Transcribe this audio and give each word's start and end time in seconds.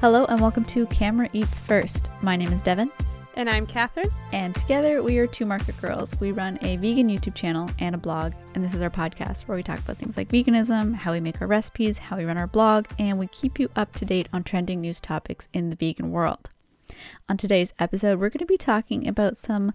Hello 0.00 0.24
and 0.26 0.40
welcome 0.40 0.64
to 0.66 0.86
Camera 0.86 1.28
Eats 1.32 1.58
First. 1.60 2.10
My 2.22 2.36
name 2.36 2.52
is 2.52 2.62
Devin, 2.62 2.90
And 3.34 3.50
I'm 3.50 3.66
Catherine. 3.66 4.10
and 4.32 4.54
together 4.54 5.02
we 5.02 5.18
are 5.18 5.26
two 5.26 5.44
market 5.46 5.76
girls. 5.80 6.14
We 6.20 6.30
run 6.32 6.58
a 6.62 6.76
vegan 6.76 7.08
YouTube 7.08 7.34
channel 7.34 7.68
and 7.80 7.94
a 7.94 7.98
blog, 7.98 8.32
and 8.54 8.64
this 8.64 8.74
is 8.74 8.82
our 8.82 8.90
podcast 8.90 9.42
where 9.42 9.56
we 9.56 9.62
talk 9.62 9.78
about 9.80 9.96
things 9.96 10.16
like 10.16 10.28
veganism, 10.28 10.94
how 10.94 11.12
we 11.12 11.20
make 11.20 11.40
our 11.40 11.48
recipes, 11.48 11.98
how 11.98 12.16
we 12.16 12.24
run 12.24 12.38
our 12.38 12.46
blog, 12.46 12.86
and 12.98 13.18
we 13.18 13.26
keep 13.26 13.58
you 13.58 13.70
up 13.74 13.92
to 13.94 14.04
date 14.04 14.28
on 14.32 14.44
trending 14.44 14.80
news 14.80 15.00
topics 15.00 15.48
in 15.52 15.70
the 15.70 15.76
vegan 15.76 16.10
world. 16.10 16.50
On 17.28 17.36
today's 17.36 17.74
episode, 17.78 18.18
we're 18.18 18.30
going 18.30 18.38
to 18.38 18.46
be 18.46 18.56
talking 18.56 19.06
about 19.06 19.36
some 19.36 19.72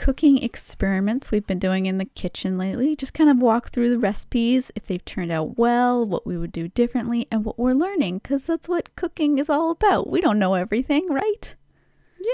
cooking 0.00 0.42
experiments 0.42 1.30
we've 1.30 1.46
been 1.46 1.58
doing 1.58 1.84
in 1.84 1.98
the 1.98 2.06
kitchen 2.06 2.56
lately. 2.56 2.96
Just 2.96 3.12
kind 3.12 3.28
of 3.28 3.36
walk 3.36 3.68
through 3.68 3.90
the 3.90 3.98
recipes, 3.98 4.72
if 4.74 4.86
they've 4.86 5.04
turned 5.04 5.30
out 5.30 5.58
well, 5.58 6.06
what 6.06 6.26
we 6.26 6.38
would 6.38 6.52
do 6.52 6.68
differently, 6.68 7.28
and 7.30 7.44
what 7.44 7.58
we're 7.58 7.74
learning, 7.74 8.18
because 8.18 8.46
that's 8.46 8.66
what 8.66 8.96
cooking 8.96 9.36
is 9.36 9.50
all 9.50 9.70
about. 9.70 10.08
We 10.08 10.22
don't 10.22 10.38
know 10.38 10.54
everything, 10.54 11.06
right? 11.10 11.54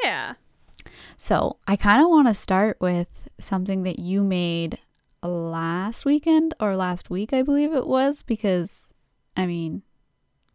Yeah. 0.02 0.34
So, 1.16 1.56
I 1.66 1.74
kind 1.74 2.00
of 2.00 2.08
want 2.08 2.28
to 2.28 2.34
start 2.34 2.76
with 2.80 3.28
something 3.40 3.82
that 3.82 3.98
you 3.98 4.22
made 4.22 4.78
last 5.24 6.04
weekend 6.04 6.54
or 6.60 6.76
last 6.76 7.10
week, 7.10 7.32
I 7.32 7.42
believe 7.42 7.72
it 7.72 7.88
was, 7.88 8.22
because 8.22 8.90
I 9.36 9.44
mean, 9.44 9.82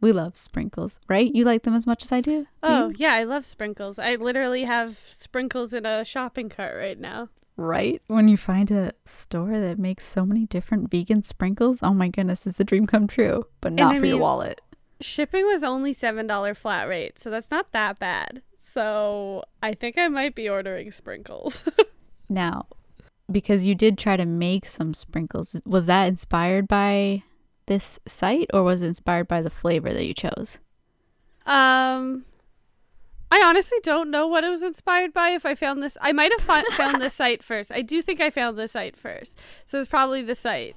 we 0.01 0.11
love 0.11 0.35
sprinkles, 0.35 0.99
right? 1.07 1.33
You 1.33 1.43
like 1.45 1.63
them 1.63 1.73
as 1.75 1.85
much 1.87 2.03
as 2.03 2.11
I 2.11 2.19
do? 2.21 2.47
Oh, 2.63 2.89
you? 2.89 2.95
yeah, 2.97 3.13
I 3.13 3.23
love 3.23 3.45
sprinkles. 3.45 3.97
I 3.99 4.15
literally 4.15 4.63
have 4.65 4.97
sprinkles 5.17 5.73
in 5.73 5.85
a 5.85 6.03
shopping 6.03 6.49
cart 6.49 6.75
right 6.75 6.99
now. 6.99 7.29
right? 7.55 8.01
When 8.07 8.27
you 8.27 8.37
find 8.37 8.69
a 8.71 8.93
store 9.05 9.59
that 9.59 9.77
makes 9.79 10.05
so 10.05 10.25
many 10.25 10.45
different 10.47 10.89
vegan 10.91 11.21
sprinkles, 11.23 11.79
oh 11.83 11.93
my 11.93 12.07
goodness, 12.09 12.45
it's 12.47 12.59
a 12.59 12.63
dream 12.63 12.87
come 12.87 13.07
true, 13.07 13.45
but 13.61 13.73
not 13.73 13.95
I 13.95 13.99
for 13.99 14.05
your 14.05 14.15
mean- 14.15 14.21
wallet. 14.21 14.61
Shipping 14.99 15.45
was 15.47 15.63
only 15.63 15.95
$7 15.95 16.55
flat 16.57 16.87
rate, 16.87 17.17
so 17.17 17.29
that's 17.31 17.49
not 17.49 17.71
that 17.71 17.97
bad. 17.97 18.43
So 18.57 19.43
I 19.63 19.73
think 19.73 19.97
I 19.97 20.07
might 20.07 20.35
be 20.35 20.47
ordering 20.49 20.91
sprinkles. 20.91 21.63
Now, 22.29 22.67
because 23.29 23.65
you 23.65 23.75
did 23.75 23.97
try 23.97 24.15
to 24.15 24.25
make 24.25 24.65
some 24.65 24.93
sprinkles, 24.93 25.53
was 25.65 25.87
that 25.87 26.05
inspired 26.07 26.65
by 26.67 27.23
this 27.67 27.99
site 28.07 28.49
or 28.53 28.63
was 28.63 28.81
it 28.81 28.87
inspired 28.87 29.27
by 29.27 29.41
the 29.41 29.49
flavor 29.49 29.93
that 29.93 30.05
you 30.05 30.13
chose? 30.13 30.59
um, 31.45 32.25
I 33.33 33.41
honestly 33.45 33.77
don't 33.81 34.11
know 34.11 34.27
what 34.27 34.43
it 34.43 34.49
was 34.49 34.61
inspired 34.61 35.13
by. 35.13 35.29
If 35.29 35.45
I 35.45 35.55
found 35.55 35.81
this, 35.81 35.97
I 36.01 36.11
might 36.11 36.33
have 36.37 36.45
fi- 36.45 36.75
found 36.75 37.01
this 37.01 37.13
site 37.21 37.41
first. 37.41 37.71
I 37.71 37.81
do 37.81 38.01
think 38.01 38.19
I 38.19 38.29
found 38.29 38.57
the 38.57 38.67
site 38.67 38.97
first, 38.97 39.37
so 39.65 39.79
it's 39.79 39.87
probably 39.87 40.21
the 40.21 40.35
site. 40.35 40.75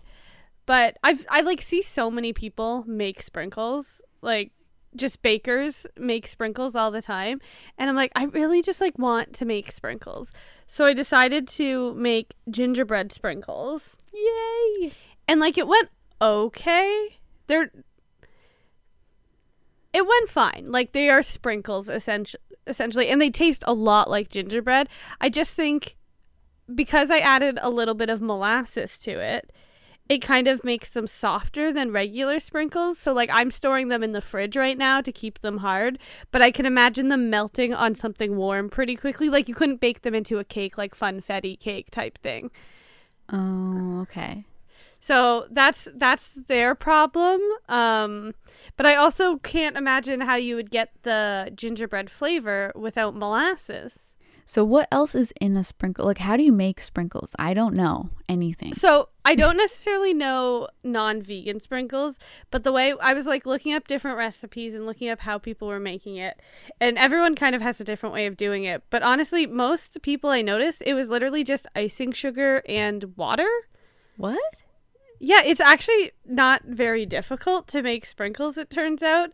But 0.64 0.96
I've 1.02 1.26
I 1.28 1.40
like 1.40 1.60
see 1.60 1.82
so 1.82 2.10
many 2.12 2.32
people 2.32 2.84
make 2.86 3.22
sprinkles, 3.22 4.00
like 4.22 4.52
just 4.94 5.20
bakers 5.20 5.84
make 5.98 6.28
sprinkles 6.28 6.76
all 6.76 6.92
the 6.92 7.02
time, 7.02 7.40
and 7.76 7.90
I'm 7.90 7.96
like, 7.96 8.12
I 8.14 8.24
really 8.26 8.62
just 8.62 8.80
like 8.80 8.96
want 9.00 9.32
to 9.34 9.44
make 9.44 9.72
sprinkles. 9.72 10.32
So 10.68 10.84
I 10.84 10.92
decided 10.94 11.48
to 11.48 11.92
make 11.94 12.34
gingerbread 12.48 13.12
sprinkles, 13.12 13.96
Yay! 14.12 14.92
and 15.26 15.40
like 15.40 15.58
it 15.58 15.66
went 15.66 15.88
okay. 16.20 17.18
They're 17.46 17.70
it 19.94 20.06
went 20.06 20.28
fine. 20.28 20.66
Like 20.68 20.92
they 20.92 21.08
are 21.08 21.22
sprinkles 21.22 21.88
essentially, 21.88 22.42
essentially, 22.66 23.08
and 23.08 23.20
they 23.20 23.30
taste 23.30 23.62
a 23.66 23.72
lot 23.72 24.10
like 24.10 24.28
gingerbread. 24.28 24.88
I 25.20 25.28
just 25.28 25.54
think 25.54 25.96
because 26.74 27.10
I 27.10 27.18
added 27.18 27.58
a 27.62 27.70
little 27.70 27.94
bit 27.94 28.10
of 28.10 28.20
molasses 28.20 28.98
to 29.00 29.12
it, 29.12 29.52
it 30.08 30.18
kind 30.18 30.48
of 30.48 30.64
makes 30.64 30.90
them 30.90 31.06
softer 31.06 31.72
than 31.72 31.92
regular 31.92 32.40
sprinkles. 32.40 32.98
So 32.98 33.12
like 33.12 33.30
I'm 33.32 33.52
storing 33.52 33.88
them 33.88 34.02
in 34.02 34.12
the 34.12 34.20
fridge 34.20 34.56
right 34.56 34.76
now 34.76 35.00
to 35.00 35.12
keep 35.12 35.40
them 35.40 35.58
hard, 35.58 35.98
but 36.32 36.42
I 36.42 36.50
can 36.50 36.66
imagine 36.66 37.08
them 37.08 37.30
melting 37.30 37.72
on 37.72 37.94
something 37.94 38.36
warm 38.36 38.68
pretty 38.68 38.96
quickly. 38.96 39.28
Like 39.30 39.48
you 39.48 39.54
couldn't 39.54 39.80
bake 39.80 40.02
them 40.02 40.14
into 40.14 40.38
a 40.38 40.44
cake 40.44 40.76
like 40.76 40.96
funfetti 40.96 41.58
cake 41.58 41.90
type 41.90 42.18
thing. 42.18 42.50
Oh, 43.32 44.00
okay. 44.02 44.44
So 45.04 45.48
that's 45.50 45.86
that's 45.94 46.30
their 46.48 46.74
problem. 46.74 47.38
Um, 47.68 48.32
but 48.78 48.86
I 48.86 48.94
also 48.94 49.36
can't 49.36 49.76
imagine 49.76 50.22
how 50.22 50.36
you 50.36 50.56
would 50.56 50.70
get 50.70 50.92
the 51.02 51.52
gingerbread 51.54 52.08
flavor 52.08 52.72
without 52.74 53.14
molasses. 53.14 54.14
So, 54.46 54.64
what 54.64 54.88
else 54.90 55.14
is 55.14 55.30
in 55.42 55.58
a 55.58 55.64
sprinkle? 55.64 56.06
Like, 56.06 56.16
how 56.16 56.38
do 56.38 56.42
you 56.42 56.52
make 56.52 56.80
sprinkles? 56.80 57.36
I 57.38 57.52
don't 57.52 57.74
know 57.74 58.08
anything. 58.30 58.72
So 58.72 59.10
I 59.26 59.34
don't 59.34 59.58
necessarily 59.58 60.14
know 60.14 60.68
non-vegan 60.82 61.60
sprinkles, 61.60 62.18
but 62.50 62.64
the 62.64 62.72
way 62.72 62.94
I 62.98 63.12
was 63.12 63.26
like 63.26 63.44
looking 63.44 63.74
up 63.74 63.86
different 63.86 64.16
recipes 64.16 64.74
and 64.74 64.86
looking 64.86 65.10
up 65.10 65.20
how 65.20 65.36
people 65.36 65.68
were 65.68 65.80
making 65.80 66.16
it, 66.16 66.40
and 66.80 66.96
everyone 66.96 67.34
kind 67.34 67.54
of 67.54 67.60
has 67.60 67.78
a 67.78 67.84
different 67.84 68.14
way 68.14 68.24
of 68.24 68.38
doing 68.38 68.64
it. 68.64 68.82
But 68.88 69.02
honestly, 69.02 69.46
most 69.46 70.00
people 70.00 70.30
I 70.30 70.40
noticed 70.40 70.82
it 70.86 70.94
was 70.94 71.10
literally 71.10 71.44
just 71.44 71.66
icing 71.76 72.12
sugar 72.12 72.62
and 72.66 73.14
water. 73.18 73.50
What? 74.16 74.63
Yeah, 75.26 75.40
it's 75.42 75.60
actually 75.60 76.12
not 76.26 76.64
very 76.64 77.06
difficult 77.06 77.66
to 77.68 77.80
make 77.80 78.04
sprinkles, 78.04 78.58
it 78.58 78.68
turns 78.68 79.02
out. 79.02 79.30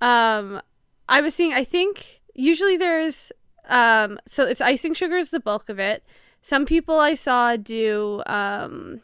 Um, 0.00 0.62
I 1.08 1.20
was 1.20 1.34
seeing, 1.34 1.52
I 1.52 1.64
think 1.64 2.20
usually 2.32 2.76
there's, 2.76 3.32
um, 3.68 4.20
so 4.24 4.44
it's 4.46 4.60
icing 4.60 4.94
sugar 4.94 5.16
is 5.16 5.30
the 5.30 5.40
bulk 5.40 5.68
of 5.68 5.80
it. 5.80 6.04
Some 6.42 6.64
people 6.64 7.00
I 7.00 7.14
saw 7.14 7.56
do, 7.56 8.22
um, 8.26 9.00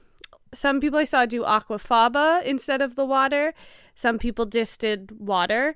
some 0.55 0.79
people 0.79 1.01
I 1.01 1.07
saw 1.07 1.27
do 1.27 1.43
aquafaba 1.43 2.45
instead 2.45 2.83
of 2.83 2.95
the 2.95 3.05
water. 3.05 3.53
Some 3.97 4.17
people 4.17 4.47
just 4.47 4.79
did 4.79 5.11
water. 5.19 5.75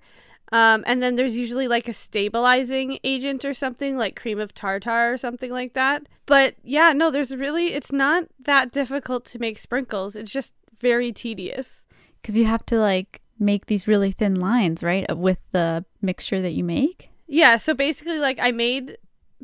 Um, 0.52 0.84
and 0.86 1.02
then 1.02 1.16
there's 1.16 1.36
usually 1.36 1.66
like 1.66 1.88
a 1.88 1.92
stabilizing 1.92 2.98
agent 3.02 3.44
or 3.44 3.54
something 3.54 3.96
like 3.96 4.20
cream 4.20 4.38
of 4.38 4.54
tartar 4.54 5.12
or 5.12 5.16
something 5.16 5.50
like 5.50 5.72
that. 5.72 6.08
But 6.26 6.56
yeah, 6.62 6.92
no, 6.92 7.10
there's 7.10 7.34
really, 7.34 7.72
it's 7.72 7.90
not 7.90 8.24
that 8.40 8.70
difficult 8.70 9.24
to 9.26 9.38
make 9.38 9.58
sprinkles. 9.58 10.14
It's 10.14 10.30
just 10.30 10.52
very 10.78 11.10
tedious. 11.12 11.82
Because 12.20 12.36
you 12.36 12.44
have 12.44 12.66
to 12.66 12.78
like 12.78 13.22
make 13.38 13.66
these 13.66 13.88
really 13.88 14.12
thin 14.12 14.34
lines, 14.34 14.82
right? 14.82 15.16
With 15.16 15.38
the 15.52 15.84
mixture 16.00 16.40
that 16.42 16.52
you 16.52 16.64
make. 16.64 17.08
Yeah, 17.26 17.56
so 17.56 17.72
basically, 17.72 18.19
like, 18.19 18.38
I 18.38 18.50
made, 18.50 18.98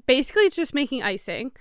basically, 0.06 0.42
it's 0.42 0.56
just 0.56 0.74
making 0.74 1.02
icing 1.02 1.52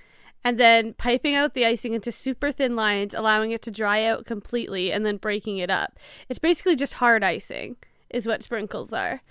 and 0.43 0.59
then 0.59 0.93
piping 0.93 1.35
out 1.35 1.53
the 1.53 1.65
icing 1.65 1.93
into 1.93 2.11
super 2.11 2.51
thin 2.51 2.75
lines, 2.75 3.13
allowing 3.13 3.51
it 3.51 3.61
to 3.61 3.71
dry 3.71 4.03
out 4.03 4.25
completely, 4.25 4.91
and 4.91 5.05
then 5.05 5.17
breaking 5.17 5.57
it 5.57 5.69
up. 5.69 5.97
It's 6.27 6.39
basically 6.39 6.75
just 6.75 6.95
hard 6.95 7.23
icing, 7.23 7.77
is 8.09 8.27
what 8.27 8.43
sprinkles 8.43 8.91
are. 8.91 9.21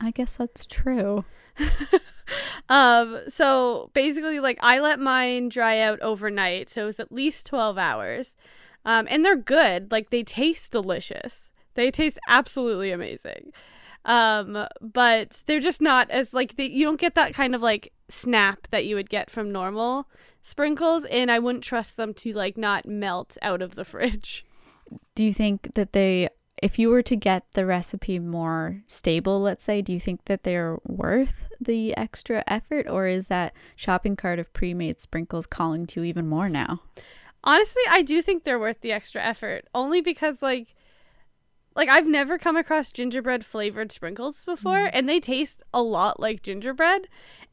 I 0.00 0.10
guess 0.10 0.34
that's 0.34 0.64
true. 0.64 1.24
Um, 2.68 3.20
so 3.28 3.90
basically, 3.94 4.40
like 4.40 4.58
I 4.60 4.80
let 4.80 5.00
mine 5.00 5.48
dry 5.48 5.80
out 5.80 6.00
overnight, 6.00 6.68
so 6.68 6.82
it 6.82 6.86
was 6.86 7.00
at 7.00 7.12
least 7.12 7.46
twelve 7.46 7.78
hours. 7.78 8.34
Um, 8.84 9.06
and 9.10 9.24
they're 9.24 9.36
good. 9.36 9.90
Like 9.90 10.10
they 10.10 10.22
taste 10.22 10.72
delicious. 10.72 11.48
They 11.74 11.90
taste 11.90 12.18
absolutely 12.28 12.90
amazing. 12.90 13.52
Um, 14.04 14.66
but 14.80 15.42
they're 15.46 15.60
just 15.60 15.80
not 15.80 16.10
as 16.10 16.32
like 16.32 16.56
they, 16.56 16.66
you 16.66 16.84
don't 16.84 17.00
get 17.00 17.14
that 17.14 17.34
kind 17.34 17.54
of 17.54 17.62
like 17.62 17.92
snap 18.08 18.68
that 18.70 18.86
you 18.86 18.96
would 18.96 19.10
get 19.10 19.30
from 19.30 19.52
normal 19.52 20.08
sprinkles, 20.42 21.04
and 21.06 21.30
I 21.30 21.38
wouldn't 21.38 21.64
trust 21.64 21.96
them 21.96 22.14
to 22.14 22.32
like 22.32 22.56
not 22.58 22.86
melt 22.86 23.36
out 23.42 23.62
of 23.62 23.74
the 23.74 23.84
fridge. 23.84 24.44
Do 25.14 25.24
you 25.24 25.34
think 25.34 25.74
that 25.74 25.92
they, 25.92 26.28
if 26.62 26.78
you 26.78 26.90
were 26.90 27.02
to 27.02 27.16
get 27.16 27.44
the 27.52 27.66
recipe 27.66 28.18
more 28.18 28.82
stable, 28.86 29.40
let's 29.40 29.64
say, 29.64 29.82
do 29.82 29.92
you 29.92 30.00
think 30.00 30.24
that 30.26 30.42
they're 30.42 30.78
worth 30.84 31.48
the 31.60 31.96
extra 31.96 32.44
effort, 32.46 32.88
or 32.88 33.06
is 33.06 33.28
that 33.28 33.54
shopping 33.76 34.16
cart 34.16 34.38
of 34.38 34.52
pre-made 34.52 35.00
sprinkles 35.00 35.46
calling 35.46 35.86
to 35.88 36.00
you 36.00 36.06
even 36.06 36.28
more 36.28 36.48
now? 36.48 36.80
Honestly, 37.44 37.82
I 37.88 38.02
do 38.02 38.20
think 38.20 38.44
they're 38.44 38.58
worth 38.58 38.80
the 38.80 38.92
extra 38.92 39.22
effort, 39.22 39.66
only 39.74 40.00
because 40.00 40.42
like 40.42 40.74
like 41.78 41.88
I've 41.88 42.08
never 42.08 42.38
come 42.38 42.56
across 42.56 42.90
gingerbread 42.90 43.44
flavored 43.44 43.92
sprinkles 43.92 44.44
before 44.44 44.86
mm. 44.86 44.90
and 44.92 45.08
they 45.08 45.20
taste 45.20 45.62
a 45.72 45.80
lot 45.80 46.18
like 46.18 46.42
gingerbread 46.42 47.06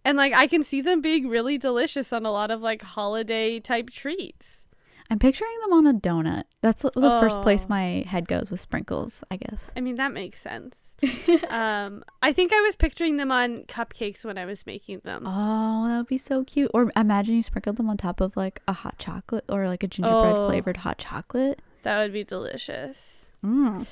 and 0.04 0.18
like 0.18 0.34
I 0.34 0.48
can 0.48 0.64
see 0.64 0.82
them 0.82 1.00
being 1.00 1.30
really 1.30 1.60
delicious 1.60 2.12
on 2.12 2.26
a 2.26 2.32
lot 2.32 2.50
of 2.50 2.62
like 2.62 2.82
holiday 2.82 3.60
type 3.60 3.92
treats. 3.92 4.65
I'm 5.10 5.20
picturing 5.20 5.52
them 5.62 5.74
on 5.74 5.88
a 5.88 5.94
donut. 5.94 6.44
That's 6.62 6.82
the 6.82 6.92
the 6.96 7.20
first 7.20 7.42
place 7.42 7.66
Oh. 7.66 7.70
my 7.70 8.04
head 8.08 8.28
goes 8.28 8.50
with 8.50 8.60
sprinkles, 8.60 9.24
I 9.30 9.38
guess. 9.38 9.70
I 9.78 9.82
mean, 9.82 9.96
that 9.96 10.12
makes 10.14 10.42
sense. 10.42 10.96
um 11.50 12.04
I 12.24 12.34
think 12.34 12.52
I 12.54 12.62
was 12.62 12.76
picturing 12.76 13.18
them 13.18 13.32
on 13.32 13.64
cupcakes 13.64 14.26
when 14.26 14.38
I 14.38 14.46
was 14.46 14.66
making 14.66 15.02
them. 15.04 15.24
Oh, 15.28 15.88
that 15.88 15.98
would 15.98 16.08
be 16.08 16.18
so 16.18 16.44
cute. 16.44 16.72
Or 16.74 16.92
imagine 16.96 17.36
you 17.36 17.44
sprinkled 17.44 17.76
them 17.78 17.90
on 17.90 17.98
top 17.98 18.20
of 18.22 18.36
like 18.36 18.62
a 18.68 18.74
hot 18.74 18.98
chocolate 18.98 19.46
or 19.50 19.68
like 19.68 19.84
a 19.84 19.88
gingerbread 19.88 20.36
Oh. 20.38 20.48
flavored 20.48 20.78
hot 20.78 20.98
chocolate. 20.98 21.62
That 21.84 22.00
would 22.02 22.14
be 22.14 22.24
delicious. 22.24 23.28
Mm. 23.46 23.86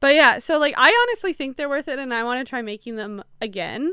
But 0.00 0.14
yeah, 0.14 0.38
so 0.38 0.58
like 0.58 0.74
I 0.78 1.06
honestly 1.08 1.34
think 1.34 1.58
they're 1.58 1.68
worth 1.68 1.88
it 1.88 1.98
and 1.98 2.14
I 2.14 2.24
want 2.24 2.40
to 2.44 2.48
try 2.48 2.62
making 2.62 2.96
them 2.96 3.22
again. 3.42 3.92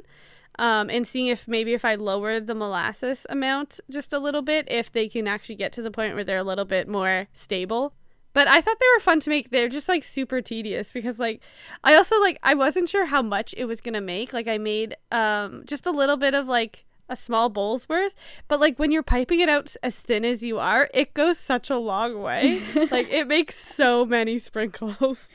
Um, 0.60 0.90
and 0.90 1.08
seeing 1.08 1.28
if 1.28 1.48
maybe 1.48 1.74
if 1.74 1.86
I 1.86 1.96
lower 1.96 2.40
the 2.40 2.56
molasses 2.56 3.28
amount 3.30 3.80
just 3.92 4.12
a 4.12 4.20
little 4.20 4.42
bit, 4.42 4.68
if 4.72 4.92
they 4.92 5.08
can 5.08 5.28
actually 5.28 5.56
get 5.56 5.72
to 5.74 5.82
the 5.84 5.92
point 5.92 6.16
where 6.16 6.24
they're 6.24 6.38
a 6.38 6.44
little 6.44 6.66
bit 6.66 6.88
more 6.88 7.28
stable. 7.34 7.94
but 8.34 8.48
I 8.48 8.62
thought 8.62 8.78
they 8.80 8.86
were 8.96 9.00
fun 9.00 9.20
to 9.22 9.30
make. 9.32 9.50
They're 9.50 9.68
just 9.68 9.90
like 9.90 10.04
super 10.04 10.42
tedious 10.42 10.92
because 10.92 11.18
like 11.20 11.42
I 11.84 11.96
also 11.96 12.20
like 12.22 12.38
I 12.44 12.54
wasn't 12.54 12.88
sure 12.90 13.06
how 13.06 13.22
much 13.24 13.54
it 13.58 13.66
was 13.66 13.82
gonna 13.82 14.02
make. 14.02 14.32
Like 14.34 14.48
I 14.48 14.58
made 14.60 14.96
um 15.12 15.64
just 15.66 15.86
a 15.88 15.92
little 15.92 16.18
bit 16.18 16.34
of 16.36 16.48
like 16.48 16.86
a 17.10 17.16
small 17.16 17.50
bowl's 17.50 17.88
worth, 17.90 18.14
but 18.48 18.60
like 18.60 18.78
when 18.78 18.92
you're 18.92 19.02
piping 19.02 19.40
it 19.40 19.50
out 19.50 19.76
as 19.82 19.96
thin 20.00 20.24
as 20.26 20.44
you 20.44 20.60
are, 20.60 20.90
it 20.94 21.14
goes 21.14 21.40
such 21.40 21.70
a 21.70 21.78
long 21.78 22.22
way. 22.22 22.62
like 22.92 23.10
it 23.10 23.28
makes 23.28 23.56
so 23.58 24.06
many 24.06 24.38
sprinkles. 24.40 25.30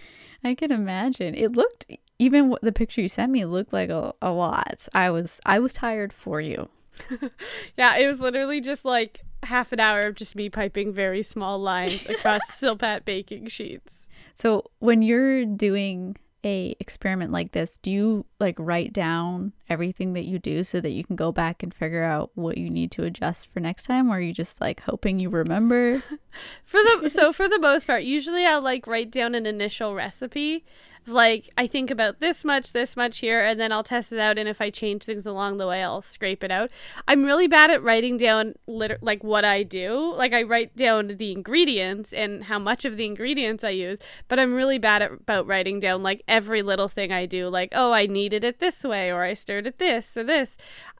I 0.44 0.54
can 0.54 0.70
imagine. 0.70 1.34
It 1.34 1.52
looked 1.52 1.86
even 2.22 2.48
what 2.48 2.62
the 2.62 2.70
picture 2.70 3.00
you 3.00 3.08
sent 3.08 3.32
me 3.32 3.44
looked 3.44 3.72
like 3.72 3.90
a, 3.90 4.14
a 4.22 4.30
lot. 4.30 4.86
I 4.94 5.10
was 5.10 5.40
I 5.44 5.58
was 5.58 5.72
tired 5.72 6.12
for 6.12 6.40
you. 6.40 6.68
yeah, 7.76 7.96
it 7.96 8.06
was 8.06 8.20
literally 8.20 8.60
just 8.60 8.84
like 8.84 9.22
half 9.42 9.72
an 9.72 9.80
hour 9.80 10.02
of 10.02 10.14
just 10.14 10.36
me 10.36 10.48
piping 10.48 10.92
very 10.92 11.24
small 11.24 11.58
lines 11.58 12.06
across 12.08 12.42
Silpat 12.52 13.04
baking 13.04 13.48
sheets. 13.48 14.06
So 14.34 14.70
when 14.78 15.02
you're 15.02 15.44
doing 15.44 16.16
a 16.44 16.76
experiment 16.78 17.32
like 17.32 17.52
this, 17.52 17.76
do 17.78 17.90
you 17.90 18.24
like 18.38 18.56
write 18.56 18.92
down 18.92 19.52
everything 19.68 20.12
that 20.12 20.24
you 20.24 20.38
do 20.38 20.62
so 20.62 20.80
that 20.80 20.90
you 20.90 21.02
can 21.02 21.16
go 21.16 21.32
back 21.32 21.64
and 21.64 21.74
figure 21.74 22.04
out 22.04 22.30
what 22.34 22.56
you 22.56 22.70
need 22.70 22.92
to 22.92 23.04
adjust 23.04 23.48
for 23.48 23.58
next 23.58 23.84
time 23.86 24.10
or 24.10 24.16
are 24.16 24.20
you 24.20 24.32
just 24.32 24.60
like 24.60 24.80
hoping 24.80 25.18
you 25.18 25.28
remember? 25.28 26.02
for 26.64 26.80
the 26.80 27.08
so 27.08 27.32
for 27.32 27.48
the 27.48 27.58
most 27.58 27.86
part, 27.86 28.04
usually 28.04 28.46
I'll 28.46 28.62
like 28.62 28.86
write 28.86 29.10
down 29.10 29.34
an 29.34 29.44
initial 29.44 29.94
recipe 29.94 30.64
like 31.06 31.50
I 31.56 31.66
think 31.66 31.90
about 31.90 32.20
this 32.20 32.44
much, 32.44 32.72
this 32.72 32.96
much 32.96 33.18
here, 33.18 33.44
and 33.44 33.58
then 33.58 33.72
I'll 33.72 33.82
test 33.82 34.12
it 34.12 34.18
out. 34.18 34.38
And 34.38 34.48
if 34.48 34.60
I 34.60 34.70
change 34.70 35.02
things 35.02 35.26
along 35.26 35.58
the 35.58 35.66
way, 35.66 35.82
I'll 35.82 36.02
scrape 36.02 36.44
it 36.44 36.50
out. 36.50 36.70
I'm 37.08 37.24
really 37.24 37.48
bad 37.48 37.70
at 37.70 37.82
writing 37.82 38.16
down 38.16 38.54
lit- 38.66 39.02
like 39.02 39.24
what 39.24 39.44
I 39.44 39.62
do. 39.62 40.12
Like 40.16 40.32
I 40.32 40.42
write 40.42 40.76
down 40.76 41.08
the 41.16 41.32
ingredients 41.32 42.12
and 42.12 42.44
how 42.44 42.58
much 42.58 42.84
of 42.84 42.96
the 42.96 43.06
ingredients 43.06 43.64
I 43.64 43.70
use, 43.70 43.98
but 44.28 44.38
I'm 44.38 44.54
really 44.54 44.78
bad 44.78 45.02
at 45.02 45.12
about 45.12 45.46
writing 45.46 45.80
down 45.80 46.02
like 46.02 46.22
every 46.28 46.62
little 46.62 46.88
thing 46.88 47.12
I 47.12 47.26
do. 47.26 47.48
Like 47.48 47.70
oh, 47.72 47.92
I 47.92 48.06
kneaded 48.06 48.44
it 48.44 48.60
this 48.60 48.84
way, 48.84 49.10
or 49.10 49.22
I 49.22 49.34
stirred 49.34 49.66
it 49.66 49.78
this 49.78 50.16
or 50.16 50.24
this. 50.24 50.56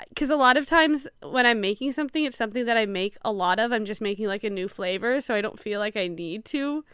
Because 0.08 0.30
a 0.30 0.36
lot 0.36 0.56
of 0.56 0.66
times 0.66 1.06
when 1.22 1.46
I'm 1.46 1.60
making 1.60 1.92
something, 1.92 2.24
it's 2.24 2.36
something 2.36 2.64
that 2.64 2.76
I 2.76 2.86
make 2.86 3.16
a 3.24 3.32
lot 3.32 3.60
of. 3.60 3.72
I'm 3.72 3.84
just 3.84 4.00
making 4.00 4.26
like 4.26 4.44
a 4.44 4.50
new 4.50 4.68
flavor, 4.68 5.20
so 5.20 5.34
I 5.34 5.40
don't 5.40 5.60
feel 5.60 5.78
like 5.78 5.96
I 5.96 6.08
need 6.08 6.44
to 6.46 6.84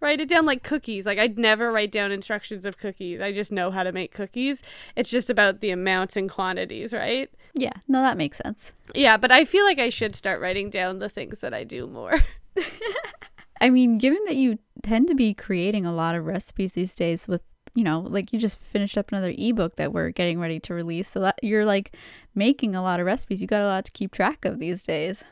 write 0.00 0.20
it 0.20 0.28
down 0.28 0.46
like 0.46 0.62
cookies. 0.62 1.06
Like 1.06 1.18
I'd 1.18 1.38
never 1.38 1.72
write 1.72 1.92
down 1.92 2.12
instructions 2.12 2.64
of 2.64 2.78
cookies. 2.78 3.20
I 3.20 3.32
just 3.32 3.52
know 3.52 3.70
how 3.70 3.82
to 3.82 3.92
make 3.92 4.12
cookies. 4.12 4.62
It's 4.94 5.10
just 5.10 5.30
about 5.30 5.60
the 5.60 5.70
amounts 5.70 6.16
and 6.16 6.30
quantities, 6.30 6.92
right? 6.92 7.30
Yeah, 7.54 7.72
no, 7.88 8.00
that 8.02 8.16
makes 8.16 8.38
sense. 8.38 8.72
Yeah, 8.94 9.16
but 9.16 9.32
I 9.32 9.44
feel 9.44 9.64
like 9.64 9.78
I 9.78 9.88
should 9.88 10.14
start 10.14 10.40
writing 10.40 10.70
down 10.70 10.98
the 10.98 11.08
things 11.08 11.38
that 11.40 11.54
I 11.54 11.64
do 11.64 11.86
more. 11.86 12.20
I 13.60 13.70
mean, 13.70 13.98
given 13.98 14.18
that 14.26 14.36
you 14.36 14.58
tend 14.82 15.08
to 15.08 15.14
be 15.14 15.32
creating 15.32 15.86
a 15.86 15.94
lot 15.94 16.14
of 16.14 16.26
recipes 16.26 16.74
these 16.74 16.94
days 16.94 17.26
with, 17.26 17.42
you 17.74 17.84
know, 17.84 18.00
like 18.00 18.32
you 18.32 18.38
just 18.38 18.60
finished 18.60 18.98
up 18.98 19.10
another 19.10 19.34
ebook 19.36 19.76
that 19.76 19.92
we're 19.92 20.10
getting 20.10 20.38
ready 20.38 20.60
to 20.60 20.74
release. 20.74 21.08
So 21.08 21.20
that 21.20 21.38
you're 21.42 21.64
like 21.64 21.94
making 22.34 22.74
a 22.74 22.82
lot 22.82 23.00
of 23.00 23.06
recipes. 23.06 23.40
You 23.40 23.48
got 23.48 23.62
a 23.62 23.66
lot 23.66 23.86
to 23.86 23.92
keep 23.92 24.12
track 24.12 24.44
of 24.44 24.58
these 24.58 24.82
days. 24.82 25.24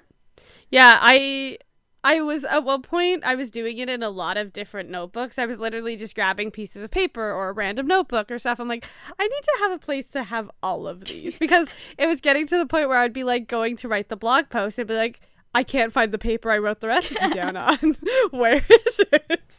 Yeah, 0.70 0.98
I 1.00 1.58
I 2.04 2.20
was 2.20 2.44
at 2.44 2.64
one 2.64 2.82
point 2.82 3.24
I 3.24 3.34
was 3.34 3.50
doing 3.50 3.78
it 3.78 3.88
in 3.88 4.02
a 4.02 4.10
lot 4.10 4.36
of 4.36 4.52
different 4.52 4.90
notebooks. 4.90 5.38
I 5.38 5.46
was 5.46 5.58
literally 5.58 5.96
just 5.96 6.14
grabbing 6.14 6.50
pieces 6.50 6.82
of 6.82 6.90
paper 6.90 7.32
or 7.32 7.48
a 7.48 7.52
random 7.52 7.86
notebook 7.86 8.30
or 8.30 8.38
stuff. 8.38 8.60
I'm 8.60 8.68
like, 8.68 8.86
I 9.18 9.26
need 9.26 9.42
to 9.42 9.56
have 9.60 9.72
a 9.72 9.78
place 9.78 10.06
to 10.08 10.22
have 10.24 10.50
all 10.62 10.86
of 10.86 11.06
these 11.06 11.38
because 11.38 11.66
it 11.96 12.06
was 12.06 12.20
getting 12.20 12.46
to 12.48 12.58
the 12.58 12.66
point 12.66 12.90
where 12.90 12.98
I'd 12.98 13.14
be 13.14 13.24
like 13.24 13.48
going 13.48 13.76
to 13.78 13.88
write 13.88 14.10
the 14.10 14.16
blog 14.16 14.50
post 14.50 14.78
and 14.78 14.86
be 14.86 14.94
like, 14.94 15.20
I 15.54 15.62
can't 15.62 15.92
find 15.92 16.10
the 16.10 16.18
paper 16.18 16.50
I 16.50 16.58
wrote 16.58 16.80
the 16.80 16.88
recipe 16.88 17.30
down 17.30 17.56
on. 17.56 17.96
Where 18.30 18.64
is 18.68 19.00
it? 19.12 19.54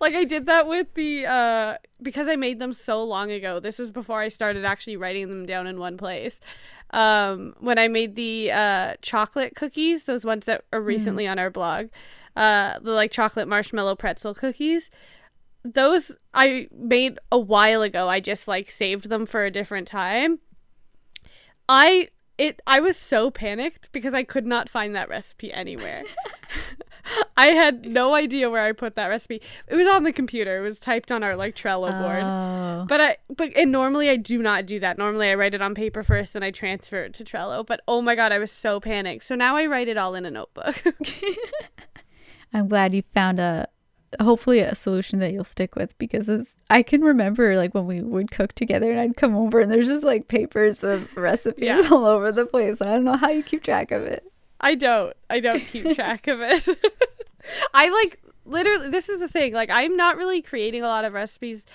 Like 0.00 0.14
I 0.14 0.24
did 0.24 0.46
that 0.46 0.66
with 0.68 0.94
the 0.94 1.26
uh 1.26 1.76
because 2.02 2.28
I 2.28 2.36
made 2.36 2.58
them 2.58 2.72
so 2.72 3.02
long 3.04 3.30
ago. 3.30 3.60
This 3.60 3.78
was 3.78 3.90
before 3.90 4.20
I 4.20 4.28
started 4.28 4.64
actually 4.64 4.96
writing 4.96 5.28
them 5.28 5.46
down 5.46 5.66
in 5.66 5.78
one 5.78 5.96
place 5.96 6.40
um, 6.92 7.54
when 7.60 7.78
I 7.78 7.88
made 7.88 8.16
the 8.16 8.50
uh, 8.52 8.94
chocolate 9.02 9.54
cookies, 9.54 10.04
those 10.04 10.24
ones 10.24 10.46
that 10.46 10.64
are 10.72 10.80
recently 10.80 11.24
mm. 11.24 11.30
on 11.30 11.38
our 11.38 11.50
blog, 11.50 11.88
uh, 12.36 12.78
the 12.80 12.92
like 12.92 13.10
chocolate 13.10 13.48
marshmallow 13.48 13.96
pretzel 13.96 14.34
cookies. 14.34 14.90
Those 15.62 16.16
I 16.34 16.68
made 16.72 17.18
a 17.30 17.38
while 17.38 17.82
ago. 17.82 18.08
I 18.08 18.20
just 18.20 18.48
like 18.48 18.70
saved 18.70 19.08
them 19.08 19.26
for 19.26 19.44
a 19.44 19.50
different 19.50 19.86
time. 19.86 20.40
I 21.68 22.08
it 22.40 22.62
I 22.66 22.80
was 22.80 22.96
so 22.96 23.30
panicked 23.30 23.92
because 23.92 24.14
I 24.14 24.22
could 24.22 24.46
not 24.46 24.68
find 24.68 24.94
that 24.96 25.08
recipe 25.08 25.52
anywhere. 25.52 26.02
I 27.36 27.48
had 27.48 27.86
no 27.86 28.14
idea 28.14 28.50
where 28.50 28.64
I 28.64 28.72
put 28.72 28.94
that 28.96 29.08
recipe. 29.08 29.40
It 29.68 29.74
was 29.74 29.86
on 29.86 30.04
the 30.04 30.12
computer. 30.12 30.58
It 30.58 30.62
was 30.62 30.80
typed 30.80 31.12
on 31.12 31.22
our 31.22 31.36
like 31.36 31.54
Trello 31.54 31.90
board. 32.00 32.22
Oh. 32.22 32.86
But 32.88 33.00
I 33.00 33.16
but 33.36 33.56
and 33.56 33.72
normally 33.72 34.08
I 34.08 34.16
do 34.16 34.42
not 34.42 34.66
do 34.66 34.80
that. 34.80 34.98
Normally 34.98 35.28
I 35.28 35.34
write 35.34 35.54
it 35.54 35.62
on 35.62 35.74
paper 35.74 36.02
first 36.02 36.34
and 36.34 36.44
I 36.44 36.50
transfer 36.50 37.02
it 37.02 37.14
to 37.14 37.24
Trello. 37.24 37.64
But 37.64 37.80
oh 37.86 38.02
my 38.02 38.14
god, 38.14 38.32
I 38.32 38.38
was 38.38 38.50
so 38.50 38.80
panicked. 38.80 39.24
So 39.24 39.34
now 39.34 39.56
I 39.56 39.66
write 39.66 39.88
it 39.88 39.96
all 39.96 40.14
in 40.14 40.24
a 40.24 40.30
notebook. 40.30 40.82
I'm 42.52 42.68
glad 42.68 42.94
you 42.94 43.02
found 43.02 43.38
a 43.38 43.68
hopefully 44.18 44.60
a 44.60 44.74
solution 44.74 45.20
that 45.20 45.32
you'll 45.32 45.44
stick 45.44 45.76
with 45.76 45.96
because 45.98 46.28
it's 46.28 46.56
I 46.68 46.82
can 46.82 47.02
remember 47.02 47.56
like 47.56 47.74
when 47.74 47.86
we 47.86 48.00
would 48.02 48.30
cook 48.30 48.54
together 48.54 48.90
and 48.90 48.98
I'd 48.98 49.16
come 49.16 49.36
over 49.36 49.60
and 49.60 49.70
there's 49.70 49.86
just 49.86 50.04
like 50.04 50.26
papers 50.26 50.82
of 50.82 51.16
recipes 51.16 51.64
yeah. 51.64 51.88
all 51.90 52.06
over 52.06 52.32
the 52.32 52.46
place. 52.46 52.80
I 52.80 52.86
don't 52.86 53.04
know 53.04 53.16
how 53.16 53.30
you 53.30 53.42
keep 53.42 53.62
track 53.62 53.92
of 53.92 54.02
it. 54.02 54.24
I 54.60 54.74
don't. 54.74 55.14
I 55.28 55.40
don't 55.40 55.64
keep 55.64 55.94
track 55.94 56.26
of 56.26 56.40
it. 56.40 56.66
I 57.74 57.88
like 57.88 58.20
literally 58.44 58.90
this 58.90 59.08
is 59.08 59.20
the 59.20 59.28
thing. 59.28 59.52
Like 59.52 59.70
I'm 59.70 59.96
not 59.96 60.16
really 60.16 60.42
creating 60.42 60.82
a 60.82 60.88
lot 60.88 61.04
of 61.04 61.12
recipes 61.12 61.66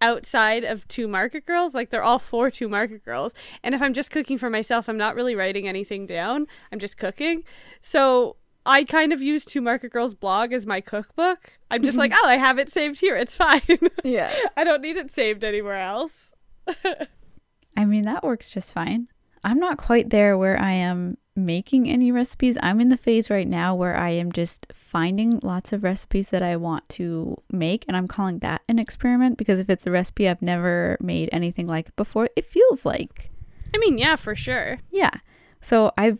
outside 0.00 0.64
of 0.64 0.86
two 0.88 1.08
market 1.08 1.44
girls. 1.44 1.74
Like 1.74 1.90
they're 1.90 2.02
all 2.02 2.18
for 2.18 2.50
two 2.50 2.68
market 2.68 3.04
girls. 3.04 3.34
And 3.62 3.74
if 3.74 3.82
I'm 3.82 3.92
just 3.92 4.10
cooking 4.10 4.38
for 4.38 4.48
myself, 4.48 4.88
I'm 4.88 4.96
not 4.96 5.14
really 5.14 5.34
writing 5.34 5.68
anything 5.68 6.06
down. 6.06 6.46
I'm 6.72 6.78
just 6.78 6.96
cooking. 6.96 7.44
So 7.82 8.36
I 8.70 8.84
kind 8.84 9.12
of 9.12 9.20
use 9.20 9.44
Two 9.44 9.60
Market 9.60 9.90
Girls 9.90 10.14
blog 10.14 10.52
as 10.52 10.64
my 10.64 10.80
cookbook. 10.80 11.52
I'm 11.72 11.82
just 11.82 11.94
mm-hmm. 11.94 11.98
like, 11.98 12.12
oh, 12.14 12.26
I 12.26 12.36
have 12.36 12.58
it 12.60 12.70
saved 12.70 13.00
here. 13.00 13.16
It's 13.16 13.34
fine. 13.34 13.60
Yeah. 14.04 14.32
I 14.56 14.64
don't 14.64 14.80
need 14.80 14.96
it 14.96 15.10
saved 15.10 15.42
anywhere 15.42 15.74
else. 15.74 16.30
I 17.76 17.84
mean, 17.84 18.04
that 18.04 18.22
works 18.22 18.48
just 18.48 18.72
fine. 18.72 19.08
I'm 19.42 19.58
not 19.58 19.76
quite 19.76 20.10
there 20.10 20.38
where 20.38 20.58
I 20.58 20.72
am 20.72 21.18
making 21.34 21.88
any 21.88 22.12
recipes. 22.12 22.56
I'm 22.62 22.80
in 22.80 22.90
the 22.90 22.96
phase 22.96 23.28
right 23.28 23.48
now 23.48 23.74
where 23.74 23.96
I 23.96 24.10
am 24.10 24.30
just 24.30 24.66
finding 24.72 25.40
lots 25.42 25.72
of 25.72 25.82
recipes 25.82 26.28
that 26.30 26.42
I 26.42 26.56
want 26.56 26.88
to 26.90 27.36
make, 27.50 27.84
and 27.88 27.96
I'm 27.96 28.08
calling 28.08 28.38
that 28.40 28.62
an 28.68 28.78
experiment 28.78 29.36
because 29.36 29.58
if 29.58 29.68
it's 29.68 29.86
a 29.86 29.90
recipe 29.90 30.28
I've 30.28 30.42
never 30.42 30.96
made 31.00 31.28
anything 31.32 31.66
like 31.66 31.94
before, 31.96 32.28
it 32.36 32.44
feels 32.44 32.86
like. 32.86 33.30
I 33.74 33.78
mean, 33.78 33.98
yeah, 33.98 34.16
for 34.16 34.36
sure. 34.36 34.78
Yeah. 34.90 35.12
So 35.60 35.92
I've 35.98 36.18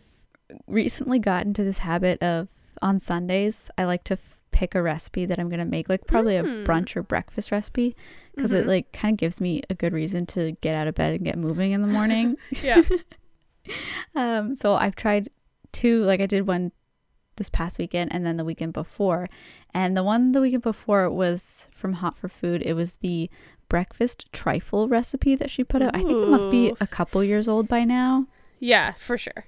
recently 0.67 1.19
got 1.19 1.45
into 1.45 1.63
this 1.63 1.79
habit 1.79 2.21
of 2.21 2.47
on 2.81 2.99
Sundays, 2.99 3.69
I 3.77 3.85
like 3.85 4.03
to 4.05 4.13
f- 4.13 4.37
pick 4.51 4.75
a 4.75 4.81
recipe 4.81 5.25
that 5.25 5.39
I'm 5.39 5.49
going 5.49 5.59
to 5.59 5.65
make, 5.65 5.89
like 5.89 6.07
probably 6.07 6.33
mm. 6.33 6.39
a 6.39 6.43
hmm. 6.43 6.63
brunch 6.63 6.95
or 6.95 7.03
breakfast 7.03 7.51
recipe 7.51 7.95
because 8.35 8.51
mm-hmm. 8.51 8.61
it 8.61 8.67
like 8.67 8.91
kind 8.91 9.13
of 9.13 9.17
gives 9.17 9.41
me 9.41 9.61
a 9.69 9.75
good 9.75 9.93
reason 9.93 10.25
to 10.27 10.53
get 10.61 10.75
out 10.75 10.87
of 10.87 10.95
bed 10.95 11.13
and 11.13 11.23
get 11.23 11.37
moving 11.37 11.71
in 11.71 11.81
the 11.81 11.87
morning. 11.87 12.37
yeah. 12.63 12.81
um, 14.15 14.55
so 14.55 14.75
I've 14.75 14.95
tried 14.95 15.29
two, 15.71 16.03
like 16.03 16.21
I 16.21 16.25
did 16.25 16.47
one 16.47 16.71
this 17.35 17.49
past 17.49 17.79
weekend 17.79 18.13
and 18.13 18.25
then 18.25 18.37
the 18.37 18.45
weekend 18.45 18.73
before. 18.73 19.27
And 19.73 19.95
the 19.95 20.03
one 20.03 20.31
the 20.31 20.41
weekend 20.41 20.63
before 20.63 21.09
was 21.09 21.67
from 21.71 21.93
Hot 21.93 22.17
for 22.17 22.27
Food. 22.27 22.61
It 22.63 22.73
was 22.73 22.97
the 22.97 23.29
breakfast 23.69 24.27
trifle 24.33 24.87
recipe 24.89 25.35
that 25.35 25.49
she 25.49 25.63
put 25.63 25.81
out. 25.81 25.95
Ooh. 25.95 25.99
I 25.99 26.03
think 26.03 26.11
it 26.11 26.27
must 26.27 26.51
be 26.51 26.73
a 26.81 26.87
couple 26.87 27.23
years 27.23 27.47
old 27.47 27.67
by 27.67 27.83
now. 27.85 28.27
Yeah, 28.59 28.91
for 28.93 29.17
sure. 29.17 29.45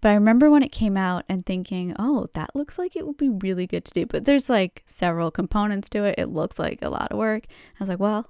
But 0.00 0.10
I 0.10 0.14
remember 0.14 0.50
when 0.50 0.62
it 0.62 0.72
came 0.72 0.96
out 0.96 1.24
and 1.28 1.44
thinking, 1.44 1.94
oh, 1.98 2.28
that 2.34 2.54
looks 2.54 2.78
like 2.78 2.96
it 2.96 3.06
would 3.06 3.16
be 3.16 3.28
really 3.28 3.66
good 3.66 3.84
to 3.86 3.92
do. 3.92 4.06
But 4.06 4.24
there's 4.24 4.48
like 4.48 4.82
several 4.86 5.30
components 5.30 5.88
to 5.90 6.04
it. 6.04 6.16
It 6.18 6.28
looks 6.28 6.58
like 6.58 6.80
a 6.82 6.90
lot 6.90 7.12
of 7.12 7.18
work. 7.18 7.44
I 7.48 7.76
was 7.80 7.88
like, 7.88 8.00
well, 8.00 8.28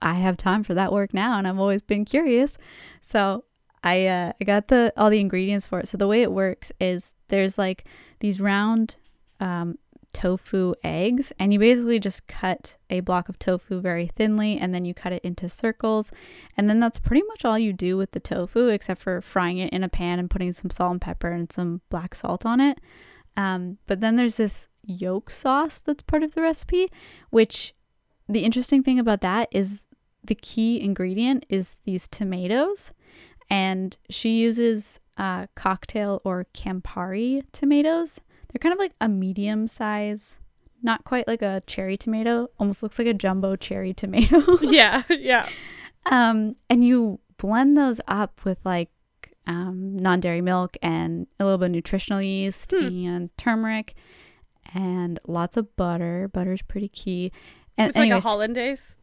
I 0.00 0.14
have 0.14 0.36
time 0.36 0.62
for 0.62 0.74
that 0.74 0.92
work 0.92 1.12
now, 1.12 1.38
and 1.38 1.46
I've 1.46 1.58
always 1.58 1.82
been 1.82 2.04
curious. 2.04 2.56
So 3.02 3.44
I 3.82 4.06
uh, 4.06 4.32
I 4.40 4.44
got 4.44 4.68
the 4.68 4.92
all 4.96 5.10
the 5.10 5.20
ingredients 5.20 5.66
for 5.66 5.80
it. 5.80 5.88
So 5.88 5.98
the 5.98 6.08
way 6.08 6.22
it 6.22 6.32
works 6.32 6.72
is 6.80 7.14
there's 7.28 7.58
like 7.58 7.84
these 8.20 8.40
round 8.40 8.96
um, 9.40 9.78
tofu 10.14 10.74
eggs, 10.82 11.32
and 11.38 11.52
you 11.52 11.58
basically 11.58 12.00
just 12.00 12.26
cut 12.26 12.76
a 12.88 13.00
block 13.00 13.28
of 13.28 13.38
tofu 13.38 13.80
very 13.80 14.06
thinly, 14.06 14.56
and 14.56 14.74
then 14.74 14.86
you 14.86 14.94
cut 14.94 15.12
it 15.12 15.22
into 15.22 15.48
circles, 15.48 16.10
and 16.56 16.70
then 16.70 16.80
that's 16.80 16.98
pretty 16.98 17.22
much 17.28 17.44
all 17.44 17.58
you 17.58 17.74
do 17.74 17.98
with 17.98 18.12
the 18.12 18.20
tofu, 18.20 18.68
except 18.68 19.00
for 19.02 19.20
frying 19.20 19.58
it 19.58 19.72
in 19.72 19.84
a 19.84 19.88
pan 19.88 20.18
and 20.18 20.30
putting 20.30 20.52
some 20.54 20.70
salt 20.70 20.92
and 20.92 21.00
pepper 21.00 21.30
and 21.30 21.52
some 21.52 21.82
black 21.90 22.14
salt 22.14 22.46
on 22.46 22.60
it. 22.60 22.78
Um, 23.36 23.78
but 23.86 24.00
then 24.00 24.16
there's 24.16 24.38
this 24.38 24.68
yolk 24.86 25.30
sauce 25.30 25.80
that's 25.80 26.02
part 26.02 26.22
of 26.22 26.34
the 26.34 26.42
recipe, 26.42 26.90
which 27.30 27.74
the 28.28 28.44
interesting 28.44 28.82
thing 28.82 28.98
about 28.98 29.20
that 29.20 29.48
is 29.50 29.82
the 30.22 30.34
key 30.34 30.80
ingredient 30.80 31.44
is 31.48 31.76
these 31.84 32.08
tomatoes 32.08 32.92
and 33.50 33.96
she 34.08 34.38
uses 34.38 35.00
uh, 35.16 35.46
cocktail 35.54 36.20
or 36.24 36.46
Campari 36.54 37.44
tomatoes. 37.52 38.20
They're 38.54 38.60
kind 38.60 38.72
of 38.72 38.78
like 38.78 38.92
a 39.00 39.08
medium 39.08 39.66
size, 39.66 40.38
not 40.80 41.02
quite 41.02 41.26
like 41.26 41.42
a 41.42 41.60
cherry 41.66 41.96
tomato, 41.96 42.48
almost 42.58 42.82
looks 42.84 42.98
like 43.00 43.08
a 43.08 43.14
jumbo 43.14 43.56
cherry 43.56 43.92
tomato. 43.92 44.58
yeah, 44.62 45.02
yeah. 45.10 45.48
Um, 46.06 46.54
and 46.70 46.84
you 46.84 47.18
blend 47.36 47.76
those 47.76 48.00
up 48.06 48.44
with 48.44 48.58
like 48.64 48.90
um, 49.48 49.96
non 49.98 50.20
dairy 50.20 50.40
milk 50.40 50.76
and 50.82 51.26
a 51.40 51.44
little 51.44 51.58
bit 51.58 51.66
of 51.66 51.72
nutritional 51.72 52.22
yeast 52.22 52.70
Hmm. 52.70 53.06
and 53.06 53.36
turmeric 53.36 53.94
and 54.72 55.18
lots 55.26 55.56
of 55.56 55.74
butter. 55.76 56.30
Butter's 56.32 56.62
pretty 56.62 56.88
key. 56.88 57.32
And 57.76 57.88
It's 57.88 57.98
anyways, 57.98 58.24
like 58.24 58.24
a 58.24 58.28
hollandaise. 58.28 58.94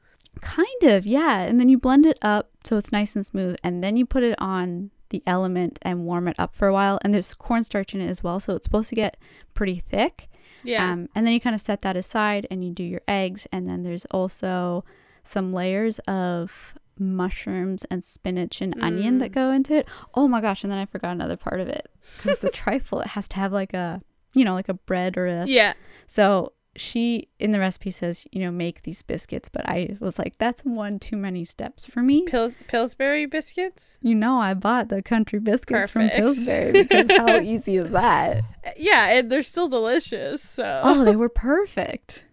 kind 0.42 0.84
of, 0.84 1.06
yeah. 1.06 1.42
And 1.42 1.60
then 1.60 1.68
you 1.68 1.78
blend 1.78 2.06
it 2.06 2.18
up 2.22 2.52
so 2.64 2.78
it's 2.78 2.92
nice 2.92 3.16
and 3.18 3.26
smooth, 3.26 3.58
and 3.64 3.84
then 3.84 3.98
you 3.98 4.06
put 4.06 4.24
it 4.24 4.36
on 4.40 4.92
the 5.12 5.22
element 5.28 5.80
and 5.84 6.04
warm 6.06 6.28
it 6.28 6.36
up 6.40 6.56
for 6.56 6.68
a 6.68 6.74
while. 6.74 7.00
And 7.04 7.14
there's 7.14 7.34
cornstarch 7.34 7.94
in 7.94 8.02
it 8.02 8.10
as 8.10 8.24
well, 8.24 8.40
so 8.40 8.56
it's 8.56 8.66
supposed 8.66 8.90
to 8.90 8.96
get 8.96 9.16
pretty 9.54 9.80
thick. 9.80 10.28
Yeah. 10.64 10.92
Um, 10.92 11.08
and 11.16 11.26
then 11.26 11.34
you 11.34 11.40
kind 11.40 11.56
of 11.56 11.62
set 11.62 11.82
that 11.82 11.96
aside 11.96 12.46
and 12.52 12.64
you 12.66 12.72
do 12.72 12.84
your 12.84 13.02
eggs. 13.08 13.48
And 13.52 13.68
then 13.70 13.84
there's 13.84 14.06
also 14.06 14.84
some 15.24 15.54
layers 15.54 16.00
of 16.08 16.76
mushrooms 17.00 17.84
and 17.90 18.04
spinach 18.04 18.62
and 18.62 18.76
onion 18.82 19.18
that 19.20 19.32
Mm. 19.32 19.34
go 19.36 19.52
into 19.52 19.74
it. 19.74 19.88
Oh 20.14 20.28
my 20.28 20.40
gosh. 20.42 20.64
And 20.64 20.72
then 20.72 20.78
I 20.80 20.86
forgot 20.86 21.12
another 21.14 21.38
part 21.38 21.60
of 21.60 21.68
it 21.68 21.88
because 22.18 22.40
the 22.40 22.50
trifle, 22.64 23.02
it 23.02 23.08
has 23.08 23.28
to 23.30 23.38
have 23.38 23.52
like 23.52 23.74
a, 23.74 24.02
you 24.34 24.46
know, 24.46 24.54
like 24.54 24.70
a 24.70 24.74
bread 24.76 25.18
or 25.18 25.26
a. 25.28 25.46
yeah. 25.48 25.74
So 26.08 26.54
she 26.76 27.28
in 27.40 27.52
the 27.52 27.60
recipe 27.60 27.92
says, 27.92 28.26
you 28.32 28.42
know, 28.42 28.52
make 28.52 28.84
these 28.84 29.02
biscuits. 29.02 29.50
But 29.50 29.68
I 29.68 29.98
was 30.00 30.18
like, 30.18 30.38
that's 30.38 30.64
one 30.64 31.00
too 31.00 31.18
many 31.18 31.44
steps 31.44 31.86
for 31.86 32.02
me. 32.02 32.26
Pils- 32.26 32.66
Pillsbury 32.68 33.26
biscuits. 33.26 33.98
You 34.02 34.16
know, 34.16 34.40
I 34.40 34.54
bought 34.54 34.90
the 34.90 35.02
country 35.02 35.40
biscuits 35.40 35.92
from 35.92 36.10
Pillsbury 36.10 36.84
because 36.84 37.10
how 37.10 37.40
easy 37.42 37.78
is 37.78 37.92
that? 37.92 38.44
Yeah, 38.78 39.08
and 39.08 39.32
they're 39.32 39.42
still 39.42 39.68
delicious. 39.68 40.42
So. 40.42 40.82
oh, 40.84 41.04
they 41.04 41.16
were 41.16 41.30
perfect. 41.30 42.26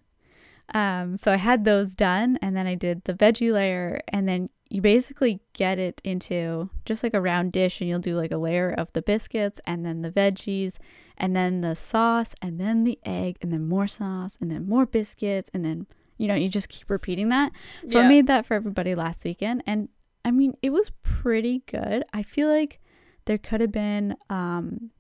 Um, 0.75 1.17
so 1.17 1.33
I 1.33 1.37
had 1.37 1.65
those 1.65 1.95
done, 1.95 2.39
and 2.43 2.55
then 2.55 2.67
I 2.67 2.75
did 2.75 3.05
the 3.05 3.15
veggie 3.15 3.53
layer, 3.53 4.03
and 4.09 4.29
then 4.29 4.51
you 4.71 4.83
basically 4.83 5.41
get 5.55 5.79
it 5.79 6.01
into 6.05 6.69
just 6.85 7.03
like 7.03 7.15
a 7.15 7.21
round 7.21 7.53
dish, 7.53 7.81
and 7.81 7.89
you'll 7.89 7.99
do 7.99 8.17
like 8.17 8.33
a 8.33 8.37
layer 8.37 8.71
of 8.71 8.93
the 8.93 9.03
biscuits, 9.03 9.61
and 9.67 9.85
then 9.85 10.03
the 10.03 10.11
veggies, 10.11 10.77
and 11.17 11.35
then 11.35 11.61
the 11.63 11.75
sauce, 11.75 12.35
and 12.43 12.61
then 12.61 12.85
the 12.85 12.99
egg, 13.05 13.37
and 13.41 13.53
then 13.53 13.67
more 13.67 13.87
sauce, 13.89 14.37
and 14.41 14.51
then 14.51 14.69
more 14.69 14.87
biscuits, 14.87 15.51
and 15.55 15.65
then 15.65 15.87
you 16.19 16.27
know 16.29 16.35
you 16.35 16.49
just 16.49 16.69
keep 16.69 16.91
repeating 16.91 17.29
that. 17.31 17.53
So 17.87 17.99
I 17.99 18.09
made 18.09 18.27
that 18.27 18.45
for 18.47 18.55
everybody 18.55 18.95
last 18.95 19.25
weekend, 19.25 19.63
and 19.67 19.89
I 20.25 20.31
mean 20.31 20.55
it 20.63 20.71
was 20.71 20.91
pretty 21.03 21.63
good. 21.67 22.05
I 22.13 22.23
feel 22.23 22.49
like 22.49 22.81
there 23.25 23.39
could 23.39 23.61
have 23.61 23.73
been 23.73 24.17
um, 24.31 24.91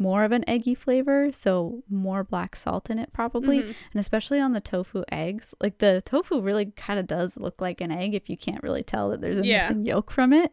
more 0.00 0.24
of 0.24 0.32
an 0.32 0.42
eggy 0.48 0.74
flavor, 0.74 1.30
so 1.30 1.84
more 1.88 2.24
black 2.24 2.56
salt 2.56 2.88
in 2.90 2.98
it 2.98 3.12
probably, 3.12 3.58
Mhm. 3.60 3.74
and 3.92 4.00
especially 4.00 4.40
on 4.40 4.52
the 4.52 4.60
tofu 4.60 5.04
eggs. 5.12 5.54
Like 5.60 5.78
the 5.78 6.02
tofu 6.04 6.40
really 6.40 6.72
kind 6.74 6.98
of 6.98 7.06
does 7.06 7.36
look 7.36 7.60
like 7.60 7.80
an 7.80 7.92
egg 7.92 8.14
if 8.14 8.28
you 8.30 8.36
can't 8.36 8.62
really 8.62 8.82
tell 8.82 9.10
that 9.10 9.20
there's 9.20 9.38
a 9.38 9.46
Yeah. 9.46 9.68
missing 9.68 9.84
yolk 9.84 10.10
from 10.10 10.32
it. 10.32 10.52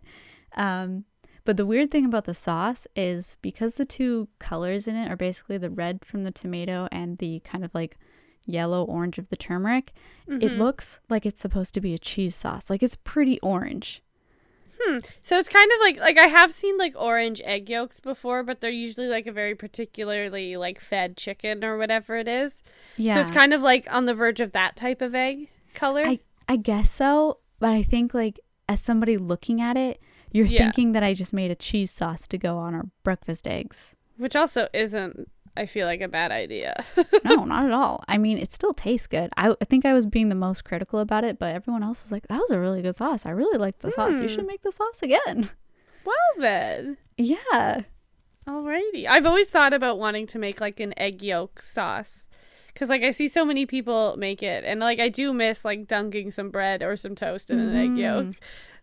Um, 0.55 1.05
but 1.45 1.55
the 1.55 1.65
weird 1.65 1.89
thing 1.91 2.03
about 2.05 2.25
the 2.25 2.33
sauce 2.33 2.87
is 2.95 3.37
because 3.41 3.75
the 3.75 3.85
two 3.85 4.27
colors 4.37 4.85
in 4.87 4.95
it 4.97 5.09
are 5.09 5.15
basically 5.15 5.57
the 5.57 5.69
red 5.69 6.03
from 6.03 6.25
the 6.25 6.31
tomato 6.31 6.89
and 6.91 7.17
the 7.19 7.39
kind 7.45 7.63
of 7.63 7.73
like 7.73 7.97
yellow 8.45 8.83
orange 8.83 9.17
of 9.17 9.29
the 9.29 9.35
turmeric, 9.37 9.93
it 10.27 10.39
Mhm. 10.51 10.57
looks 10.57 10.99
like 11.09 11.25
it's 11.25 11.39
supposed 11.41 11.73
to 11.73 11.81
be 11.81 11.93
a 11.93 11.97
cheese 11.97 12.35
sauce. 12.35 12.69
Like 12.69 12.83
it's 12.83 12.97
pretty 12.97 13.39
orange. 13.39 14.03
Hmm. 14.79 14.99
So 15.21 15.37
it's 15.37 15.49
kind 15.49 15.71
of 15.71 15.79
like 15.81 15.99
like 15.99 16.17
I 16.17 16.27
have 16.27 16.53
seen 16.53 16.77
like 16.77 16.93
orange 16.95 17.41
egg 17.43 17.69
yolks 17.69 17.99
before, 17.99 18.43
but 18.43 18.61
they're 18.61 18.69
usually 18.69 19.07
like 19.07 19.25
a 19.27 19.31
very 19.31 19.55
particularly 19.55 20.57
like 20.57 20.79
fed 20.79 21.17
chicken 21.17 21.63
or 21.63 21.77
whatever 21.77 22.15
it 22.17 22.27
is. 22.27 22.61
Yeah. 22.97 23.15
So 23.15 23.21
it's 23.21 23.31
kind 23.31 23.53
of 23.53 23.61
like 23.61 23.91
on 23.93 24.05
the 24.05 24.13
verge 24.13 24.39
of 24.39 24.51
that 24.51 24.75
type 24.75 25.01
of 25.01 25.15
egg 25.15 25.49
color. 25.73 26.03
I 26.05 26.19
I 26.47 26.55
guess 26.57 26.89
so, 26.91 27.39
but 27.59 27.71
I 27.71 27.83
think 27.83 28.13
like 28.13 28.39
as 28.69 28.81
somebody 28.81 29.17
looking 29.17 29.61
at 29.61 29.77
it, 29.77 29.99
you're 30.31 30.45
Yeah. 30.45 30.59
thinking 30.59 30.91
that 30.91 31.03
I 31.03 31.13
just 31.13 31.33
made 31.33 31.51
a 31.51 31.55
cheese 31.55 31.91
sauce 31.91 32.27
to 32.27 32.37
go 32.37 32.57
on 32.57 32.73
our 32.75 32.85
breakfast 33.03 33.47
eggs. 33.47 33.95
which 34.17 34.35
also 34.35 34.67
isn't 34.73 35.29
I 35.57 35.65
feel 35.65 35.85
like 35.87 36.01
a 36.01 36.07
bad 36.07 36.31
idea. 36.31 36.83
No, 37.25 37.43
not 37.43 37.65
at 37.65 37.71
all. 37.71 38.03
I 38.07 38.17
mean, 38.17 38.37
it 38.37 38.51
still 38.53 38.73
tastes 38.73 39.07
good. 39.07 39.29
I, 39.35 39.49
I 39.61 39.65
think 39.65 39.85
I 39.85 39.93
was 39.93 40.05
being 40.05 40.29
the 40.29 40.35
most 40.35 40.63
critical 40.63 40.99
about 40.99 41.23
it, 41.25 41.37
but 41.39 41.53
everyone 41.55 41.83
else 41.83 42.03
was 42.03 42.11
like, 42.11 42.27
"That 42.27 42.39
was 42.39 42.51
a 42.51 42.59
really 42.59 42.81
good 42.81 42.95
sauce. 42.95 43.25
I 43.25 43.31
really 43.31 43.57
liked 43.57 43.81
the 43.81 43.91
sauce. 43.91 44.21
You 44.21 44.27
Hmm. 44.29 44.33
should 44.35 44.47
make 44.47 44.61
the 44.61 44.71
sauce 44.71 45.01
again." 45.01 45.49
well 46.05 46.15
then. 46.39 46.97
Yeah. 47.17 47.81
Alrighty. 48.47 49.05
I've 49.07 49.25
always 49.25 49.49
thought 49.49 49.73
about 49.73 49.99
wanting 49.99 50.25
to 50.27 50.39
make 50.39 50.61
like 50.61 50.79
an 50.79 50.93
egg 50.97 51.21
yolk 51.21 51.61
sauce. 51.61 52.27
Cause 52.75 52.89
like 52.89 53.01
I 53.03 53.09
see 53.11 53.27
so 53.27 53.43
many 53.43 53.65
people 53.65 54.15
make 54.17 54.43
it 54.43 54.63
and 54.63 54.79
like 54.79 54.99
I 54.99 55.09
do 55.09 55.33
miss 55.33 55.65
like 55.65 55.87
dunking 55.87 56.29
some 56.31 56.51
bread 56.51 56.83
or 56.83 56.95
some 56.95 57.15
toast 57.15 57.49
in 57.49 57.59
an 57.59 57.75
egg 57.75 57.97
yolk. 57.97 58.35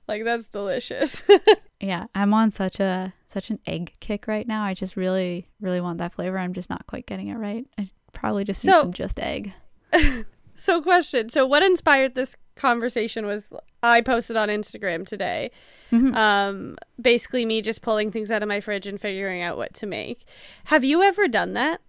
Like 0.08 0.24
that's 0.24 0.48
delicious. 0.48 1.22
Yeah, 1.80 2.06
I'm 2.14 2.32
on 2.32 2.50
such 2.50 2.80
a 2.80 3.12
such 3.28 3.50
an 3.50 3.58
egg 3.66 3.92
kick 4.00 4.26
right 4.26 4.48
now. 4.48 4.64
I 4.64 4.72
just 4.72 4.96
really 4.96 5.48
really 5.60 5.82
want 5.82 5.98
that 5.98 6.14
flavor. 6.14 6.38
I'm 6.38 6.54
just 6.54 6.70
not 6.70 6.86
quite 6.86 7.04
getting 7.04 7.28
it 7.28 7.34
right. 7.34 7.66
I 7.76 7.90
probably 8.14 8.44
just 8.44 8.64
need 8.64 8.70
So- 8.72 8.80
some 8.82 8.92
just 8.94 9.20
egg. 9.20 9.52
so 10.54 10.80
question. 10.80 11.28
So 11.28 11.44
what 11.46 11.62
inspired 11.62 12.14
this 12.14 12.36
conversation 12.56 13.26
was 13.26 13.52
I 13.82 14.00
posted 14.00 14.36
on 14.36 14.48
Instagram 14.48 15.04
today. 15.06 15.50
Mhm. 15.92 16.14
Um 16.16 16.76
basically 16.98 17.44
me 17.44 17.60
just 17.60 17.82
pulling 17.82 18.10
things 18.10 18.30
out 18.30 18.42
of 18.42 18.48
my 18.48 18.60
fridge 18.60 18.86
and 18.86 18.98
figuring 18.98 19.42
out 19.42 19.58
what 19.58 19.74
to 19.74 19.86
make. 19.86 20.24
Have 20.66 20.84
you 20.84 21.02
ever 21.02 21.28
done 21.28 21.52
that? 21.52 21.82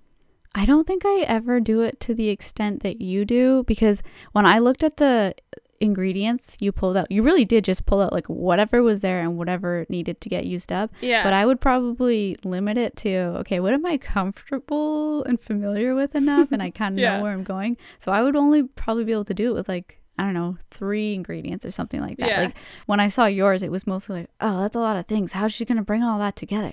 I 0.57 0.65
don't 0.65 0.87
think 0.87 1.03
I 1.05 1.19
ever 1.27 1.59
do 1.59 1.81
it 1.81 1.99
to 2.01 2.13
the 2.13 2.29
extent 2.29 2.81
that 2.83 3.01
you 3.01 3.23
do 3.25 3.63
because 3.65 4.01
when 4.31 4.45
I 4.45 4.59
looked 4.59 4.83
at 4.83 4.97
the 4.97 5.35
ingredients 5.79 6.55
you 6.59 6.71
pulled 6.71 6.97
out, 6.97 7.11
you 7.11 7.21
really 7.23 7.45
did 7.45 7.63
just 7.63 7.85
pull 7.85 8.01
out 8.01 8.13
like 8.13 8.27
whatever 8.27 8.81
was 8.83 9.01
there 9.01 9.19
and 9.21 9.37
whatever 9.37 9.85
needed 9.89 10.21
to 10.21 10.29
get 10.29 10.45
used 10.45 10.71
up. 10.71 10.91
Yeah. 11.01 11.23
But 11.23 11.33
I 11.33 11.45
would 11.45 11.59
probably 11.61 12.35
limit 12.43 12.77
it 12.77 12.95
to 12.97 13.09
okay, 13.41 13.59
what 13.59 13.73
am 13.73 13.85
I 13.85 13.97
comfortable 13.97 15.23
and 15.23 15.39
familiar 15.39 15.95
with 15.95 16.15
enough 16.15 16.51
and 16.51 16.61
I 16.61 16.69
kind 16.71 16.95
of 16.97 16.99
Yeah. 16.99 17.17
know 17.17 17.23
where 17.23 17.31
I'm 17.33 17.43
going. 17.43 17.77
So 17.99 18.11
I 18.11 18.21
would 18.21 18.35
only 18.35 18.63
probably 18.63 19.03
be 19.03 19.11
able 19.11 19.25
to 19.25 19.33
do 19.33 19.51
it 19.51 19.53
with 19.53 19.67
like 19.69 19.99
I 20.17 20.23
don't 20.23 20.33
know, 20.33 20.57
three 20.71 21.13
ingredients 21.13 21.65
or 21.65 21.71
something 21.71 21.99
like 21.99 22.17
that. 22.19 22.29
Yeah. 22.29 22.41
Like 22.43 22.55
when 22.85 23.01
I 23.01 23.09
saw 23.09 23.25
yours, 23.25 23.63
it 23.63 23.71
was 23.71 23.85
mostly 23.85 24.19
like, 24.21 24.29
oh, 24.39 24.61
that's 24.61 24.75
a 24.77 24.79
lot 24.79 24.95
of 24.95 25.07
things. 25.07 25.33
How's 25.33 25.51
she 25.53 25.65
going 25.65 25.75
to 25.75 25.83
bring 25.83 26.03
all 26.03 26.19
that 26.19 26.37
together? 26.37 26.71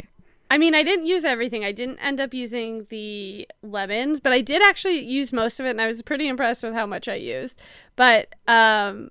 I 0.52 0.58
mean, 0.58 0.74
I 0.74 0.82
didn't 0.82 1.06
use 1.06 1.24
everything. 1.24 1.64
I 1.64 1.72
didn't 1.72 1.98
end 2.00 2.20
up 2.20 2.34
using 2.34 2.84
the 2.90 3.48
lemons, 3.62 4.20
but 4.20 4.34
I 4.34 4.42
did 4.42 4.60
actually 4.60 4.98
use 4.98 5.32
most 5.32 5.58
of 5.58 5.64
it, 5.64 5.70
and 5.70 5.80
I 5.80 5.86
was 5.86 6.02
pretty 6.02 6.28
impressed 6.28 6.62
with 6.62 6.74
how 6.74 6.84
much 6.84 7.08
I 7.08 7.14
used. 7.14 7.58
But 7.96 8.34
um, 8.46 9.08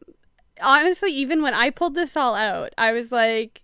honestly, 0.62 1.12
even 1.12 1.41
when 1.41 1.55
I 1.55 1.71
pulled 1.71 1.95
this 1.95 2.15
all 2.15 2.36
out, 2.36 2.74
I 2.77 2.91
was 2.91 3.12
like, 3.12 3.63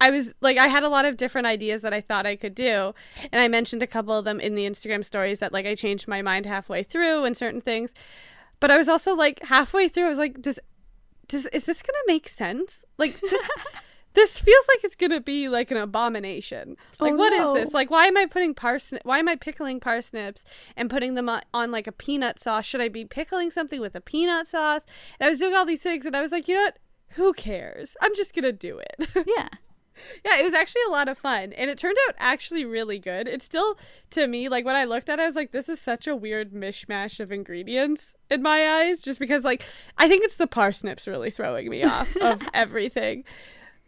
I 0.00 0.10
was 0.10 0.34
like, 0.40 0.58
I 0.58 0.66
had 0.66 0.82
a 0.82 0.88
lot 0.88 1.04
of 1.04 1.16
different 1.16 1.46
ideas 1.46 1.82
that 1.82 1.94
I 1.94 2.00
thought 2.00 2.26
I 2.26 2.34
could 2.34 2.56
do, 2.56 2.92
and 3.30 3.40
I 3.40 3.46
mentioned 3.46 3.84
a 3.84 3.86
couple 3.86 4.18
of 4.18 4.24
them 4.24 4.40
in 4.40 4.56
the 4.56 4.66
Instagram 4.66 5.04
stories 5.04 5.38
that 5.38 5.52
like 5.52 5.66
I 5.66 5.76
changed 5.76 6.08
my 6.08 6.22
mind 6.22 6.44
halfway 6.44 6.82
through 6.82 7.22
and 7.22 7.36
certain 7.36 7.60
things. 7.60 7.94
But 8.58 8.72
I 8.72 8.76
was 8.76 8.88
also 8.88 9.14
like 9.14 9.44
halfway 9.44 9.88
through, 9.88 10.06
I 10.06 10.08
was 10.08 10.18
like, 10.18 10.42
does 10.42 10.58
does 11.28 11.46
is 11.52 11.66
this 11.66 11.82
gonna 11.82 11.98
make 12.08 12.28
sense? 12.28 12.84
Like 12.98 13.20
this. 13.20 13.40
This 14.14 14.40
feels 14.40 14.64
like 14.68 14.82
it's 14.84 14.96
gonna 14.96 15.20
be 15.20 15.48
like 15.48 15.70
an 15.70 15.76
abomination. 15.76 16.76
Oh, 16.98 17.04
like, 17.04 17.12
Oh, 17.12 17.16
what 17.16 17.32
is 17.32 17.40
no. 17.40 17.54
this? 17.54 17.72
Like, 17.72 17.90
why 17.90 18.06
am 18.06 18.16
I 18.16 18.26
putting 18.26 18.54
parsnip? 18.54 19.02
Why 19.04 19.18
am 19.18 19.28
I 19.28 19.36
pickling 19.36 19.78
parsnips 19.80 20.44
and 20.76 20.90
putting 20.90 21.14
them 21.14 21.28
on, 21.28 21.42
on 21.54 21.70
like 21.70 21.86
a 21.86 21.92
peanut 21.92 22.38
sauce? 22.38 22.64
Should 22.64 22.80
I 22.80 22.88
be 22.88 23.04
pickling 23.04 23.50
something 23.50 23.80
with 23.80 23.94
a 23.94 24.00
peanut 24.00 24.48
sauce? 24.48 24.84
And 25.18 25.26
I 25.26 25.30
was 25.30 25.38
doing 25.38 25.54
all 25.54 25.64
these 25.64 25.82
things, 25.82 26.06
and 26.06 26.16
I 26.16 26.20
was 26.22 26.32
like, 26.32 26.48
you 26.48 26.54
know 26.56 26.62
what? 26.62 26.78
Who 27.14 27.32
cares? 27.32 27.96
I'm 28.00 28.14
just 28.14 28.34
gonna 28.34 28.52
do 28.52 28.78
it. 28.80 29.08
Yeah. 29.26 29.48
yeah, 30.24 30.38
it 30.38 30.42
was 30.44 30.54
actually 30.54 30.80
a 30.88 30.90
lot 30.90 31.08
of 31.08 31.18
fun, 31.18 31.52
and 31.52 31.68
it 31.70 31.76
turned 31.76 31.96
out 32.08 32.14
actually 32.18 32.64
really 32.64 32.98
good. 32.98 33.28
It's 33.28 33.44
still 33.44 33.76
to 34.10 34.26
me 34.26 34.48
like 34.48 34.64
when 34.64 34.74
I 34.76 34.84
looked 34.86 35.10
at 35.10 35.18
it, 35.18 35.22
I 35.22 35.26
was 35.26 35.36
like, 35.36 35.52
this 35.52 35.68
is 35.68 35.80
such 35.80 36.06
a 36.06 36.16
weird 36.16 36.52
mishmash 36.52 37.20
of 37.20 37.30
ingredients 37.30 38.14
in 38.30 38.40
my 38.42 38.66
eyes, 38.80 39.00
just 39.00 39.20
because 39.20 39.44
like 39.44 39.62
I 39.98 40.08
think 40.08 40.24
it's 40.24 40.36
the 40.38 40.46
parsnips 40.46 41.06
really 41.06 41.30
throwing 41.30 41.68
me 41.68 41.84
off 41.84 42.16
of 42.16 42.40
everything. 42.54 43.24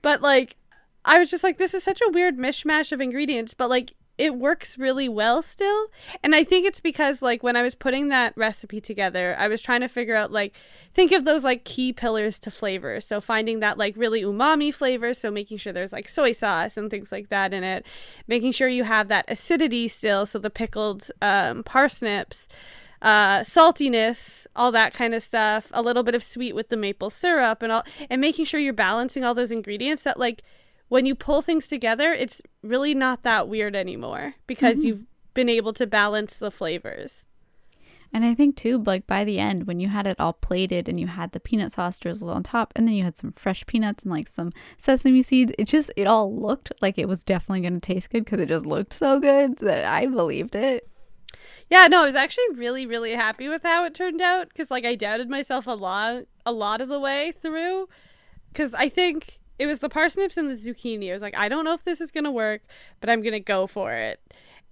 But 0.02 0.20
like 0.20 0.56
I 1.04 1.18
was 1.18 1.30
just 1.30 1.44
like 1.44 1.58
this 1.58 1.74
is 1.74 1.82
such 1.82 2.00
a 2.00 2.10
weird 2.10 2.36
mishmash 2.36 2.92
of 2.92 3.00
ingredients, 3.00 3.54
but 3.54 3.70
like 3.70 3.92
it 4.18 4.36
works 4.36 4.76
really 4.76 5.08
well 5.08 5.40
still. 5.40 5.86
And 6.22 6.34
I 6.34 6.44
think 6.44 6.66
it's 6.66 6.80
because 6.80 7.22
like 7.22 7.42
when 7.42 7.56
I 7.56 7.62
was 7.62 7.74
putting 7.74 8.08
that 8.08 8.34
recipe 8.36 8.80
together, 8.80 9.34
I 9.38 9.48
was 9.48 9.62
trying 9.62 9.80
to 9.80 9.88
figure 9.88 10.14
out 10.14 10.30
like 10.30 10.54
think 10.94 11.12
of 11.12 11.24
those 11.24 11.44
like 11.44 11.64
key 11.64 11.92
pillars 11.92 12.38
to 12.40 12.50
flavor. 12.50 13.00
So 13.00 13.20
finding 13.20 13.60
that 13.60 13.78
like 13.78 13.96
really 13.96 14.22
umami 14.22 14.72
flavor, 14.72 15.14
so 15.14 15.30
making 15.30 15.58
sure 15.58 15.72
there's 15.72 15.92
like 15.92 16.08
soy 16.08 16.32
sauce 16.32 16.76
and 16.76 16.90
things 16.90 17.10
like 17.10 17.30
that 17.30 17.54
in 17.54 17.64
it, 17.64 17.86
making 18.28 18.52
sure 18.52 18.68
you 18.68 18.84
have 18.84 19.08
that 19.08 19.24
acidity 19.28 19.88
still, 19.88 20.26
so 20.26 20.38
the 20.38 20.50
pickled 20.50 21.08
um, 21.22 21.64
parsnips 21.64 22.48
uh, 23.02 23.40
saltiness, 23.40 24.46
all 24.56 24.72
that 24.72 24.94
kind 24.94 25.12
of 25.12 25.22
stuff, 25.22 25.68
a 25.72 25.82
little 25.82 26.02
bit 26.02 26.14
of 26.14 26.22
sweet 26.22 26.54
with 26.54 26.68
the 26.70 26.76
maple 26.76 27.10
syrup 27.10 27.62
and 27.62 27.70
all 27.72 27.82
and 28.08 28.20
making 28.20 28.44
sure 28.46 28.60
you're 28.60 28.72
balancing 28.72 29.24
all 29.24 29.34
those 29.34 29.50
ingredients 29.52 30.04
that 30.04 30.18
like 30.18 30.42
when 30.88 31.04
you 31.04 31.14
pull 31.14 31.42
things 31.42 31.66
together, 31.66 32.12
it's 32.12 32.40
really 32.62 32.94
not 32.94 33.22
that 33.24 33.48
weird 33.48 33.74
anymore 33.74 34.34
because 34.46 34.78
Mhm. 34.78 34.84
you've 34.84 35.04
been 35.34 35.48
able 35.48 35.72
to 35.72 35.86
balance 35.86 36.38
the 36.38 36.50
flavors. 36.50 37.24
And 38.14 38.26
I 38.26 38.34
think 38.34 38.56
too, 38.56 38.76
like 38.84 39.06
by 39.06 39.24
the 39.24 39.38
end, 39.38 39.66
when 39.66 39.80
you 39.80 39.88
had 39.88 40.06
it 40.06 40.20
all 40.20 40.34
plated 40.34 40.86
and 40.86 41.00
you 41.00 41.06
had 41.06 41.32
the 41.32 41.40
peanut 41.40 41.72
sauce 41.72 41.98
drizzled 41.98 42.30
on 42.30 42.42
top, 42.42 42.70
and 42.76 42.86
then 42.86 42.94
you 42.94 43.04
had 43.04 43.16
some 43.16 43.32
fresh 43.32 43.64
peanuts 43.64 44.04
and 44.04 44.12
like 44.12 44.28
some 44.28 44.52
sesame 44.76 45.22
seeds, 45.22 45.50
it 45.58 45.64
just 45.64 45.90
it 45.96 46.06
all 46.06 46.30
looked 46.38 46.70
like 46.82 46.98
it 46.98 47.08
was 47.08 47.24
definitely 47.24 47.62
going 47.62 47.72
to 47.72 47.80
taste 47.80 48.10
good 48.10 48.26
because 48.26 48.38
it 48.40 48.48
just 48.50 48.66
looked 48.66 48.92
so 48.92 49.18
good 49.18 49.56
that 49.58 49.86
I 49.86 50.04
believed 50.06 50.54
it. 50.54 50.86
Yeah, 51.70 51.86
no, 51.88 52.02
I 52.02 52.06
was 52.06 52.14
actually 52.14 52.44
really, 52.54 52.86
really 52.86 53.12
happy 53.12 53.48
with 53.48 53.62
how 53.62 53.84
it 53.84 53.94
turned 53.94 54.20
out 54.20 54.48
because 54.48 54.70
like 54.70 54.84
I 54.84 54.94
doubted 54.94 55.28
myself 55.28 55.66
a 55.66 55.72
lot, 55.72 56.24
a 56.44 56.52
lot 56.52 56.80
of 56.80 56.88
the 56.88 57.00
way 57.00 57.32
through, 57.40 57.88
because 58.52 58.74
I 58.74 58.88
think 58.88 59.40
it 59.58 59.66
was 59.66 59.78
the 59.78 59.88
parsnips 59.88 60.36
and 60.36 60.50
the 60.50 60.54
zucchini. 60.54 61.10
I 61.10 61.12
was 61.12 61.22
like, 61.22 61.36
I 61.36 61.48
don't 61.48 61.64
know 61.64 61.74
if 61.74 61.84
this 61.84 62.00
is 62.00 62.10
gonna 62.10 62.32
work, 62.32 62.62
but 63.00 63.08
I'm 63.08 63.22
gonna 63.22 63.40
go 63.40 63.66
for 63.66 63.92
it. 63.92 64.20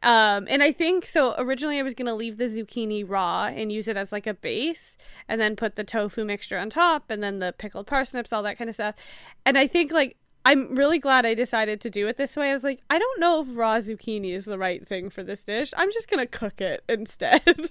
Um, 0.03 0.47
and 0.49 0.63
I 0.63 0.73
think 0.73 1.05
so. 1.05 1.35
Originally, 1.37 1.79
I 1.79 1.83
was 1.83 1.95
gonna 1.95 2.15
leave 2.15 2.39
the 2.39 2.45
zucchini 2.45 3.05
raw 3.07 3.47
and 3.47 3.71
use 3.71 3.87
it 3.87 3.97
as 3.97 4.13
like 4.13 4.27
a 4.27 4.35
base, 4.35 4.97
and 5.29 5.41
then 5.41 5.57
put 5.57 5.77
the 5.77 5.85
tofu 5.85 6.25
mixture 6.25 6.59
on 6.59 6.71
top, 6.71 7.11
and 7.11 7.23
then 7.23 7.39
the 7.39 7.55
pickled 7.57 7.87
parsnips, 7.87 8.33
all 8.33 8.43
that 8.43 8.59
kind 8.59 8.69
of 8.69 8.75
stuff. 8.75 8.95
And 9.45 9.59
I 9.59 9.67
think 9.67 9.93
like 9.93 10.17
I'm 10.45 10.75
really 10.75 10.99
glad 10.99 11.27
I 11.27 11.35
decided 11.35 11.81
to 11.83 11.91
do 11.91 12.09
it 12.09 12.17
this 12.17 12.37
way. 12.37 12.51
I 12.51 12.53
was 12.53 12.65
like, 12.65 12.81
I 12.89 12.99
don't 12.99 13.21
know 13.21 13.43
if 13.43 13.49
raw 13.51 13.77
zucchini 13.77 14.33
is 14.33 14.47
the 14.47 14.59
right 14.59 14.87
thing 14.87 15.11
for 15.11 15.23
this 15.23 15.45
dish. 15.45 15.73
I'm 15.77 15.93
just 15.93 16.09
gonna 16.09 16.27
cook 16.27 16.61
it 16.61 16.83
instead. 16.89 17.71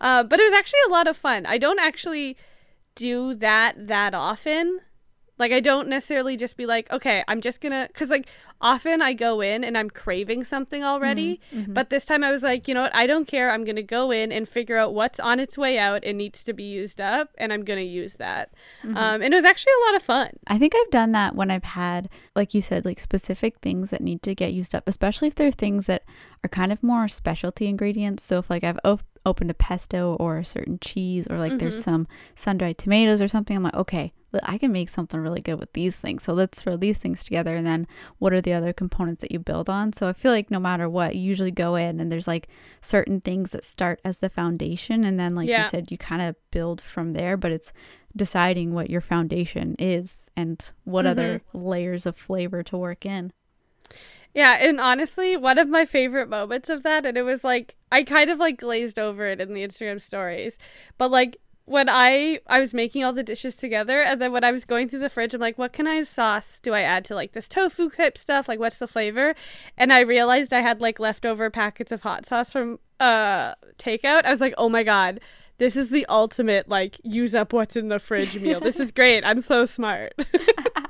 uh, 0.00 0.22
but 0.22 0.40
it 0.40 0.44
was 0.44 0.54
actually 0.54 0.80
a 0.88 0.90
lot 0.90 1.06
of 1.06 1.16
fun. 1.16 1.46
I 1.46 1.58
don't 1.58 1.78
actually 1.80 2.36
do 2.94 3.34
that 3.34 3.88
that 3.88 4.14
often. 4.14 4.80
Like 5.40 5.52
I 5.52 5.60
don't 5.60 5.88
necessarily 5.88 6.36
just 6.36 6.58
be 6.58 6.66
like, 6.66 6.92
okay, 6.92 7.24
I'm 7.26 7.40
just 7.40 7.62
gonna, 7.62 7.88
cause 7.94 8.10
like 8.10 8.28
often 8.60 9.00
I 9.00 9.14
go 9.14 9.40
in 9.40 9.64
and 9.64 9.78
I'm 9.78 9.88
craving 9.88 10.44
something 10.44 10.84
already, 10.84 11.40
mm-hmm. 11.50 11.72
but 11.72 11.88
this 11.88 12.04
time 12.04 12.22
I 12.22 12.30
was 12.30 12.42
like, 12.42 12.68
you 12.68 12.74
know 12.74 12.82
what, 12.82 12.94
I 12.94 13.06
don't 13.06 13.26
care. 13.26 13.50
I'm 13.50 13.64
gonna 13.64 13.82
go 13.82 14.10
in 14.10 14.30
and 14.32 14.46
figure 14.46 14.76
out 14.76 14.92
what's 14.92 15.18
on 15.18 15.40
its 15.40 15.56
way 15.56 15.78
out 15.78 16.04
and 16.04 16.18
needs 16.18 16.44
to 16.44 16.52
be 16.52 16.64
used 16.64 17.00
up, 17.00 17.30
and 17.38 17.54
I'm 17.54 17.64
gonna 17.64 17.80
use 17.80 18.14
that. 18.14 18.52
Mm-hmm. 18.84 18.98
Um, 18.98 19.22
and 19.22 19.32
it 19.32 19.36
was 19.36 19.46
actually 19.46 19.72
a 19.72 19.86
lot 19.86 19.96
of 19.96 20.02
fun. 20.02 20.30
I 20.46 20.58
think 20.58 20.74
I've 20.76 20.90
done 20.90 21.12
that 21.12 21.34
when 21.34 21.50
I've 21.50 21.64
had, 21.64 22.10
like 22.36 22.52
you 22.52 22.60
said, 22.60 22.84
like 22.84 23.00
specific 23.00 23.60
things 23.60 23.88
that 23.88 24.02
need 24.02 24.22
to 24.24 24.34
get 24.34 24.52
used 24.52 24.74
up, 24.74 24.84
especially 24.86 25.28
if 25.28 25.36
they're 25.36 25.50
things 25.50 25.86
that 25.86 26.04
are 26.44 26.48
kind 26.48 26.70
of 26.70 26.82
more 26.82 27.08
specialty 27.08 27.66
ingredients. 27.66 28.22
So 28.22 28.40
if 28.40 28.50
like 28.50 28.62
I've 28.62 28.78
op- 28.84 29.00
opened 29.26 29.50
a 29.50 29.54
pesto 29.54 30.16
or 30.18 30.38
a 30.38 30.44
certain 30.44 30.78
cheese, 30.80 31.26
or 31.28 31.38
like 31.38 31.52
mm-hmm. 31.52 31.58
there's 31.58 31.82
some 31.82 32.06
sun 32.34 32.58
dried 32.58 32.78
tomatoes 32.78 33.20
or 33.20 33.28
something, 33.28 33.56
I'm 33.56 33.62
like, 33.62 33.74
okay 33.74 34.12
I 34.42 34.58
can 34.58 34.72
make 34.72 34.88
something 34.88 35.20
really 35.20 35.40
good 35.40 35.58
with 35.58 35.72
these 35.72 35.96
things. 35.96 36.22
So 36.22 36.32
let's 36.32 36.60
throw 36.60 36.76
these 36.76 36.98
things 36.98 37.24
together. 37.24 37.56
And 37.56 37.66
then 37.66 37.86
what 38.18 38.32
are 38.32 38.40
the 38.40 38.52
other 38.52 38.72
components 38.72 39.22
that 39.22 39.32
you 39.32 39.38
build 39.38 39.68
on? 39.68 39.92
So 39.92 40.08
I 40.08 40.12
feel 40.12 40.30
like 40.30 40.50
no 40.50 40.60
matter 40.60 40.88
what, 40.88 41.16
you 41.16 41.22
usually 41.22 41.50
go 41.50 41.74
in 41.74 42.00
and 42.00 42.12
there's 42.12 42.28
like 42.28 42.48
certain 42.80 43.20
things 43.20 43.52
that 43.52 43.64
start 43.64 44.00
as 44.04 44.20
the 44.20 44.30
foundation. 44.30 45.04
And 45.04 45.18
then, 45.18 45.34
like 45.34 45.48
yeah. 45.48 45.58
you 45.58 45.64
said, 45.64 45.90
you 45.90 45.98
kind 45.98 46.22
of 46.22 46.36
build 46.50 46.80
from 46.80 47.12
there, 47.12 47.36
but 47.36 47.52
it's 47.52 47.72
deciding 48.14 48.72
what 48.72 48.90
your 48.90 49.00
foundation 49.00 49.74
is 49.78 50.30
and 50.36 50.70
what 50.84 51.04
mm-hmm. 51.04 51.10
other 51.10 51.42
layers 51.52 52.06
of 52.06 52.16
flavor 52.16 52.62
to 52.64 52.76
work 52.76 53.04
in. 53.04 53.32
Yeah, 54.34 54.58
and 54.60 54.80
honestly, 54.80 55.36
one 55.36 55.58
of 55.58 55.68
my 55.68 55.84
favorite 55.84 56.28
moments 56.28 56.68
of 56.68 56.82
that, 56.84 57.04
and 57.04 57.18
it 57.18 57.22
was 57.22 57.42
like 57.42 57.74
I 57.90 58.02
kind 58.04 58.30
of 58.30 58.38
like 58.38 58.58
glazed 58.58 58.98
over 58.98 59.26
it 59.26 59.40
in 59.40 59.54
the 59.54 59.66
Instagram 59.66 60.00
stories, 60.00 60.56
but 60.98 61.10
like 61.10 61.38
when 61.64 61.88
I 61.88 62.40
I 62.46 62.60
was 62.60 62.72
making 62.74 63.04
all 63.04 63.12
the 63.12 63.22
dishes 63.22 63.54
together, 63.56 64.00
and 64.00 64.20
then 64.20 64.32
when 64.32 64.44
I 64.44 64.52
was 64.52 64.64
going 64.64 64.88
through 64.88 65.00
the 65.00 65.08
fridge, 65.08 65.34
I'm 65.34 65.40
like, 65.40 65.58
what 65.58 65.72
kind 65.72 65.88
of 65.88 66.06
sauce 66.06 66.60
do 66.60 66.74
I 66.74 66.82
add 66.82 67.04
to 67.06 67.14
like 67.14 67.32
this 67.32 67.48
tofu 67.48 67.90
type 67.90 68.16
stuff? 68.18 68.48
Like, 68.48 68.60
what's 68.60 68.78
the 68.78 68.86
flavor? 68.86 69.34
And 69.76 69.92
I 69.92 70.00
realized 70.00 70.52
I 70.52 70.60
had 70.60 70.80
like 70.80 71.00
leftover 71.00 71.50
packets 71.50 71.92
of 71.92 72.02
hot 72.02 72.26
sauce 72.26 72.52
from 72.52 72.78
uh 73.00 73.54
takeout. 73.78 74.24
I 74.24 74.30
was 74.30 74.40
like, 74.40 74.54
oh 74.58 74.68
my 74.68 74.82
god, 74.84 75.20
this 75.58 75.76
is 75.76 75.90
the 75.90 76.06
ultimate 76.06 76.68
like 76.68 77.00
use 77.04 77.34
up 77.34 77.52
what's 77.52 77.76
in 77.76 77.88
the 77.88 77.98
fridge 77.98 78.34
meal. 78.34 78.60
This 78.60 78.80
is 78.80 78.90
great. 78.92 79.24
I'm 79.24 79.40
so 79.40 79.64
smart. 79.64 80.14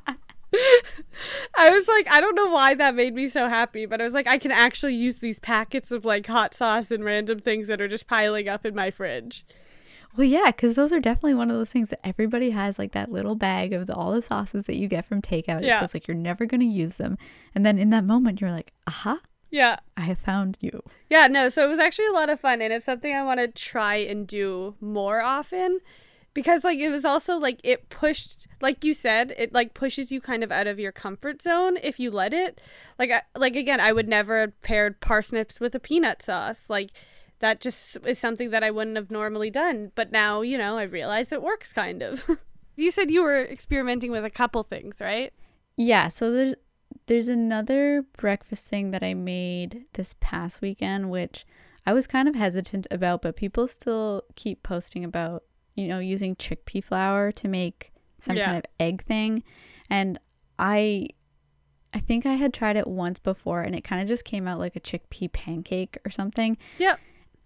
I 1.54 1.70
was 1.70 1.86
like, 1.88 2.10
I 2.10 2.20
don't 2.20 2.34
know 2.34 2.50
why 2.50 2.74
that 2.74 2.94
made 2.94 3.14
me 3.14 3.28
so 3.28 3.48
happy, 3.48 3.86
but 3.86 4.00
I 4.00 4.04
was 4.04 4.14
like, 4.14 4.26
I 4.26 4.38
can 4.38 4.50
actually 4.50 4.94
use 4.94 5.18
these 5.18 5.38
packets 5.38 5.90
of 5.90 6.04
like 6.04 6.26
hot 6.26 6.54
sauce 6.54 6.90
and 6.90 7.04
random 7.04 7.40
things 7.40 7.68
that 7.68 7.80
are 7.80 7.88
just 7.88 8.06
piling 8.06 8.48
up 8.48 8.66
in 8.66 8.74
my 8.74 8.90
fridge. 8.90 9.44
Well, 10.16 10.26
yeah, 10.26 10.46
because 10.46 10.74
those 10.74 10.92
are 10.92 10.98
definitely 10.98 11.34
one 11.34 11.50
of 11.50 11.56
those 11.56 11.70
things 11.70 11.90
that 11.90 12.00
everybody 12.04 12.50
has, 12.50 12.78
like 12.78 12.92
that 12.92 13.12
little 13.12 13.36
bag 13.36 13.72
of 13.72 13.86
the, 13.86 13.94
all 13.94 14.12
the 14.12 14.22
sauces 14.22 14.66
that 14.66 14.76
you 14.76 14.88
get 14.88 15.06
from 15.06 15.22
takeout. 15.22 15.62
Yeah. 15.62 15.76
It 15.76 15.78
feels 15.80 15.94
like 15.94 16.08
you're 16.08 16.16
never 16.16 16.46
going 16.46 16.60
to 16.60 16.66
use 16.66 16.96
them. 16.96 17.16
And 17.54 17.64
then 17.64 17.78
in 17.78 17.90
that 17.90 18.04
moment, 18.04 18.40
you're 18.40 18.50
like, 18.50 18.72
aha. 18.88 19.20
Yeah. 19.50 19.76
I 19.96 20.02
have 20.02 20.18
found 20.18 20.58
you. 20.60 20.82
Yeah, 21.08 21.28
no, 21.28 21.48
so 21.48 21.64
it 21.64 21.68
was 21.68 21.78
actually 21.78 22.06
a 22.06 22.12
lot 22.12 22.28
of 22.28 22.40
fun. 22.40 22.60
And 22.60 22.72
it's 22.72 22.84
something 22.84 23.14
I 23.14 23.22
want 23.22 23.38
to 23.38 23.48
try 23.48 23.96
and 23.96 24.26
do 24.26 24.74
more 24.80 25.20
often 25.20 25.80
because, 26.34 26.64
like, 26.64 26.78
it 26.78 26.90
was 26.90 27.04
also 27.04 27.36
like 27.36 27.60
it 27.64 27.88
pushed, 27.88 28.46
like 28.60 28.84
you 28.84 28.94
said, 28.94 29.34
it 29.36 29.52
like 29.52 29.74
pushes 29.74 30.12
you 30.12 30.20
kind 30.20 30.44
of 30.44 30.52
out 30.52 30.66
of 30.66 30.78
your 30.78 30.92
comfort 30.92 31.42
zone 31.42 31.76
if 31.82 31.98
you 31.98 32.10
let 32.10 32.32
it. 32.32 32.60
Like, 32.98 33.10
I, 33.10 33.22
like 33.36 33.56
again, 33.56 33.80
I 33.80 33.92
would 33.92 34.08
never 34.08 34.40
have 34.40 34.60
paired 34.62 35.00
parsnips 35.00 35.60
with 35.60 35.74
a 35.74 35.80
peanut 35.80 36.22
sauce. 36.22 36.70
Like, 36.70 36.90
that 37.40 37.60
just 37.60 37.98
is 38.04 38.18
something 38.18 38.50
that 38.50 38.62
I 38.62 38.70
wouldn't 38.70 38.96
have 38.96 39.10
normally 39.10 39.50
done. 39.50 39.92
But 39.94 40.12
now, 40.12 40.42
you 40.42 40.56
know, 40.56 40.78
I 40.78 40.84
realize 40.84 41.32
it 41.32 41.42
works 41.42 41.72
kind 41.72 42.02
of. 42.02 42.24
you 42.76 42.90
said 42.90 43.10
you 43.10 43.22
were 43.22 43.42
experimenting 43.42 44.10
with 44.10 44.24
a 44.24 44.30
couple 44.30 44.62
things, 44.62 45.00
right? 45.00 45.32
Yeah, 45.76 46.08
so 46.08 46.30
there's 46.30 46.54
there's 47.06 47.28
another 47.28 48.04
breakfast 48.16 48.68
thing 48.68 48.90
that 48.90 49.02
I 49.02 49.14
made 49.14 49.84
this 49.94 50.14
past 50.20 50.60
weekend 50.60 51.08
which 51.10 51.46
I 51.86 51.92
was 51.92 52.06
kind 52.06 52.28
of 52.28 52.34
hesitant 52.34 52.86
about, 52.90 53.22
but 53.22 53.36
people 53.36 53.66
still 53.66 54.22
keep 54.36 54.62
posting 54.62 55.02
about, 55.02 55.44
you 55.80 55.88
know, 55.88 55.98
using 55.98 56.36
chickpea 56.36 56.84
flour 56.84 57.32
to 57.32 57.48
make 57.48 57.92
some 58.20 58.36
yeah. 58.36 58.46
kind 58.46 58.58
of 58.58 58.64
egg 58.78 59.04
thing. 59.04 59.42
And 59.88 60.18
I 60.58 61.08
I 61.92 61.98
think 61.98 62.24
I 62.24 62.34
had 62.34 62.54
tried 62.54 62.76
it 62.76 62.86
once 62.86 63.18
before 63.18 63.62
and 63.62 63.74
it 63.74 63.82
kind 63.82 64.00
of 64.00 64.06
just 64.06 64.24
came 64.24 64.46
out 64.46 64.58
like 64.58 64.76
a 64.76 64.80
chickpea 64.80 65.32
pancake 65.32 65.98
or 66.04 66.10
something. 66.10 66.56
Yep. 66.78 67.00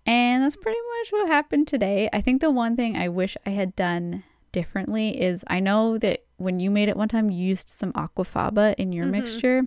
And 0.07 0.45
that's 0.45 0.57
pretty 0.57 0.79
much 0.99 1.13
what 1.13 1.29
happened 1.29 1.67
today. 1.67 2.11
I 2.13 2.21
think 2.21 2.43
the 2.43 2.51
one 2.51 2.77
thing 2.77 2.95
I 2.95 3.09
wish 3.09 3.39
I 3.47 3.51
had 3.51 3.75
done 3.75 4.23
differently 4.53 5.21
is 5.21 5.45
I 5.47 5.61
know 5.61 5.97
that 5.99 6.25
when 6.37 6.61
you 6.61 6.71
made 6.71 6.89
it 6.89 6.97
one 6.97 7.09
time, 7.09 7.31
you 7.31 7.43
used 7.43 7.71
some 7.71 7.93
aquafaba 7.95 8.75
in 8.77 8.93
your 8.93 9.05
mm-hmm. 9.05 9.13
mixture. 9.13 9.63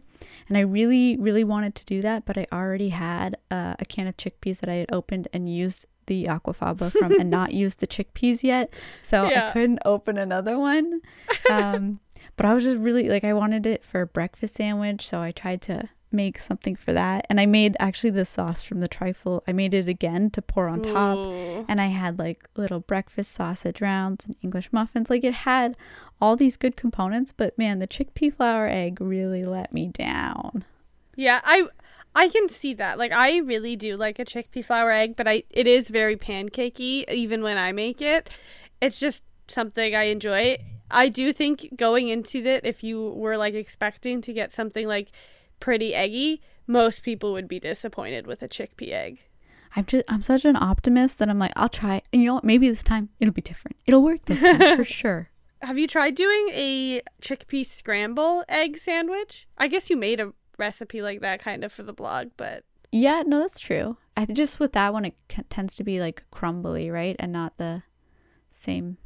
And 0.47 0.58
I 0.58 0.62
really, 0.62 1.17
really 1.17 1.43
wanted 1.43 1.73
to 1.75 1.86
do 1.86 2.01
that, 2.01 2.25
but 2.25 2.38
I 2.38 2.45
already 2.51 2.89
had 2.89 3.38
uh, 3.49 3.75
a 3.80 3.86
can 3.86 4.08
of 4.08 4.17
chickpeas 4.17 4.60
that 4.60 4.69
I 4.69 4.75
had 4.75 4.91
opened 4.91 5.27
and 5.34 5.53
used 5.53 5.86
the 6.08 6.26
aquafaba 6.26 6.91
from 6.91 7.20
and 7.20 7.30
not 7.30 7.54
used 7.54 7.80
the 7.80 7.88
chickpeas 7.88 8.43
yet. 8.43 8.74
So 9.02 9.30
yeah. 9.30 9.50
I 9.50 9.52
couldn't 9.52 9.80
open 9.86 10.17
another 10.17 10.58
one. 10.58 11.02
Um, 11.50 12.00
but 12.36 12.46
I 12.46 12.54
was 12.54 12.63
just 12.63 12.78
really 12.78 13.10
like, 13.10 13.24
I 13.24 13.34
wanted 13.34 13.65
it 13.65 13.86
for 13.86 14.02
a 14.02 14.08
breakfast 14.08 14.56
sandwich. 14.56 15.08
So 15.08 15.22
I 15.22 15.32
tried 15.32 15.62
to 15.63 15.89
make 16.12 16.39
something 16.39 16.76
for 16.76 16.93
that. 16.93 17.26
And 17.30 17.39
I 17.39 17.46
made 17.46 17.76
actually 17.80 18.12
the 18.12 18.26
sauce 18.26 18.63
from 18.63 18.80
the 18.80 18.88
trifle. 18.88 19.43
I 19.48 19.52
made 19.52 19.74
it 19.74 19.88
again 19.88 20.30
to 20.32 20.41
pour 20.41 20.67
on 20.67 20.82
top. 20.82 21.17
Ooh. 21.17 21.65
And 21.67 21.80
I 21.82 21.88
had 21.88 22.17
like 22.17 22.50
little 22.56 22.80
breakfast 22.80 23.32
sausage 23.32 23.82
rounds 23.82 24.26
and 24.26 24.36
English 24.41 24.72
muffins. 24.72 25.10
Like 25.10 25.24
it 25.24 25.34
had 25.34 25.76
all 26.20 26.36
these 26.36 26.58
good 26.58 26.76
components, 26.76 27.32
but 27.36 27.58
man, 27.58 27.80
the 27.80 27.88
chickpea 27.88 28.34
flour 28.34 28.67
egg 28.67 29.00
really 29.00 29.46
let 29.46 29.74
me 29.74 29.88
down. 29.88 30.65
Yeah, 31.15 31.41
I 31.43 31.67
I 32.17 32.30
can 32.30 32.49
see 32.49 32.73
that. 32.73 32.97
Like 32.97 33.12
I 33.12 33.38
really 33.38 33.75
do 33.75 33.95
like 33.95 34.17
a 34.17 34.25
chickpea 34.25 34.65
flour 34.65 34.91
egg, 34.91 35.15
but 35.15 35.27
I 35.27 35.43
it 35.51 35.67
is 35.67 35.89
very 35.89 36.17
pancakey 36.17 37.08
even 37.12 37.43
when 37.43 37.60
I 37.60 37.71
make 37.73 38.01
it. 38.01 38.32
It's 38.82 38.99
just 38.99 39.23
something 39.47 39.95
I 39.95 40.06
enjoy. 40.06 40.58
I 40.89 41.10
do 41.10 41.32
think 41.32 41.75
going 41.75 42.08
into 42.08 42.39
it 42.39 42.65
if 42.65 42.84
you 42.84 43.12
were 43.12 43.38
like 43.38 43.53
expecting 43.53 44.21
to 44.21 44.34
get 44.34 44.51
something 44.51 44.88
like 44.88 45.10
pretty 45.60 45.93
eggy, 45.93 46.41
most 46.65 47.03
people 47.03 47.34
would 47.34 47.47
be 47.47 47.60
disappointed 47.60 48.25
with 48.25 48.41
a 48.41 48.47
chickpea 48.47 48.93
egg. 48.93 49.19
I'm 49.75 49.86
just 49.86 50.06
I'm 50.08 50.23
such 50.23 50.43
an 50.43 50.56
optimist 50.56 51.19
that 51.19 51.30
I'm 51.30 51.38
like 51.38 51.53
I'll 51.56 51.69
try. 51.69 52.01
And 52.12 52.23
you 52.23 52.30
know 52.30 52.36
what? 52.36 52.43
Maybe 52.43 52.67
this 52.67 52.82
time 52.82 53.10
it'll 53.19 53.32
be 53.32 53.41
different. 53.41 53.77
It'll 53.86 54.01
work 54.01 54.25
this 54.25 54.41
time 54.41 54.75
for 54.75 54.84
sure. 55.01 55.30
Have 55.62 55.77
you 55.77 55.86
tried 55.86 56.15
doing 56.15 56.49
a 56.51 57.01
chickpea 57.21 57.63
scramble 57.63 58.43
egg 58.49 58.80
sandwich? 58.80 59.47
I 59.60 59.67
guess 59.67 59.91
you 59.91 59.97
made 59.97 60.19
a 60.19 60.34
recipe 60.58 61.02
like 61.02 61.22
that 61.22 61.41
kind 61.41 61.63
of 61.63 61.72
for 61.72 61.84
the 61.84 61.93
blog, 61.93 62.30
but 62.38 62.63
yeah, 62.91 63.24
no, 63.26 63.39
that's 63.39 63.60
true. 63.60 63.98
I 64.15 64.26
just 64.26 64.60
with 64.60 64.74
that 64.74 64.93
one 64.93 65.06
it 65.06 65.15
c- 65.32 65.43
tends 65.50 65.76
to 65.76 65.84
be 65.84 66.00
like 66.00 66.24
crumbly, 66.32 66.89
right, 66.89 67.15
and 67.20 67.32
not 67.32 67.58
the 67.58 67.84
same 68.50 68.98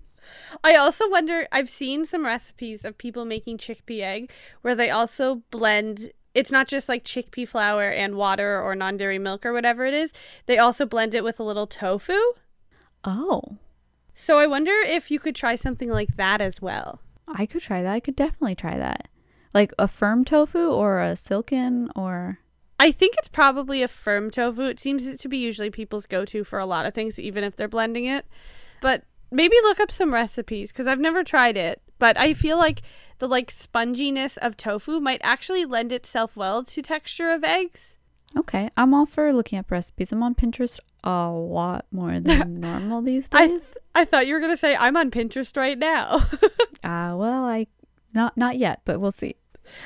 I 0.64 0.76
also 0.76 1.10
wonder 1.10 1.48
I've 1.52 1.70
seen 1.70 2.06
some 2.06 2.26
recipes 2.26 2.86
of 2.86 2.98
people 2.98 3.26
making 3.26 3.58
chickpea 3.58 4.02
egg 4.02 4.32
where 4.62 4.76
they 4.76 4.90
also 4.90 5.42
blend 5.52 6.12
it's 6.34 6.52
not 6.52 6.68
just 6.68 6.88
like 6.88 7.04
chickpea 7.04 7.48
flour 7.48 7.90
and 7.90 8.16
water 8.16 8.62
or 8.62 8.76
non 8.76 8.98
dairy 8.98 9.20
milk 9.20 9.46
or 9.46 9.52
whatever 9.52 9.86
it 9.86 9.94
is. 9.94 10.14
They 10.46 10.58
also 10.58 10.86
blend 10.86 11.14
it 11.14 11.26
with 11.26 11.40
a 11.40 11.44
little 11.44 11.68
tofu. 11.68 12.18
Oh. 13.04 13.58
So 14.14 14.40
I 14.40 14.48
wonder 14.48 14.72
if 14.72 15.12
you 15.12 15.20
could 15.20 15.36
try 15.36 15.56
something 15.56 15.90
like 15.90 16.16
that 16.16 16.40
as 16.40 16.62
well. 16.62 17.02
I 17.28 17.46
could 17.46 17.62
try 17.62 17.82
that. 17.82 17.92
I 17.92 18.00
could 18.00 18.16
definitely 18.16 18.56
try 18.56 18.78
that. 18.78 19.10
Like 19.54 19.74
a 19.78 19.88
firm 19.88 20.24
tofu 20.24 20.70
or 20.70 21.00
a 21.00 21.16
silken 21.16 21.90
or. 21.96 22.40
I 22.80 22.92
think 22.92 23.16
it's 23.18 23.28
probably 23.28 23.84
a 23.84 23.88
firm 23.88 24.32
tofu. 24.32 24.64
It 24.64 24.80
seems 24.80 25.16
to 25.16 25.30
be 25.30 25.38
usually 25.38 25.70
people's 25.70 26.06
go 26.06 26.26
to 26.26 26.44
for 26.44 26.58
a 26.58 26.66
lot 26.66 26.86
of 26.86 26.94
things, 26.94 27.20
even 27.20 27.44
if 27.44 27.56
they're 27.56 27.68
blending 27.68 28.06
it. 28.06 28.26
But 28.82 29.04
maybe 29.30 29.56
look 29.64 29.80
up 29.80 29.92
some 29.92 30.14
recipes 30.14 30.72
because 30.72 30.88
I've 30.88 31.00
never 31.00 31.24
tried 31.24 31.58
it. 31.58 31.82
But 32.00 32.18
I 32.18 32.34
feel 32.34 32.58
like 32.58 32.82
the 33.20 33.28
like 33.28 33.52
sponginess 33.52 34.38
of 34.40 34.58
tofu 34.58 35.00
might 35.00 35.22
actually 35.24 35.66
lend 35.66 35.92
itself 35.92 36.36
well 36.36 36.64
to 36.64 36.82
texture 36.82 37.32
of 37.32 37.44
eggs. 37.44 37.98
Okay, 38.38 38.70
I'm 38.78 38.94
all 38.94 39.06
for 39.06 39.34
looking 39.34 39.60
up 39.60 39.70
recipes. 39.70 40.12
I'm 40.12 40.24
on 40.24 40.36
Pinterest 40.36 40.80
a 41.04 41.30
lot 41.30 41.86
more 41.92 42.20
than 42.20 42.60
normal 42.60 43.02
these 43.02 43.28
days. 43.30 43.78
I, 43.94 44.02
I 44.02 44.06
thought 44.06 44.26
you 44.26 44.34
were 44.34 44.40
gonna 44.40 44.58
say 44.58 44.76
I'm 44.76 44.98
on 44.98 45.12
Pinterest 45.12 45.56
right 45.58 45.78
now. 45.78 46.28
uh 46.84 47.14
well, 47.16 47.46
I 47.46 47.68
not 48.14 48.38
not 48.38 48.58
yet, 48.58 48.82
but 48.86 49.00
we'll 49.00 49.12
see. 49.12 49.36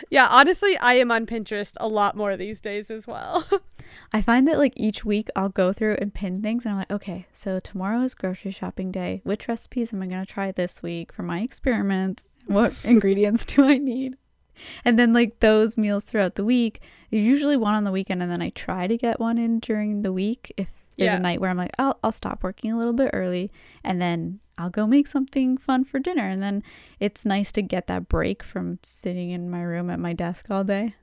Yeah, 0.10 0.28
honestly, 0.30 0.78
I 0.78 0.93
am 0.95 1.12
on 1.12 1.26
Pinterest 1.26 1.74
a 1.78 1.88
lot 1.88 2.15
more 2.15 2.36
these 2.38 2.60
days 2.62 2.89
as 2.91 3.08
well. 3.08 3.45
I 4.13 4.21
find 4.21 4.48
that 4.48 4.58
like 4.58 4.74
each 4.76 5.06
week 5.06 5.30
I'll 5.36 5.50
go 5.50 5.74
through 5.74 5.98
and 6.02 6.13
pin 6.13 6.41
things 6.41 6.65
and 6.65 6.74
I'm 6.74 6.80
like, 6.80 6.91
okay, 6.91 7.28
so 7.34 7.60
tomorrow 7.60 8.02
is 8.02 8.13
grocery 8.13 8.52
shopping 8.52 8.91
day. 8.91 9.21
Which 9.24 9.48
recipes 9.48 9.93
am 9.93 10.02
I 10.02 10.08
going 10.08 10.26
to 10.26 10.32
try 10.32 10.52
this 10.52 10.82
week 10.84 11.12
for 11.12 11.24
my 11.24 11.41
experiments? 11.41 12.26
What 12.45 12.74
ingredients 12.84 13.45
do 13.45 13.63
I 13.65 13.78
need? 13.78 14.17
And 14.84 14.98
then 14.98 15.13
like 15.13 15.39
those 15.39 15.78
meals 15.78 16.04
throughout 16.04 16.36
the 16.36 16.45
week, 16.45 16.82
usually 17.10 17.58
one 17.58 17.74
on 17.74 17.84
the 17.84 17.91
weekend 17.91 18.21
and 18.21 18.32
then 18.32 18.41
I 18.41 18.50
try 18.50 18.88
to 18.88 18.98
get 18.98 19.19
one 19.19 19.38
in 19.38 19.60
during 19.60 20.02
the 20.02 20.13
week 20.13 20.54
if 20.58 20.69
there's 20.97 21.12
yeah. 21.12 21.17
a 21.17 21.19
night 21.19 21.41
where 21.41 21.49
I'm 21.49 21.58
like, 21.58 21.71
I'll 21.77 21.99
I'll 22.03 22.12
stop 22.12 22.43
working 22.43 22.71
a 22.71 22.77
little 22.77 22.93
bit 22.93 23.12
early 23.13 23.51
and 23.84 24.01
then 24.01 24.39
I'll 24.58 24.69
go 24.69 24.88
make 24.88 25.08
something 25.08 25.58
fun 25.58 25.84
for 25.84 25.99
dinner. 25.99 26.27
And 26.29 26.41
then 26.41 26.63
it's 26.99 27.25
nice 27.25 27.51
to 27.53 27.62
get 27.62 27.88
that 27.88 28.08
break 28.08 28.43
from 28.43 28.79
sitting 28.84 29.31
in 29.31 29.49
my 29.49 29.62
room 29.62 29.89
at 29.89 29.99
my 29.99 30.13
desk 30.13 30.47
all 30.49 30.63
day. 30.63 30.95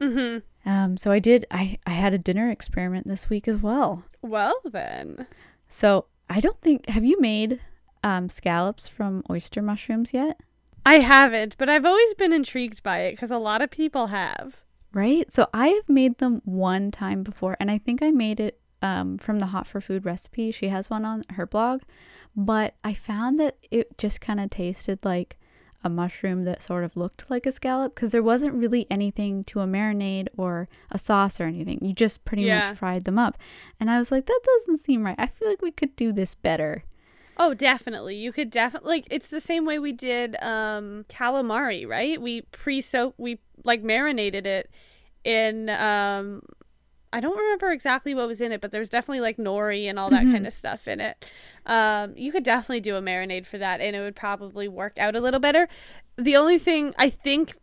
Mm-hmm. 0.00 0.68
Um, 0.68 0.96
so 0.96 1.12
I 1.12 1.18
did. 1.18 1.46
I 1.50 1.78
I 1.86 1.92
had 1.92 2.12
a 2.12 2.18
dinner 2.18 2.50
experiment 2.50 3.06
this 3.06 3.30
week 3.30 3.46
as 3.46 3.58
well. 3.58 4.04
Well 4.22 4.60
then. 4.64 5.26
So 5.68 6.06
I 6.28 6.40
don't 6.40 6.60
think. 6.60 6.86
Have 6.88 7.04
you 7.04 7.20
made 7.20 7.60
um, 8.02 8.28
scallops 8.28 8.88
from 8.88 9.22
oyster 9.30 9.62
mushrooms 9.62 10.12
yet? 10.12 10.40
I 10.84 11.00
haven't, 11.00 11.56
but 11.58 11.68
I've 11.68 11.84
always 11.84 12.14
been 12.14 12.32
intrigued 12.32 12.82
by 12.82 13.00
it 13.00 13.12
because 13.12 13.30
a 13.30 13.38
lot 13.38 13.62
of 13.62 13.70
people 13.70 14.08
have. 14.08 14.56
Right. 14.92 15.32
So 15.32 15.48
I 15.52 15.68
have 15.68 15.88
made 15.88 16.18
them 16.18 16.42
one 16.44 16.90
time 16.90 17.22
before, 17.22 17.56
and 17.58 17.70
I 17.70 17.78
think 17.78 18.02
I 18.02 18.10
made 18.10 18.40
it 18.40 18.60
um, 18.86 19.18
from 19.18 19.38
the 19.38 19.46
Hot 19.46 19.66
for 19.66 19.80
Food 19.80 20.04
recipe. 20.04 20.50
She 20.50 20.68
has 20.68 20.88
one 20.88 21.04
on 21.04 21.24
her 21.30 21.46
blog, 21.46 21.82
but 22.36 22.74
I 22.84 22.94
found 22.94 23.40
that 23.40 23.56
it 23.70 23.98
just 23.98 24.20
kind 24.20 24.40
of 24.40 24.50
tasted 24.50 24.98
like 25.04 25.36
a 25.82 25.88
mushroom 25.88 26.44
that 26.44 26.62
sort 26.62 26.84
of 26.84 26.96
looked 26.96 27.30
like 27.30 27.46
a 27.46 27.52
scallop 27.52 27.94
because 27.94 28.12
there 28.12 28.22
wasn't 28.22 28.54
really 28.54 28.86
anything 28.90 29.44
to 29.44 29.60
a 29.60 29.66
marinade 29.66 30.28
or 30.36 30.68
a 30.90 30.98
sauce 30.98 31.40
or 31.40 31.44
anything. 31.44 31.78
You 31.82 31.92
just 31.92 32.24
pretty 32.24 32.44
yeah. 32.44 32.70
much 32.70 32.78
fried 32.78 33.04
them 33.04 33.18
up. 33.18 33.36
And 33.78 33.90
I 33.90 33.98
was 33.98 34.10
like, 34.10 34.26
that 34.26 34.40
doesn't 34.44 34.84
seem 34.84 35.04
right. 35.04 35.16
I 35.18 35.26
feel 35.26 35.48
like 35.48 35.62
we 35.62 35.70
could 35.70 35.94
do 35.96 36.12
this 36.12 36.34
better. 36.34 36.84
Oh, 37.38 37.54
definitely. 37.54 38.16
You 38.16 38.32
could 38.32 38.50
definitely 38.50 38.88
like 38.88 39.06
it's 39.10 39.28
the 39.28 39.40
same 39.40 39.66
way 39.66 39.78
we 39.78 39.92
did 39.92 40.36
um 40.42 41.04
calamari, 41.08 41.86
right? 41.86 42.20
We 42.20 42.42
pre-soak 42.42 43.14
we 43.18 43.38
like 43.64 43.82
marinated 43.82 44.46
it 44.46 44.70
in 45.24 45.68
um 45.68 46.42
I 47.12 47.20
don't 47.20 47.36
remember 47.36 47.70
exactly 47.72 48.14
what 48.14 48.26
was 48.26 48.40
in 48.40 48.52
it, 48.52 48.60
but 48.60 48.72
there's 48.72 48.88
definitely 48.88 49.20
like 49.20 49.36
nori 49.36 49.84
and 49.84 49.98
all 49.98 50.10
that 50.10 50.24
mm-hmm. 50.24 50.32
kind 50.32 50.46
of 50.46 50.52
stuff 50.52 50.88
in 50.88 51.00
it. 51.00 51.24
Um, 51.64 52.14
you 52.16 52.32
could 52.32 52.44
definitely 52.44 52.80
do 52.80 52.96
a 52.96 53.02
marinade 53.02 53.46
for 53.46 53.58
that, 53.58 53.80
and 53.80 53.96
it 53.96 54.00
would 54.00 54.16
probably 54.16 54.68
work 54.68 54.98
out 54.98 55.16
a 55.16 55.20
little 55.20 55.40
better. 55.40 55.68
The 56.16 56.36
only 56.36 56.58
thing 56.58 56.94
I 56.98 57.10
think, 57.10 57.54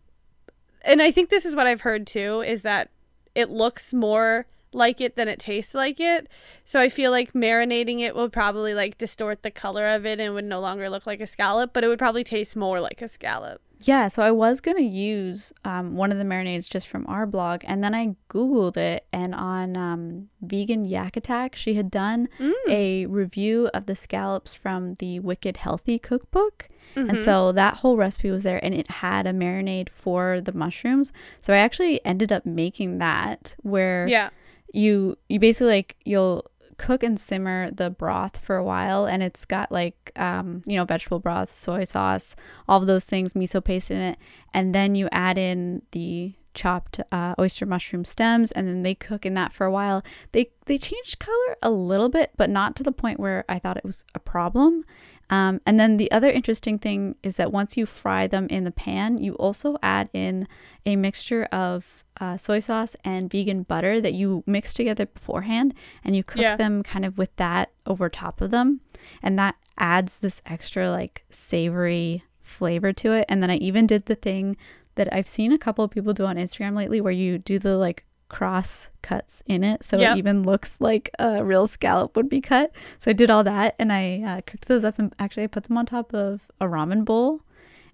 and 0.82 1.02
I 1.02 1.12
think 1.12 1.30
this 1.30 1.46
is 1.46 1.56
what 1.56 1.68
I've 1.68 1.82
heard 1.82 2.08
too, 2.08 2.42
is 2.42 2.62
that 2.64 2.90
it 3.36 3.50
looks 3.50 3.94
more 3.94 4.46
like 4.74 5.00
it 5.02 5.16
than 5.16 5.28
it 5.28 5.40
tastes 5.40 5.74
like 5.74 6.00
it. 6.00 6.28
So 6.66 6.80
I 6.80 6.90
feel 6.90 7.12
like 7.12 7.34
marinating 7.34 8.00
it 8.00 8.16
will 8.16 8.30
probably 8.30 8.74
like 8.74 8.98
distort 8.98 9.44
the 9.44 9.52
color 9.52 9.88
of 9.88 10.06
it 10.06 10.20
and 10.20 10.34
would 10.34 10.46
no 10.46 10.60
longer 10.60 10.90
look 10.90 11.06
like 11.06 11.22
a 11.22 11.28
scallop, 11.28 11.74
but 11.74 11.84
it 11.84 11.88
would 11.88 12.00
probably 12.00 12.24
taste 12.24 12.56
more 12.56 12.80
like 12.82 13.02
a 13.02 13.08
scallop. 13.08 13.62
Yeah, 13.86 14.08
so 14.08 14.24
I 14.24 14.32
was 14.32 14.62
going 14.62 14.78
to 14.78 14.84
use 14.84 15.52
um, 15.66 15.96
one 15.96 16.12
of 16.12 16.18
the 16.18 16.24
marinades 16.24 16.70
just 16.70 16.88
from 16.88 17.06
our 17.08 17.26
blog, 17.26 17.62
and 17.66 17.84
then 17.84 17.94
I 17.94 18.16
Googled 18.30 18.78
it, 18.78 19.06
and 19.12 19.36
on 19.36 19.76
um, 19.76 20.30
Vegan 20.42 20.86
Yak 20.86 21.18
Attack, 21.18 21.56
she 21.56 21.74
had 21.74 21.92
done 21.92 22.30
mm. 22.40 22.54
a 22.70 23.06
review 23.08 23.70
of 23.74 23.86
the 23.86 23.96
scallops 23.96 24.54
from 24.54 24.96
the 24.96 25.20
Wicked 25.20 25.58
Healthy 25.58 26.00
cookbook. 26.00 26.70
Mm-hmm. 26.96 27.10
And 27.10 27.20
so 27.20 27.52
that 27.52 27.76
whole 27.76 27.98
recipe 27.98 28.32
was 28.32 28.44
there, 28.44 28.64
and 28.64 28.74
it 28.74 28.90
had 28.90 29.28
a 29.28 29.34
marinade 29.34 29.90
for 29.90 30.40
the 30.40 30.54
mushrooms. 30.54 31.12
So 31.42 31.54
I 31.54 31.58
actually 31.58 32.04
ended 32.06 32.32
up 32.32 32.46
making 32.46 33.00
that 33.00 33.56
where 33.64 34.08
yeah. 34.08 34.30
you 34.72 35.18
you 35.28 35.40
basically 35.40 35.68
like 35.68 35.98
you'll 36.06 36.50
cook 36.78 37.04
and 37.04 37.20
simmer 37.20 37.70
the 37.72 37.90
broth 37.90 38.40
for 38.40 38.56
a 38.56 38.64
while 38.64 39.06
and 39.06 39.24
it's 39.24 39.46
got 39.46 39.72
like 39.72 40.12
um, 40.16 40.64
you 40.66 40.78
know 40.78 40.86
vegetable 40.86 41.20
broth 41.20 41.56
soy 41.56 41.84
sauce 41.84 42.36
all 42.68 42.82
of 42.82 42.88
those 42.88 43.06
things 43.06 43.34
miso 43.34 43.64
paste 43.64 43.92
in 43.92 43.98
it 43.98 44.18
and 44.54 44.74
then 44.74 44.96
you 44.96 45.08
add 45.12 45.38
in 45.38 45.82
the 45.92 46.34
chopped 46.54 47.00
uh, 47.12 47.34
oyster 47.40 47.66
mushroom 47.66 48.06
stems 48.06 48.52
and 48.52 48.68
then 48.68 48.84
they 48.84 48.96
cook 48.96 49.26
in 49.26 49.34
that 49.34 49.54
for 49.54 49.66
a 49.66 49.72
while. 49.72 50.04
They 50.32 50.52
they 50.66 50.78
changed 50.78 51.20
color 51.20 51.58
a 51.62 51.70
little 51.70 52.10
bit 52.10 52.32
but 52.38 52.50
not 52.50 52.76
to 52.78 52.84
the 52.84 52.92
point 52.92 53.20
where 53.20 53.44
i 53.50 53.60
thought 53.60 53.76
it 53.76 53.84
was 53.84 54.06
a 54.16 54.20
problem 54.20 54.86
um, 55.30 55.62
and 55.66 55.80
then 55.80 55.98
the 55.98 56.12
other 56.12 56.30
interesting 56.30 56.78
thing 56.78 57.16
is 57.24 57.38
that 57.38 57.52
once 57.52 57.78
you 57.78 57.86
fry 57.86 58.28
them 58.28 58.48
in 58.48 58.64
the 58.64 58.72
pan 58.72 59.18
you 59.18 59.34
also 59.36 59.78
add 59.82 60.10
in 60.14 60.48
a 60.86 60.96
mixture 60.96 61.46
of 61.46 62.04
uh, 62.20 62.38
soy 62.38 62.60
sauce 62.60 62.96
and 63.04 63.30
vegan 63.30 63.64
butter 63.64 64.00
that 64.00 64.14
you 64.14 64.44
mix 64.46 64.74
together 64.74 65.06
beforehand 65.06 65.74
and 66.04 66.16
you 66.16 66.24
cook 66.24 66.42
yeah. 66.42 66.56
them 66.56 66.84
kind 66.84 67.06
of 67.06 67.18
with 67.18 67.36
that 67.38 67.72
over 67.86 68.10
top 68.10 68.42
of 68.42 68.52
them 68.52 68.82
and 69.22 69.38
that 69.38 69.56
adds 69.78 70.20
this 70.20 70.42
extra 70.46 70.90
like 70.90 71.24
savory 71.30 72.24
flavor 72.42 72.94
to 72.94 73.14
it 73.14 73.26
and 73.28 73.42
then 73.42 73.50
i 73.50 73.56
even 73.56 73.88
did 73.88 74.06
the 74.06 74.16
thing 74.16 74.56
that 74.96 75.12
i've 75.12 75.28
seen 75.28 75.52
a 75.52 75.58
couple 75.58 75.84
of 75.84 75.90
people 75.90 76.14
do 76.14 76.26
on 76.26 76.36
instagram 76.36 76.76
lately 76.76 77.02
where 77.02 77.12
you 77.12 77.38
do 77.38 77.58
the 77.58 77.76
like 77.76 78.06
cross 78.30 78.90
cuts 79.02 79.44
in 79.46 79.64
it 79.64 79.84
so 79.84 80.00
yep. 80.00 80.16
it 80.16 80.18
even 80.18 80.44
looks 80.44 80.78
like 80.80 81.10
a 81.20 81.44
real 81.44 81.68
scallop 81.68 82.16
would 82.16 82.30
be 82.30 82.42
cut 82.42 82.72
so 82.98 83.12
i 83.12 83.14
did 83.14 83.30
all 83.30 83.44
that 83.44 83.76
and 83.78 83.94
i 83.94 84.22
uh, 84.26 84.42
cooked 84.46 84.68
those 84.68 84.84
up 84.84 84.98
and 84.98 85.14
actually 85.20 85.44
i 85.44 85.48
put 85.48 85.66
them 85.66 85.78
on 85.78 85.86
top 85.86 86.14
of 86.14 86.42
a 86.60 86.66
ramen 86.66 87.06
bowl 87.06 87.42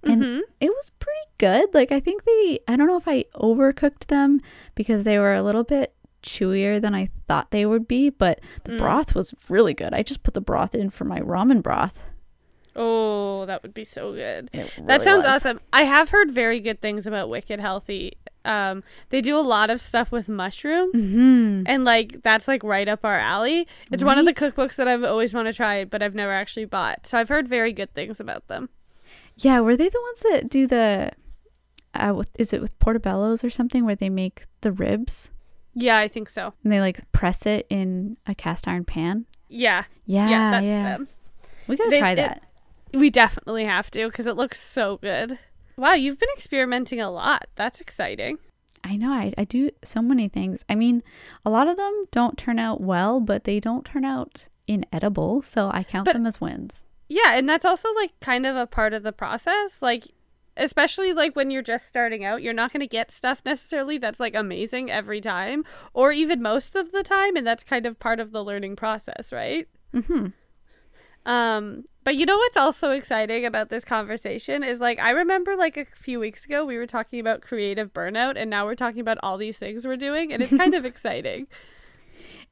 and 0.03 0.21
mm-hmm. 0.21 0.39
it 0.59 0.69
was 0.69 0.91
pretty 0.99 1.19
good. 1.37 1.73
Like 1.73 1.91
I 1.91 1.99
think 1.99 2.23
they 2.23 2.59
I 2.67 2.75
don't 2.75 2.87
know 2.87 2.97
if 2.97 3.07
I 3.07 3.25
overcooked 3.35 4.07
them 4.07 4.39
because 4.75 5.03
they 5.03 5.17
were 5.17 5.33
a 5.33 5.41
little 5.41 5.63
bit 5.63 5.93
chewier 6.23 6.81
than 6.81 6.93
I 6.93 7.09
thought 7.27 7.51
they 7.51 7.65
would 7.65 7.87
be, 7.87 8.09
but 8.09 8.39
the 8.63 8.73
mm. 8.73 8.77
broth 8.77 9.15
was 9.15 9.33
really 9.47 9.73
good. 9.73 9.93
I 9.93 10.03
just 10.03 10.23
put 10.23 10.33
the 10.33 10.41
broth 10.41 10.75
in 10.75 10.89
for 10.89 11.05
my 11.05 11.19
ramen 11.19 11.63
broth. 11.63 12.01
Oh, 12.75 13.45
that 13.45 13.63
would 13.63 13.73
be 13.73 13.83
so 13.83 14.13
good. 14.13 14.49
Really 14.53 14.69
that 14.85 15.01
sounds 15.01 15.25
was. 15.25 15.35
awesome. 15.35 15.59
I 15.73 15.83
have 15.83 16.09
heard 16.09 16.31
very 16.31 16.59
good 16.59 16.81
things 16.81 17.07
about 17.07 17.29
Wicked 17.29 17.59
Healthy. 17.59 18.17
Um, 18.45 18.83
they 19.09 19.21
do 19.21 19.37
a 19.37 19.41
lot 19.41 19.69
of 19.69 19.81
stuff 19.81 20.11
with 20.11 20.29
mushrooms, 20.29 20.95
mm-hmm. 20.95 21.63
and 21.65 21.83
like 21.83 22.21
that's 22.23 22.47
like 22.47 22.63
right 22.63 22.87
up 22.87 23.03
our 23.03 23.17
alley. 23.17 23.67
It's 23.91 24.01
right? 24.01 24.07
one 24.07 24.17
of 24.17 24.25
the 24.25 24.33
cookbooks 24.33 24.75
that 24.75 24.87
I've 24.87 25.03
always 25.03 25.33
wanted 25.33 25.51
to 25.51 25.57
try, 25.57 25.83
but 25.83 26.01
I've 26.01 26.15
never 26.15 26.31
actually 26.31 26.65
bought. 26.65 27.05
So 27.05 27.17
I've 27.17 27.29
heard 27.29 27.47
very 27.47 27.73
good 27.73 27.93
things 27.93 28.19
about 28.19 28.47
them. 28.47 28.69
Yeah, 29.37 29.59
were 29.59 29.75
they 29.75 29.89
the 29.89 30.01
ones 30.01 30.19
that 30.31 30.49
do 30.49 30.67
the? 30.67 31.11
Uh, 31.93 32.13
with, 32.15 32.29
is 32.37 32.53
it 32.53 32.61
with 32.61 32.77
portobello's 32.79 33.43
or 33.43 33.49
something 33.49 33.83
where 33.83 33.95
they 33.95 34.09
make 34.09 34.45
the 34.61 34.71
ribs? 34.71 35.31
Yeah, 35.73 35.97
I 35.97 36.07
think 36.07 36.29
so. 36.29 36.53
And 36.63 36.71
they 36.71 36.79
like 36.81 37.11
press 37.11 37.45
it 37.45 37.65
in 37.69 38.17
a 38.27 38.35
cast 38.35 38.67
iron 38.67 38.85
pan. 38.85 39.25
Yeah. 39.47 39.85
Yeah. 40.05 40.29
Yeah, 40.29 40.51
that's 40.51 40.67
yeah. 40.67 40.83
them. 40.83 41.07
We 41.67 41.75
gotta 41.75 41.89
they, 41.89 41.99
try 41.99 42.15
that. 42.15 42.43
It, 42.91 42.97
we 42.97 43.09
definitely 43.09 43.65
have 43.65 43.91
to 43.91 44.07
because 44.07 44.27
it 44.27 44.35
looks 44.35 44.59
so 44.61 44.97
good. 44.97 45.39
Wow, 45.79 45.93
you've 45.93 46.19
been 46.19 46.29
experimenting 46.35 46.99
a 46.99 47.09
lot. 47.09 47.47
That's 47.55 47.79
exciting. 47.79 48.37
I 48.83 48.97
know. 48.97 49.13
I, 49.13 49.33
I 49.37 49.45
do 49.45 49.71
so 49.81 50.01
many 50.01 50.27
things. 50.27 50.65
I 50.67 50.75
mean, 50.75 51.03
a 51.45 51.49
lot 51.49 51.69
of 51.69 51.77
them 51.77 52.05
don't 52.11 52.37
turn 52.37 52.59
out 52.59 52.81
well, 52.81 53.21
but 53.21 53.45
they 53.45 53.61
don't 53.61 53.85
turn 53.85 54.03
out 54.03 54.49
inedible. 54.67 55.41
So 55.41 55.71
I 55.73 55.83
count 55.83 56.05
but, 56.05 56.13
them 56.13 56.25
as 56.25 56.41
wins. 56.41 56.83
Yeah, 57.07 57.37
and 57.37 57.47
that's 57.47 57.63
also 57.63 57.93
like 57.93 58.11
kind 58.19 58.45
of 58.45 58.57
a 58.57 58.67
part 58.67 58.93
of 58.93 59.03
the 59.03 59.13
process. 59.13 59.81
Like 59.81 60.03
especially 60.57 61.13
like 61.13 61.37
when 61.37 61.49
you're 61.49 61.61
just 61.61 61.87
starting 61.87 62.25
out, 62.25 62.43
you're 62.43 62.53
not 62.53 62.73
going 62.73 62.81
to 62.81 62.87
get 62.87 63.09
stuff 63.09 63.41
necessarily 63.45 63.97
that's 63.97 64.19
like 64.19 64.35
amazing 64.35 64.91
every 64.91 65.21
time 65.21 65.63
or 65.93 66.11
even 66.11 66.41
most 66.41 66.75
of 66.75 66.91
the 66.91 67.03
time 67.03 67.37
and 67.37 67.47
that's 67.47 67.63
kind 67.63 67.85
of 67.85 67.97
part 67.99 68.19
of 68.19 68.33
the 68.33 68.43
learning 68.43 68.75
process, 68.75 69.31
right? 69.31 69.67
Mhm. 69.93 70.33
Um, 71.25 71.85
but 72.03 72.15
you 72.15 72.25
know 72.25 72.37
what's 72.37 72.57
also 72.57 72.91
exciting 72.91 73.45
about 73.45 73.69
this 73.69 73.85
conversation 73.85 74.63
is 74.63 74.79
like 74.79 74.99
I 74.99 75.11
remember 75.11 75.55
like 75.55 75.77
a 75.77 75.85
few 75.85 76.19
weeks 76.19 76.45
ago 76.45 76.65
we 76.65 76.77
were 76.77 76.87
talking 76.87 77.19
about 77.19 77.41
creative 77.41 77.93
burnout 77.93 78.33
and 78.35 78.49
now 78.49 78.65
we're 78.65 78.75
talking 78.75 79.01
about 79.01 79.17
all 79.21 79.37
these 79.37 79.57
things 79.57 79.85
we're 79.85 79.97
doing 79.97 80.33
and 80.33 80.41
it's 80.41 80.55
kind 80.55 80.73
of 80.73 80.85
exciting. 80.85 81.47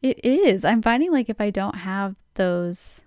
It 0.02 0.24
is. 0.24 0.64
I'm 0.64 0.82
finding 0.82 1.12
like 1.12 1.30
if 1.30 1.42
I 1.42 1.50
don't 1.50 1.76
have 1.76 2.16
those 2.36 3.02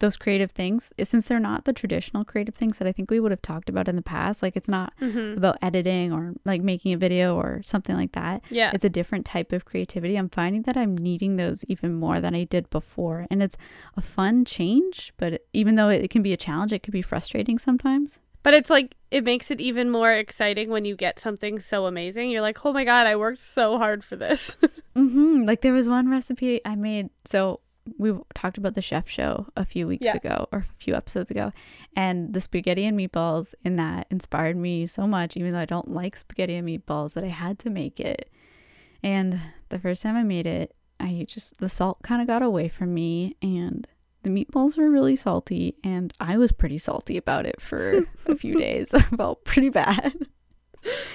those 0.00 0.16
creative 0.16 0.50
things, 0.50 0.92
since 1.02 1.28
they're 1.28 1.38
not 1.40 1.64
the 1.64 1.72
traditional 1.72 2.24
creative 2.24 2.54
things 2.54 2.78
that 2.78 2.88
I 2.88 2.92
think 2.92 3.10
we 3.10 3.20
would 3.20 3.30
have 3.30 3.40
talked 3.42 3.68
about 3.68 3.88
in 3.88 3.96
the 3.96 4.02
past, 4.02 4.42
like 4.42 4.56
it's 4.56 4.68
not 4.68 4.92
Mhm. 5.00 5.36
about 5.36 5.56
editing 5.62 6.12
or 6.12 6.34
like 6.44 6.60
making 6.62 6.92
a 6.92 6.96
video 6.96 7.36
or 7.36 7.62
something 7.62 7.96
like 7.96 8.12
that. 8.12 8.42
Yeah. 8.50 8.72
It's 8.74 8.84
a 8.84 8.88
different 8.90 9.24
type 9.26 9.52
of 9.52 9.64
creativity. 9.64 10.16
I'm 10.16 10.28
finding 10.28 10.62
that 10.62 10.76
I'm 10.76 10.96
needing 10.98 11.36
those 11.36 11.64
even 11.68 11.94
more 11.94 12.20
than 12.20 12.34
I 12.34 12.44
did 12.44 12.68
before. 12.70 13.26
And 13.30 13.42
it's 13.42 13.56
a 13.96 14.00
fun 14.02 14.44
change, 14.44 15.12
but 15.16 15.44
even 15.52 15.76
though 15.76 15.88
it 15.88 16.10
can 16.10 16.22
be 16.22 16.32
a 16.32 16.36
challenge, 16.36 16.72
it 16.72 16.82
could 16.82 16.92
be 16.92 17.02
frustrating 17.02 17.58
sometimes. 17.58 18.18
But 18.42 18.54
it's 18.54 18.70
like 18.70 18.96
it 19.10 19.22
makes 19.22 19.50
it 19.50 19.60
even 19.60 19.90
more 19.90 20.12
exciting 20.12 20.70
when 20.70 20.84
you 20.86 20.96
get 20.96 21.18
something 21.18 21.58
so 21.60 21.84
amazing. 21.84 22.30
You're 22.30 22.40
like, 22.40 22.64
"Oh 22.64 22.72
my 22.72 22.84
god, 22.84 23.06
I 23.06 23.14
worked 23.16 23.42
so 23.42 23.76
hard 23.76 24.02
for 24.02 24.16
this." 24.16 24.56
Mm-hmm. 24.96 25.44
Like 25.44 25.60
there 25.60 25.72
was 25.72 25.88
one 25.88 26.08
recipe 26.10 26.60
I 26.64 26.74
made. 26.74 27.10
So 27.24 27.60
we 27.98 28.12
talked 28.34 28.58
about 28.58 28.74
the 28.74 28.82
chef 28.82 29.08
show 29.08 29.46
a 29.56 29.64
few 29.64 29.86
weeks 29.86 30.04
Yeah. 30.04 30.16
ago 30.16 30.48
or 30.52 30.60
a 30.60 30.82
few 30.82 30.94
episodes 30.94 31.30
ago, 31.30 31.52
and 31.96 32.32
the 32.34 32.40
spaghetti 32.40 32.84
and 32.86 32.98
meatballs 32.98 33.54
in 33.64 33.76
that 33.76 34.06
inspired 34.10 34.56
me 34.56 34.86
so 34.86 35.06
much. 35.06 35.36
Even 35.36 35.52
though 35.52 35.58
I 35.60 35.64
don't 35.66 35.90
like 35.90 36.16
spaghetti 36.16 36.54
and 36.56 36.68
meatballs, 36.68 37.14
that 37.14 37.24
I 37.24 37.28
had 37.28 37.58
to 37.60 37.70
make 37.70 38.00
it. 38.00 38.30
And 39.02 39.40
the 39.70 39.78
first 39.78 40.02
time 40.02 40.16
I 40.16 40.22
made 40.22 40.46
it, 40.46 40.74
I 40.98 41.24
just 41.28 41.58
the 41.58 41.68
salt 41.68 42.02
kind 42.02 42.20
of 42.20 42.26
got 42.26 42.42
away 42.42 42.68
from 42.68 42.92
me, 42.94 43.36
and 43.40 43.86
the 44.22 44.30
meatballs 44.30 44.76
were 44.76 44.90
really 44.90 45.16
salty, 45.16 45.76
and 45.82 46.12
I 46.20 46.36
was 46.36 46.52
pretty 46.52 46.76
salty 46.78 47.16
about 47.16 47.46
it 47.46 47.60
for 47.60 48.06
a 48.26 48.34
few 48.34 48.54
days. 48.58 48.92
I 48.94 49.00
felt 49.00 49.44
pretty 49.44 49.70
bad. 49.70 50.12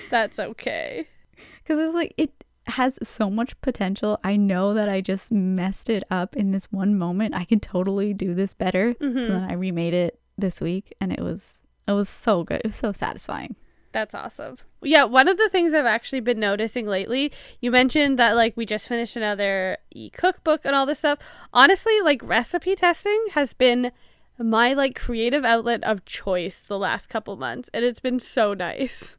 That's 0.09 0.39
okay. 0.39 1.07
Because 1.63 1.79
it's 1.79 1.95
like, 1.95 2.13
it 2.17 2.43
has 2.67 2.97
so 3.03 3.29
much 3.29 3.59
potential. 3.61 4.19
I 4.23 4.35
know 4.35 4.73
that 4.73 4.89
I 4.89 5.01
just 5.01 5.31
messed 5.31 5.89
it 5.89 6.03
up 6.09 6.35
in 6.35 6.51
this 6.51 6.65
one 6.71 6.97
moment. 6.97 7.35
I 7.35 7.45
can 7.45 7.59
totally 7.59 8.13
do 8.13 8.33
this 8.33 8.53
better. 8.53 8.93
Mhm. 8.95 9.21
So 9.21 9.27
then 9.33 9.43
I 9.49 9.53
remade 9.53 9.93
it 9.93 10.19
this 10.37 10.59
week 10.59 10.93
and 10.99 11.11
it 11.13 11.21
was 11.21 11.59
it 11.87 11.91
was 11.91 12.09
so 12.09 12.43
good. 12.43 12.61
It 12.63 12.67
was 12.67 12.75
so 12.75 12.91
satisfying. 12.91 13.55
That's 13.91 14.15
awesome. 14.15 14.57
Yeah, 14.81 15.05
one 15.05 15.27
of 15.27 15.37
the 15.37 15.47
things 15.47 15.73
I've 15.73 15.85
actually 15.85 16.19
been 16.19 16.39
noticing 16.39 16.85
lately, 16.85 17.31
you 17.61 17.71
mentioned 17.71 18.19
that 18.19 18.35
like 18.35 18.57
we 18.57 18.65
just 18.65 18.87
finished 18.87 19.15
another 19.15 19.77
e 19.91 20.09
cookbook 20.09 20.61
and 20.65 20.75
all 20.75 20.85
this 20.85 20.99
stuff. 20.99 21.19
Honestly, 21.53 22.01
like 22.01 22.21
recipe 22.23 22.75
testing 22.75 23.25
has 23.31 23.53
been 23.53 23.91
my 24.37 24.73
like 24.73 24.95
creative 24.99 25.45
outlet 25.45 25.81
of 25.85 26.03
choice 26.03 26.59
the 26.59 26.77
last 26.77 27.07
couple 27.07 27.37
months 27.37 27.69
and 27.73 27.85
it's 27.85 28.01
been 28.01 28.19
so 28.19 28.53
nice. 28.53 29.15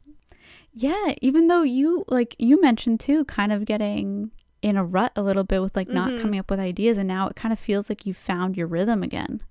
Yeah, 0.79 1.15
even 1.21 1.47
though 1.47 1.63
you 1.63 2.05
like 2.07 2.35
you 2.37 2.61
mentioned 2.61 2.99
too 2.99 3.25
kind 3.25 3.51
of 3.51 3.65
getting 3.65 4.29
in 4.61 4.77
a 4.77 4.83
rut 4.85 5.11
a 5.15 5.21
little 5.23 5.43
bit 5.43 5.61
with 5.61 5.75
like 5.75 5.87
not 5.89 6.09
Mhm. 6.09 6.21
coming 6.21 6.39
up 6.39 6.49
with 6.51 6.59
ideas 6.59 6.97
and 6.97 7.07
now 7.07 7.27
it 7.27 7.35
kind 7.35 7.51
of 7.51 7.59
feels 7.59 7.89
like 7.89 8.05
you 8.05 8.13
found 8.13 8.55
your 8.57 8.67
rhythm 8.67 9.01
again. 9.03 9.41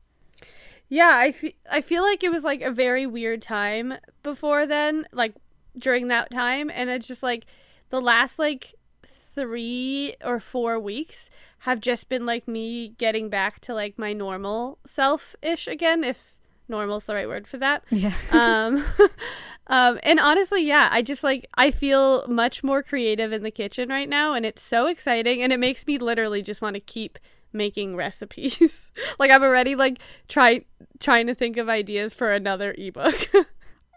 Yeah, 0.89 1.17
I 1.17 1.33
fe- 1.33 1.57
I 1.71 1.81
feel 1.81 2.03
like 2.03 2.23
it 2.23 2.31
was 2.31 2.45
like 2.45 2.63
a 2.63 2.71
very 2.71 3.07
weird 3.07 3.43
time 3.43 3.95
before 4.23 4.67
then, 4.67 5.05
like 5.13 5.35
during 5.77 6.09
that 6.09 6.31
time, 6.31 6.71
and 6.73 6.89
it's 6.91 7.09
just 7.09 7.23
like 7.25 7.47
the 7.91 8.01
last 8.01 8.39
like 8.39 8.75
three 9.05 10.15
or 10.25 10.41
four 10.41 10.79
weeks 10.79 11.29
have 11.61 11.81
just 11.81 12.09
been 12.09 12.25
like 12.25 12.47
me 12.49 12.91
getting 12.99 13.29
back 13.29 13.61
to 13.61 13.75
like 13.75 13.99
my 13.99 14.13
normal 14.13 14.79
self 14.87 15.35
ish 15.43 15.67
again, 15.67 16.05
if 16.05 16.37
normal's 16.69 17.07
the 17.07 17.15
right 17.15 17.29
word 17.29 17.47
for 17.49 17.59
that. 17.59 17.83
Yeah. 17.91 18.15
um, 18.33 18.85
um, 19.69 19.99
and 20.03 20.21
honestly, 20.21 20.65
yeah, 20.65 20.89
I 20.93 21.03
just 21.03 21.25
like 21.25 21.47
I 21.55 21.71
feel 21.71 22.27
much 22.29 22.63
more 22.63 22.83
creative 22.83 23.33
in 23.33 23.43
the 23.43 23.51
kitchen 23.51 23.89
right 23.89 24.09
now, 24.09 24.35
and 24.35 24.47
it's 24.47 24.63
so 24.63 24.87
exciting, 24.87 25.43
and 25.43 25.53
it 25.53 25.59
makes 25.59 25.87
me 25.87 25.99
literally 25.99 26.43
just 26.43 26.63
want 26.63 26.75
to 26.75 26.81
keep 26.81 27.19
making 27.53 27.97
recipes. 27.97 28.91
like 29.19 29.31
I'm 29.31 29.43
already 29.43 29.75
like 29.75 29.99
try 30.29 30.65
trying 31.01 31.27
to 31.27 31.35
think 31.35 31.57
of 31.57 31.69
ideas 31.69 32.15
for 32.15 32.33
another 32.33 32.75
ebook. 32.79 33.31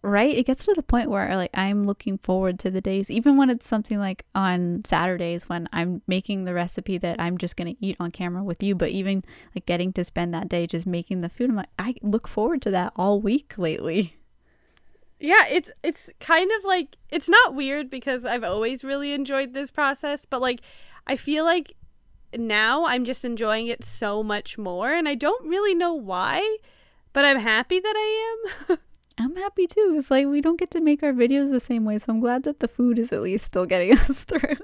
right 0.02 0.38
it 0.38 0.46
gets 0.46 0.64
to 0.64 0.74
the 0.74 0.82
point 0.82 1.10
where 1.10 1.36
like 1.36 1.50
i'm 1.54 1.86
looking 1.86 2.18
forward 2.20 2.58
to 2.58 2.72
the 2.72 2.80
days 2.80 3.12
even 3.12 3.36
when 3.36 3.50
it's 3.50 3.68
something 3.68 4.00
like 4.00 4.26
on 4.34 4.82
saturdays 4.86 5.50
when 5.50 5.68
i'm 5.74 6.02
making 6.08 6.46
the 6.46 6.54
recipe 6.54 6.98
that 6.98 7.20
i'm 7.20 7.38
just 7.38 7.58
going 7.58 7.76
to 7.76 7.86
eat 7.86 7.98
on 8.00 8.10
camera 8.10 8.42
with 8.42 8.64
you 8.64 8.74
but 8.74 8.90
even 8.90 9.22
like 9.54 9.66
getting 9.66 9.92
to 9.92 10.04
spend 10.06 10.34
that 10.34 10.48
day 10.48 10.66
just 10.66 10.86
making 10.86 11.20
the 11.20 11.28
food 11.28 11.50
i'm 11.50 11.56
like 11.58 11.70
i 11.78 11.94
look 12.02 12.30
forward 12.30 12.62
to 12.62 12.72
that 12.72 12.94
all 12.96 13.20
week 13.20 13.54
lately 13.58 14.16
yeah, 15.20 15.46
it's 15.50 15.72
it's 15.84 16.10
kind 16.20 16.52
of 16.58 16.64
like 16.64 16.98
it's 17.10 17.30
not 17.30 17.56
weird 17.56 17.90
because 17.90 18.26
I've 18.26 18.44
always 18.44 18.84
really 18.84 19.14
enjoyed 19.14 19.54
this 19.54 19.72
process, 19.72 20.26
but 20.26 20.42
like 20.42 20.62
I 21.08 21.16
feel 21.16 21.46
like 21.46 21.74
now 22.38 22.86
I'm 22.86 23.06
just 23.06 23.26
enjoying 23.26 23.68
it 23.68 23.84
so 23.84 24.24
much 24.24 24.58
more 24.58 24.92
and 24.94 25.08
I 25.08 25.16
don't 25.16 25.48
really 25.48 25.76
know 25.76 25.94
why, 25.94 26.58
but 27.14 27.26
I'm 27.26 27.40
happy 27.40 27.80
that 27.80 27.94
I 27.96 28.38
am. 28.70 28.78
i'm 29.22 29.36
happy 29.36 29.68
too 29.68 29.96
it's 29.98 30.10
like 30.10 30.28
we 30.28 30.40
don't 30.40 30.58
get 30.58 30.72
to 30.72 30.80
make 30.80 31.04
our 31.04 31.12
videos 31.12 31.50
the 31.50 31.60
same 31.60 31.84
way 31.84 31.98
so 31.98 32.14
i'm 32.14 32.22
glad 32.22 32.44
that 32.44 32.62
the 32.62 32.70
food 32.70 32.98
is 32.98 33.12
at 33.12 33.22
least 33.22 33.44
still 33.44 33.66
getting 33.66 33.92
us 33.98 34.24
through 34.24 34.56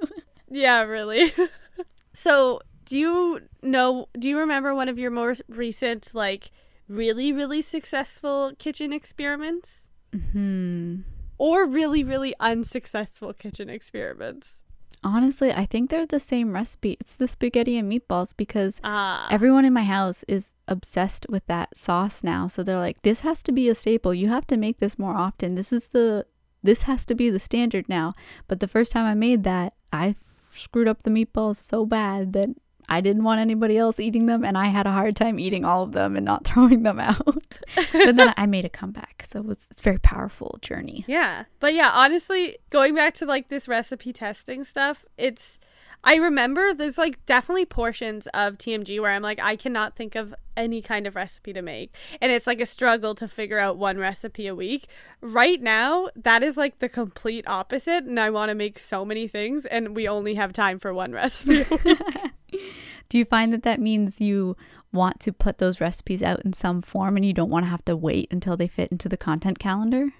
Yeah, 0.49 0.83
really. 0.83 1.33
so, 2.13 2.61
do 2.85 2.97
you 2.97 3.41
know, 3.61 4.07
do 4.17 4.29
you 4.29 4.37
remember 4.39 4.73
one 4.73 4.89
of 4.89 4.97
your 4.97 5.11
more 5.11 5.35
recent, 5.49 6.11
like, 6.13 6.51
really, 6.87 7.33
really 7.33 7.61
successful 7.61 8.53
kitchen 8.57 8.93
experiments? 8.93 9.89
Hmm 10.31 10.97
Or 11.37 11.65
really, 11.67 12.03
really 12.03 12.33
unsuccessful 12.39 13.33
kitchen 13.33 13.69
experiments? 13.69 14.61
honestly 15.03 15.53
i 15.53 15.67
think 15.67 15.91
they're 15.91 16.07
the 16.07 16.19
same 16.19 16.51
recipe 16.51 16.97
it's 16.99 17.15
the 17.15 17.27
spaghetti 17.27 17.77
and 17.77 17.91
meatballs 17.91 18.33
because 18.35 18.79
Ah. 18.83 19.27
Everyone 19.29 19.63
in 19.63 19.71
my 19.73 19.83
house 19.83 20.23
is 20.27 20.53
obsessed 20.67 21.27
with 21.29 21.45
that 21.45 21.77
sauce 21.77 22.23
now. 22.23 22.47
So 22.47 22.63
they're 22.63 22.79
like, 22.87 23.01
this 23.03 23.19
has 23.21 23.43
to 23.43 23.51
be 23.51 23.69
a 23.69 23.75
staple. 23.75 24.13
You 24.15 24.29
have 24.29 24.47
to 24.47 24.57
make 24.57 24.79
this 24.79 24.97
more 24.97 25.15
often. 25.15 25.53
This 25.55 25.71
is 25.71 25.89
the 25.89 26.25
this 26.63 26.83
has 26.83 27.05
to 27.05 27.13
be 27.15 27.29
the 27.29 27.39
standard 27.49 27.87
now. 27.87 28.13
But 28.47 28.59
the 28.61 28.67
first 28.67 28.91
time 28.91 29.05
I 29.05 29.13
made 29.13 29.43
that, 29.43 29.73
I 29.93 30.15
screwed 30.55 30.87
up 30.87 31.03
the 31.03 31.11
meatballs 31.11 31.57
so 31.57 31.85
bad 31.85 32.33
that 32.33 32.49
I 32.87 33.01
didn't 33.01 33.23
want 33.23 33.39
anybody 33.41 33.77
else 33.77 33.99
eating 33.99 34.25
them 34.25 34.43
and 34.43 34.57
I 34.57 34.67
had 34.67 34.85
a 34.85 34.91
hard 34.91 35.15
time 35.15 35.39
eating 35.39 35.65
all 35.65 35.83
of 35.83 35.91
them 35.91 36.15
and 36.15 36.25
not 36.25 36.43
throwing 36.47 36.83
them 36.83 36.99
out. 36.99 37.59
but 37.93 38.15
then 38.15 38.33
I 38.37 38.45
made 38.45 38.65
a 38.65 38.69
comeback. 38.69 39.23
So 39.25 39.43
it's 39.49 39.67
it's 39.71 39.81
a 39.81 39.83
very 39.83 39.99
powerful 39.99 40.57
journey. 40.61 41.03
Yeah. 41.07 41.45
But 41.59 41.73
yeah, 41.73 41.91
honestly, 41.93 42.57
going 42.69 42.95
back 42.95 43.13
to 43.15 43.25
like 43.25 43.49
this 43.49 43.67
recipe 43.67 44.13
testing 44.13 44.63
stuff, 44.63 45.05
it's 45.17 45.59
I 46.07 46.15
remember 46.15 46.71
there's 46.71 46.99
like 46.99 47.25
definitely 47.25 47.65
portions 47.65 48.27
of 48.27 48.59
TMG 48.59 49.01
where 49.01 49.11
I'm 49.11 49.23
like 49.23 49.39
I 49.41 49.55
cannot 49.55 49.95
think 49.95 50.13
of 50.13 50.35
any 50.55 50.79
kind 50.81 51.07
of 51.07 51.15
recipe 51.15 51.51
to 51.51 51.63
make 51.63 51.93
and 52.21 52.31
it's 52.31 52.45
like 52.45 52.61
a 52.61 52.65
struggle 52.67 53.15
to 53.15 53.27
figure 53.27 53.57
out 53.57 53.77
one 53.77 53.97
recipe 53.97 54.45
a 54.45 54.53
week. 54.53 54.87
Right 55.19 55.59
now, 55.59 56.09
that 56.15 56.43
is 56.43 56.57
like 56.57 56.77
the 56.77 56.87
complete 56.87 57.43
opposite 57.47 58.03
and 58.03 58.19
I 58.19 58.29
want 58.29 58.49
to 58.49 58.55
make 58.55 58.77
so 58.77 59.03
many 59.03 59.27
things 59.27 59.65
and 59.65 59.95
we 59.95 60.07
only 60.07 60.35
have 60.35 60.53
time 60.53 60.77
for 60.77 60.93
one 60.93 61.11
recipe. 61.11 61.65
Do 63.09 63.17
you 63.17 63.25
find 63.25 63.51
that 63.51 63.63
that 63.63 63.81
means 63.81 64.21
you 64.21 64.55
want 64.91 65.19
to 65.21 65.33
put 65.33 65.57
those 65.57 65.81
recipes 65.81 66.21
out 66.21 66.45
in 66.45 66.53
some 66.53 66.83
form 66.83 67.15
and 67.17 67.25
you 67.25 67.33
don't 67.33 67.49
want 67.49 67.65
to 67.65 67.69
have 67.69 67.85
to 67.85 67.97
wait 67.97 68.27
until 68.31 68.55
they 68.55 68.67
fit 68.67 68.91
into 68.91 69.09
the 69.09 69.17
content 69.17 69.57
calendar? 69.57 70.13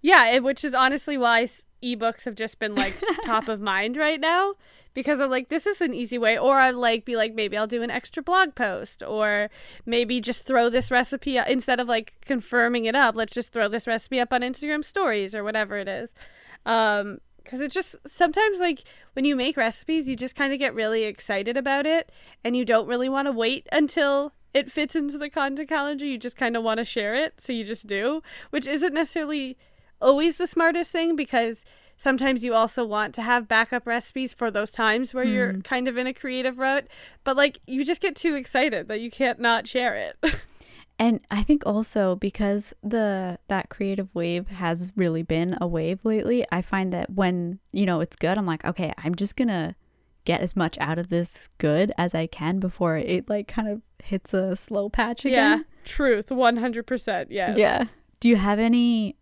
Yeah, 0.00 0.30
it, 0.30 0.42
which 0.42 0.64
is 0.64 0.74
honestly 0.74 1.18
why 1.18 1.46
ebooks 1.82 2.24
have 2.24 2.34
just 2.34 2.58
been 2.58 2.74
like 2.74 2.94
top 3.24 3.48
of 3.48 3.60
mind 3.60 3.96
right 3.96 4.20
now 4.20 4.54
because 4.94 5.20
I'm 5.20 5.30
like 5.30 5.48
this 5.48 5.66
is 5.66 5.80
an 5.80 5.94
easy 5.94 6.18
way. 6.18 6.38
Or 6.38 6.58
I 6.58 6.70
like 6.70 7.04
be 7.04 7.16
like 7.16 7.34
maybe 7.34 7.56
I'll 7.56 7.66
do 7.66 7.82
an 7.82 7.90
extra 7.90 8.22
blog 8.22 8.54
post 8.54 9.02
or 9.02 9.50
maybe 9.86 10.20
just 10.20 10.44
throw 10.46 10.68
this 10.68 10.90
recipe 10.90 11.36
instead 11.36 11.80
of 11.80 11.88
like 11.88 12.14
confirming 12.24 12.84
it 12.84 12.94
up 12.94 13.16
let's 13.16 13.32
just 13.32 13.52
throw 13.52 13.68
this 13.68 13.86
recipe 13.86 14.20
up 14.20 14.32
on 14.32 14.42
Instagram 14.42 14.84
stories 14.84 15.34
or 15.34 15.44
whatever 15.44 15.76
it 15.78 15.88
is. 15.88 16.14
Um 16.66 17.18
cuz 17.44 17.60
it's 17.60 17.74
just 17.74 17.96
sometimes 18.06 18.60
like 18.60 18.84
when 19.14 19.24
you 19.24 19.34
make 19.34 19.56
recipes 19.56 20.08
you 20.08 20.16
just 20.16 20.36
kind 20.36 20.52
of 20.52 20.58
get 20.58 20.74
really 20.74 21.04
excited 21.04 21.56
about 21.56 21.86
it 21.86 22.12
and 22.44 22.56
you 22.56 22.64
don't 22.64 22.86
really 22.86 23.08
want 23.08 23.26
to 23.26 23.32
wait 23.32 23.66
until 23.72 24.32
it 24.54 24.70
fits 24.70 24.94
into 24.94 25.16
the 25.16 25.30
content 25.30 25.68
calendar. 25.68 26.04
You 26.04 26.18
just 26.18 26.36
kind 26.36 26.56
of 26.56 26.62
want 26.62 26.78
to 26.78 26.84
share 26.84 27.14
it 27.14 27.40
so 27.40 27.52
you 27.52 27.64
just 27.64 27.86
do 27.86 28.22
which 28.50 28.66
isn't 28.66 28.94
necessarily 28.94 29.56
always 30.00 30.36
the 30.36 30.46
smartest 30.46 30.90
thing 30.92 31.16
because 31.16 31.64
sometimes 32.02 32.42
you 32.42 32.52
also 32.52 32.84
want 32.84 33.14
to 33.14 33.22
have 33.22 33.46
backup 33.46 33.86
recipes 33.86 34.34
for 34.34 34.50
those 34.50 34.72
times 34.72 35.14
where 35.14 35.24
you're 35.24 35.52
hmm. 35.52 35.60
kind 35.60 35.86
of 35.86 35.96
in 35.96 36.06
a 36.06 36.12
creative 36.12 36.58
rut 36.58 36.88
but 37.22 37.36
like 37.36 37.60
you 37.66 37.84
just 37.84 38.00
get 38.00 38.16
too 38.16 38.34
excited 38.34 38.88
that 38.88 39.00
you 39.00 39.10
can't 39.10 39.38
not 39.38 39.66
share 39.66 39.94
it. 39.94 40.16
And 40.98 41.20
I 41.32 41.42
think 41.42 41.64
also 41.66 42.14
because 42.14 42.72
the 42.80 43.38
that 43.48 43.70
creative 43.70 44.14
wave 44.14 44.48
has 44.48 44.92
really 44.94 45.24
been 45.24 45.56
a 45.60 45.66
wave 45.66 45.98
lately, 46.04 46.46
I 46.52 46.62
find 46.62 46.92
that 46.92 47.10
when, 47.10 47.58
you 47.72 47.86
know, 47.86 48.00
it's 48.00 48.14
good, 48.14 48.38
I'm 48.38 48.46
like, 48.46 48.64
okay, 48.64 48.92
I'm 48.98 49.16
just 49.16 49.34
going 49.34 49.48
to 49.48 49.74
get 50.24 50.42
as 50.42 50.54
much 50.54 50.78
out 50.78 50.98
of 50.98 51.08
this 51.08 51.48
good 51.58 51.90
as 51.98 52.14
I 52.14 52.28
can 52.28 52.60
before 52.60 52.96
it 52.98 53.28
like 53.28 53.48
kind 53.48 53.66
of 53.66 53.82
hits 54.04 54.32
a 54.32 54.54
slow 54.54 54.88
patch 54.88 55.24
again. 55.24 55.58
yeah 55.58 55.64
truth 55.84 56.28
100% 56.28 57.26
yes. 57.30 57.56
Yeah. 57.56 57.86
Do 58.20 58.28
you 58.28 58.36
have 58.36 58.60
any 58.60 59.16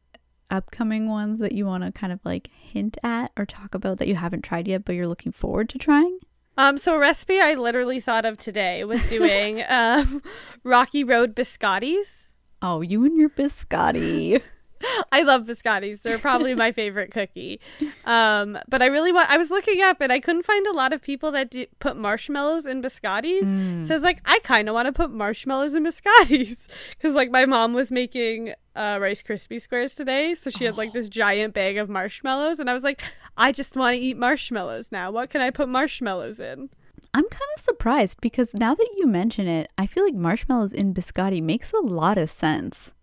upcoming 0.50 1.08
ones 1.08 1.38
that 1.38 1.52
you 1.52 1.66
want 1.66 1.84
to 1.84 1.92
kind 1.92 2.12
of 2.12 2.20
like 2.24 2.50
hint 2.52 2.98
at 3.02 3.30
or 3.36 3.46
talk 3.46 3.74
about 3.74 3.98
that 3.98 4.08
you 4.08 4.16
haven't 4.16 4.42
tried 4.42 4.68
yet 4.68 4.84
but 4.84 4.94
you're 4.94 5.08
looking 5.08 5.32
forward 5.32 5.68
to 5.70 5.78
trying? 5.78 6.18
Um, 6.56 6.76
so 6.76 6.96
a 6.96 6.98
recipe 6.98 7.40
I 7.40 7.54
literally 7.54 8.00
thought 8.00 8.24
of 8.24 8.36
today 8.36 8.84
was 8.84 9.02
doing 9.08 9.62
um, 9.68 10.22
Rocky 10.62 11.04
Road 11.04 11.34
biscottis. 11.34 12.28
Oh, 12.60 12.82
you 12.82 13.04
and 13.04 13.16
your 13.16 13.30
biscotti. 13.30 14.42
I 15.12 15.22
love 15.22 15.44
biscottis. 15.44 16.02
They're 16.02 16.18
probably 16.18 16.54
my 16.54 16.72
favorite 16.72 17.10
cookie. 17.10 17.60
Um, 18.04 18.58
but 18.68 18.82
I 18.82 18.86
really 18.86 19.12
want. 19.12 19.30
I 19.30 19.36
was 19.36 19.50
looking 19.50 19.82
up 19.82 20.00
and 20.00 20.12
I 20.12 20.20
couldn't 20.20 20.44
find 20.44 20.66
a 20.66 20.72
lot 20.72 20.92
of 20.92 21.02
people 21.02 21.32
that 21.32 21.50
do, 21.50 21.66
put 21.78 21.96
marshmallows 21.96 22.66
in 22.66 22.82
biscottis. 22.82 23.42
Mm. 23.42 23.86
So 23.86 23.94
I 23.94 23.96
was 23.96 24.02
like, 24.02 24.20
I 24.24 24.38
kind 24.40 24.68
of 24.68 24.74
want 24.74 24.86
to 24.86 24.92
put 24.92 25.10
marshmallows 25.10 25.74
in 25.74 25.84
biscottis 25.84 26.66
because 26.90 27.14
like 27.14 27.30
my 27.30 27.46
mom 27.46 27.74
was 27.74 27.90
making 27.90 28.54
uh, 28.74 28.98
Rice 29.00 29.22
Krispie 29.22 29.60
squares 29.60 29.94
today, 29.94 30.34
so 30.34 30.50
she 30.50 30.64
had 30.64 30.76
like 30.76 30.92
this 30.92 31.08
giant 31.08 31.54
bag 31.54 31.76
of 31.76 31.88
marshmallows, 31.88 32.60
and 32.60 32.70
I 32.70 32.74
was 32.74 32.82
like, 32.82 33.02
I 33.36 33.52
just 33.52 33.76
want 33.76 33.96
to 33.96 34.00
eat 34.00 34.16
marshmallows 34.16 34.92
now. 34.92 35.10
What 35.10 35.30
can 35.30 35.40
I 35.40 35.50
put 35.50 35.68
marshmallows 35.68 36.40
in? 36.40 36.70
I'm 37.12 37.28
kind 37.28 37.50
of 37.56 37.60
surprised 37.60 38.20
because 38.20 38.54
now 38.54 38.74
that 38.74 38.88
you 38.96 39.06
mention 39.06 39.48
it, 39.48 39.72
I 39.76 39.86
feel 39.86 40.04
like 40.04 40.14
marshmallows 40.14 40.72
in 40.72 40.94
biscotti 40.94 41.42
makes 41.42 41.72
a 41.72 41.80
lot 41.80 42.18
of 42.18 42.30
sense. 42.30 42.94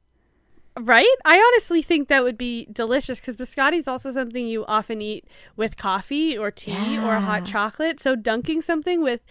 Right? 0.80 1.16
I 1.26 1.38
honestly 1.40 1.82
think 1.82 2.08
that 2.08 2.24
would 2.24 2.38
be 2.38 2.68
delicious 2.72 3.20
because 3.20 3.36
biscotti 3.36 3.78
is 3.78 3.88
also 3.88 4.12
something 4.12 4.46
you 4.48 4.66
often 4.66 5.02
eat 5.02 5.26
with 5.56 5.76
coffee 5.78 6.38
or 6.38 6.52
tea 6.52 6.98
or 6.98 7.20
hot 7.20 7.46
chocolate. 7.46 8.00
So 8.00 8.16
dunking 8.16 8.62
something 8.62 9.02
with 9.02 9.22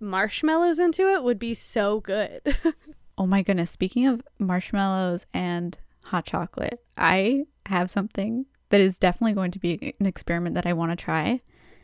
marshmallows 0.00 0.78
into 0.78 1.08
it 1.12 1.22
would 1.22 1.38
be 1.38 1.54
so 1.54 2.00
good. 2.00 2.40
Oh 3.18 3.26
my 3.26 3.42
goodness. 3.42 3.70
Speaking 3.70 4.06
of 4.06 4.22
marshmallows 4.38 5.26
and 5.34 5.78
hot 6.04 6.24
chocolate, 6.24 6.80
I 6.96 7.44
have 7.66 7.90
something 7.90 8.46
that 8.70 8.80
is 8.80 8.98
definitely 8.98 9.34
going 9.34 9.50
to 9.50 9.58
be 9.58 9.94
an 10.00 10.06
experiment 10.06 10.54
that 10.54 10.66
I 10.66 10.72
want 10.72 10.92
to 10.92 10.96
try. 10.96 11.42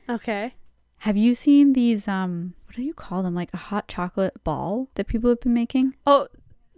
okay. 0.08 0.54
Have 1.02 1.18
you 1.18 1.34
seen 1.34 1.74
these 1.74 2.08
um 2.08 2.54
what 2.66 2.76
do 2.76 2.82
you 2.82 2.94
call 2.94 3.22
them? 3.22 3.34
Like 3.34 3.50
a 3.52 3.58
hot 3.58 3.88
chocolate 3.88 4.42
ball 4.42 4.88
that 4.94 5.06
people 5.06 5.28
have 5.28 5.40
been 5.40 5.54
making? 5.54 5.94
Oh, 6.06 6.28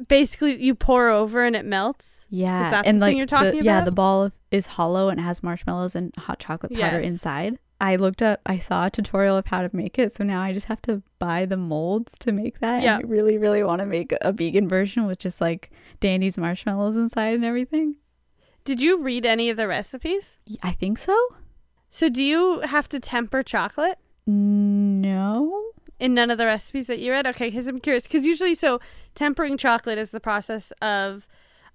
basically 0.09 0.63
you 0.63 0.75
pour 0.75 1.09
over 1.09 1.45
and 1.45 1.55
it 1.57 1.65
melts. 1.65 2.27
Yeah. 2.31 2.71
that 2.71 2.83
the 2.85 2.89
and 2.89 2.97
thing 2.97 3.01
like 3.01 3.17
you're 3.17 3.27
talking 3.27 3.59
the, 3.61 3.65
Yeah, 3.65 3.83
the 3.83 3.91
ball 3.93 4.31
is 4.51 4.67
hollow 4.67 5.09
and 5.09 5.21
has 5.21 5.43
marshmallows 5.43 5.95
and 5.95 6.13
hot 6.17 6.39
chocolate 6.39 6.73
powder 6.73 6.99
Yes. 7.01 7.05
inside. 7.05 7.59
I 7.83 7.97
looked 7.97 8.21
up 8.21 8.41
I 8.45 8.59
saw 8.59 8.87
a 8.87 8.91
tutorial 8.91 9.37
of 9.39 9.47
how 9.47 9.63
to 9.63 9.71
make 9.75 9.99
it, 9.99 10.13
so 10.13 10.23
now 10.23 10.43
I 10.43 10.53
just 10.53 10.67
have 10.67 10.83
to 10.83 11.03
buy 11.19 11.47
the 11.47 11.57
molds 11.57 12.19
to 12.19 12.33
make 12.33 12.61
that. 12.61 12.83
Yeah. 12.83 12.97
And 12.97 13.05
I 13.07 13.09
really, 13.09 13.39
really 13.39 13.65
want 13.65 13.79
to 13.81 13.87
make 13.87 14.13
a 14.21 14.33
vegan 14.33 14.69
version 14.69 15.07
with 15.07 15.19
just 15.19 15.41
like 15.41 15.71
Dandies 16.01 16.37
marshmallows 16.37 16.97
inside 16.97 17.35
and 17.35 17.45
everything. 17.45 17.97
Did 18.65 18.81
you 18.83 19.01
read 19.01 19.25
any 19.25 19.49
of 19.49 19.57
the 19.57 19.67
recipes? 19.67 20.37
I 20.63 20.73
think 20.73 20.99
so. 20.99 21.17
So 21.89 22.09
do 22.11 22.23
you 22.23 22.61
have 22.61 22.89
to 22.91 23.01
temper 23.01 23.43
chocolate? 23.43 23.99
No. 24.27 25.60
In 26.01 26.15
none 26.15 26.31
of 26.31 26.39
the 26.39 26.47
recipes 26.47 26.87
that 26.89 26.99
you 26.99 27.13
read? 27.13 27.27
Okay, 27.27 27.51
because 27.51 27.67
I'm 27.67 27.79
curious. 27.79 28.05
Because 28.05 28.27
usually, 28.27 28.55
so 28.55 28.81
tempering 29.15 29.57
chocolate 29.57 29.99
is 29.99 30.11
the 30.11 30.21
process 30.21 30.73
of 30.83 31.29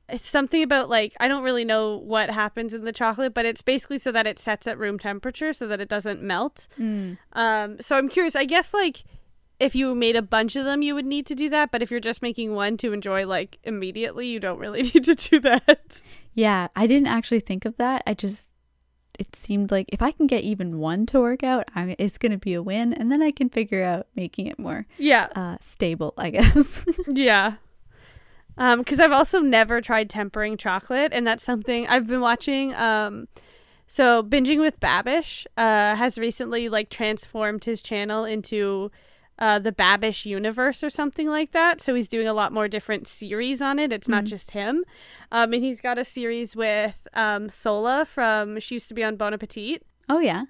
it's 0.10 0.28
something 0.28 0.62
about 0.62 0.90
like 0.90 1.14
I 1.20 1.28
don't 1.28 1.44
really 1.44 1.66
know 1.66 1.98
what 1.98 2.30
happens 2.30 2.74
in 2.74 2.84
the 2.84 2.92
chocolate, 2.92 3.34
but 3.34 3.46
it's 3.46 3.62
basically 3.62 3.98
so 3.98 4.12
that 4.12 4.28
it 4.28 4.38
sets 4.38 4.68
at 4.68 4.78
room 4.78 5.00
temperature 5.00 5.54
so 5.54 5.68
that 5.68 5.80
it 5.80 5.90
doesn't 5.90 6.22
melt. 6.22 6.68
Mm. 6.80 7.18
Um, 7.34 7.78
so 7.82 7.98
I'm 7.98 8.10
curious. 8.10 8.36
I 8.36 8.46
guess 8.46 8.74
like 8.74 9.04
if 9.60 9.76
you 9.76 9.96
made 9.96 10.16
a 10.16 10.22
bunch 10.22 10.56
of 10.56 10.66
them, 10.66 10.82
you 10.82 10.96
would 10.96 11.06
need 11.06 11.26
to 11.28 11.36
do 11.36 11.50
that. 11.50 11.72
But 11.72 11.82
if 11.82 11.90
you're 11.90 12.00
just 12.00 12.22
making 12.22 12.54
one 12.54 12.78
to 12.78 12.94
enjoy 12.94 13.26
like 13.26 13.58
immediately, 13.64 14.28
you 14.28 14.40
don't 14.40 14.60
really 14.60 14.84
need 14.94 15.06
to 15.06 15.16
do 15.16 15.40
that. 15.40 16.02
Yeah, 16.34 16.68
I 16.76 16.88
didn't 16.88 17.08
actually 17.08 17.40
think 17.40 17.66
of 17.66 17.78
that. 17.78 18.04
I 18.06 18.14
just 18.14 18.50
it 19.20 19.36
seemed 19.36 19.72
like 19.72 19.88
if 19.90 20.02
I 20.02 20.12
can 20.12 20.28
get 20.28 20.44
even 20.44 20.80
one 20.80 21.06
to 21.08 21.20
work 21.20 21.44
out, 21.44 21.66
I 21.76 21.96
it's 22.00 22.18
going 22.18 22.32
to 22.32 22.38
be 22.38 22.54
a 22.54 22.64
win 22.64 22.94
and 22.94 23.12
then 23.12 23.22
I 23.22 23.32
can 23.32 23.50
figure 23.50 23.84
out 23.84 24.08
making 24.16 24.48
it 24.48 24.60
more 24.60 24.86
yeah, 24.98 25.28
uh 25.36 25.58
stable, 25.62 26.14
I 26.18 26.30
guess. 26.30 26.86
yeah. 27.08 27.56
Um, 28.58 28.80
because 28.80 29.00
I've 29.00 29.12
also 29.12 29.40
never 29.40 29.82
tried 29.82 30.10
tempering 30.10 30.56
chocolate, 30.56 31.12
and 31.14 31.28
that's 31.28 31.44
something 31.44 31.88
I've 31.88 32.08
been 32.08 32.22
watching. 32.22 32.74
Um, 32.76 33.28
so 33.88 34.24
binging 34.24 34.60
with 34.60 34.80
Babish 34.80 35.46
uh 35.58 35.96
has 35.96 36.18
recently 36.18 36.70
like 36.70 36.90
transformed 36.90 37.66
his 37.66 37.82
channel 37.82 38.26
into 38.26 38.92
uh 39.40 39.60
the 39.60 39.72
Babish 39.72 40.26
universe 40.26 40.84
or 40.84 40.90
something 40.90 41.28
like 41.28 41.52
that. 41.52 41.82
So 41.82 41.94
he's 41.94 42.08
doing 42.08 42.28
a 42.28 42.34
lot 42.34 42.54
more 42.54 42.68
different 42.68 43.08
series 43.08 43.62
on 43.62 43.80
it. 43.80 43.92
It's 43.92 44.08
not 44.08 44.24
Mhm. 44.24 44.28
just 44.28 44.52
him. 44.52 44.86
Um, 45.32 45.54
and 45.54 45.64
he's 45.64 45.82
got 45.82 45.98
a 45.98 46.06
series 46.06 46.56
with 46.56 46.96
um 47.14 47.50
Sohla 47.50 48.08
from 48.08 48.60
she 48.60 48.76
used 48.76 48.88
to 48.90 48.94
be 48.94 49.04
on 49.04 49.16
Bon 49.18 49.34
Appetit. 49.34 49.84
oh 50.10 50.20
yeah. 50.20 50.44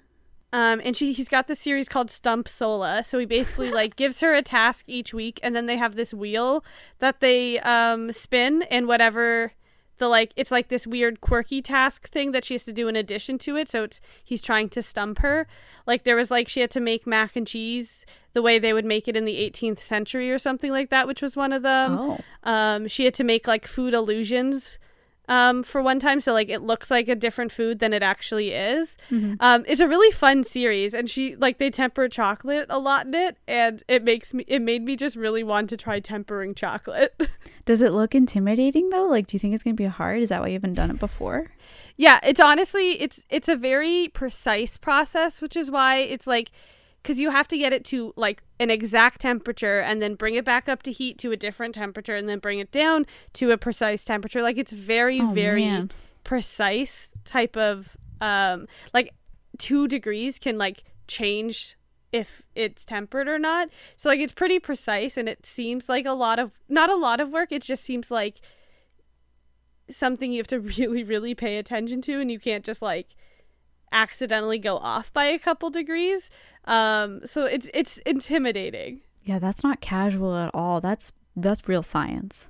Um, 0.52 0.80
and 0.84 0.96
she 0.96 1.12
he's 1.12 1.28
got 1.28 1.48
this 1.48 1.58
series 1.60 1.88
called 1.88 2.10
Stump 2.10 2.46
Sohla. 2.46 3.04
So 3.04 3.18
he 3.18 3.26
basically 3.26 3.70
like 3.72 3.96
gives 4.02 4.20
her 4.20 4.32
a 4.32 4.42
task 4.42 4.84
each 4.88 5.12
week, 5.12 5.40
and 5.42 5.54
then 5.56 5.66
they 5.66 5.76
have 5.76 5.96
this 5.96 6.14
wheel 6.14 6.64
that 7.00 7.20
they 7.20 7.58
um 7.60 8.12
spin, 8.12 8.62
and 8.70 8.86
whatever 8.86 9.52
the 9.98 10.08
like, 10.08 10.32
it's 10.36 10.50
like 10.50 10.68
this 10.68 10.86
weird 10.86 11.20
quirky 11.20 11.62
task 11.62 12.08
thing 12.08 12.32
that 12.32 12.44
she 12.44 12.54
has 12.54 12.64
to 12.64 12.72
do 12.72 12.88
in 12.88 12.96
addition 12.96 13.38
to 13.38 13.56
it. 13.56 13.68
So 13.68 13.84
it's 13.84 14.00
he's 14.22 14.40
trying 14.40 14.68
to 14.70 14.82
stump 14.82 15.18
her. 15.20 15.46
Like 15.86 16.04
there 16.04 16.16
was 16.16 16.30
like 16.30 16.48
she 16.48 16.60
had 16.60 16.70
to 16.72 16.80
make 16.80 17.06
mac 17.06 17.36
and 17.36 17.46
cheese 17.46 18.04
the 18.32 18.42
way 18.42 18.58
they 18.58 18.72
would 18.72 18.84
make 18.84 19.08
it 19.08 19.16
in 19.16 19.24
the 19.24 19.50
18th 19.50 19.78
century 19.78 20.30
or 20.30 20.38
something 20.38 20.70
like 20.70 20.90
that, 20.90 21.06
which 21.06 21.22
was 21.22 21.36
one 21.36 21.52
of 21.52 21.62
them. 21.62 21.98
oh. 21.98 22.18
Um, 22.42 22.86
she 22.86 23.04
had 23.04 23.14
to 23.14 23.24
make 23.24 23.46
like 23.48 23.66
food 23.66 23.94
illusions 23.94 24.78
um, 25.28 25.62
for 25.62 25.82
one 25.82 25.98
time, 25.98 26.20
so 26.20 26.32
like 26.32 26.48
it 26.48 26.62
looks 26.62 26.90
like 26.90 27.08
a 27.08 27.14
different 27.14 27.52
food 27.52 27.78
than 27.78 27.92
it 27.92 28.02
actually 28.02 28.52
is. 28.52 28.96
Mhm. 29.10 29.36
Um, 29.40 29.64
it's 29.66 29.80
a 29.80 29.88
really 29.88 30.10
fun 30.12 30.44
series, 30.44 30.94
and 30.94 31.08
she 31.10 31.36
like 31.36 31.58
they 31.58 31.70
temper 31.70 32.08
chocolate 32.08 32.66
a 32.70 32.78
lot 32.78 33.06
in 33.06 33.14
it, 33.14 33.36
and 33.46 33.82
it 33.88 34.04
makes 34.04 34.32
me 34.32 34.44
it 34.46 34.62
made 34.62 34.82
me 34.82 34.96
just 34.96 35.16
really 35.16 35.42
want 35.42 35.68
to 35.70 35.76
try 35.76 36.00
tempering 36.00 36.54
chocolate. 36.54 37.20
Does 37.64 37.82
it 37.82 37.92
look 37.92 38.14
intimidating 38.14 38.90
though? 38.90 39.06
Like 39.06 39.26
do 39.26 39.34
you 39.34 39.40
think 39.40 39.54
it's 39.54 39.62
going 39.64 39.76
to 39.76 39.82
be 39.82 39.88
hard? 39.88 40.22
Is 40.22 40.28
that 40.28 40.40
why 40.40 40.48
you 40.48 40.54
haven't 40.54 40.74
done 40.74 40.90
it 40.90 40.98
before? 40.98 41.50
yeah, 41.98 42.20
it's 42.22 42.40
honestly 42.40 43.00
it's 43.00 43.24
it's 43.30 43.48
a 43.48 43.56
very 43.56 44.08
precise 44.08 44.76
process, 44.76 45.40
which 45.40 45.56
is 45.56 45.70
why 45.70 45.96
it's 45.96 46.26
like 46.26 46.50
because 47.06 47.20
you 47.20 47.30
have 47.30 47.46
to 47.46 47.56
get 47.56 47.72
it 47.72 47.84
to 47.84 48.12
like 48.16 48.42
an 48.58 48.68
exact 48.68 49.20
temperature 49.20 49.78
and 49.78 50.02
then 50.02 50.16
bring 50.16 50.34
it 50.34 50.44
back 50.44 50.68
up 50.68 50.82
to 50.82 50.90
heat 50.90 51.18
to 51.18 51.30
a 51.30 51.36
different 51.36 51.72
temperature 51.76 52.16
and 52.16 52.28
then 52.28 52.40
bring 52.40 52.58
it 52.58 52.72
down 52.72 53.06
to 53.32 53.52
a 53.52 53.56
precise 53.56 54.04
temperature. 54.04 54.42
Like 54.42 54.58
it's 54.58 54.72
very 54.72 55.20
Oh, 55.20 55.30
very 55.32 55.64
man. 55.64 55.92
precise 56.24 57.10
type 57.24 57.56
of 57.56 57.96
um 58.20 58.66
like 58.92 59.14
two 59.56 59.86
degrees 59.86 60.40
can 60.40 60.58
like 60.58 60.82
change 61.06 61.76
if 62.10 62.42
it's 62.56 62.84
tempered 62.84 63.28
or 63.28 63.38
not 63.38 63.68
so 63.96 64.08
like 64.08 64.18
it's 64.18 64.32
pretty 64.32 64.58
precise 64.58 65.16
and 65.16 65.28
it 65.28 65.46
seems 65.46 65.88
like 65.88 66.06
a 66.06 66.12
lot 66.12 66.40
of 66.40 66.52
not 66.68 66.90
a 66.90 66.96
lot 66.96 67.20
of 67.20 67.30
work 67.30 67.52
it 67.52 67.62
just 67.62 67.84
seems 67.84 68.10
like 68.10 68.40
something 69.88 70.32
you 70.32 70.38
have 70.38 70.46
to 70.48 70.58
really 70.78 71.04
really 71.04 71.34
pay 71.36 71.56
attention 71.58 72.00
to 72.02 72.20
and 72.20 72.32
you 72.32 72.40
can't 72.40 72.64
just 72.64 72.82
like 72.82 73.14
accidentally 73.92 74.58
go 74.58 74.76
off 74.78 75.12
by 75.12 75.24
a 75.24 75.38
couple 75.38 75.70
degrees 75.70 76.30
um 76.64 77.20
so 77.24 77.44
it's 77.44 77.70
it's 77.72 77.98
intimidating 77.98 79.00
Yeah, 79.24 79.38
that's 79.40 79.62
not 79.64 79.80
casual 79.80 80.36
at 80.36 80.50
all. 80.54 80.80
That's 80.80 81.12
that's 81.34 81.68
real 81.68 81.82
science. 81.82 82.48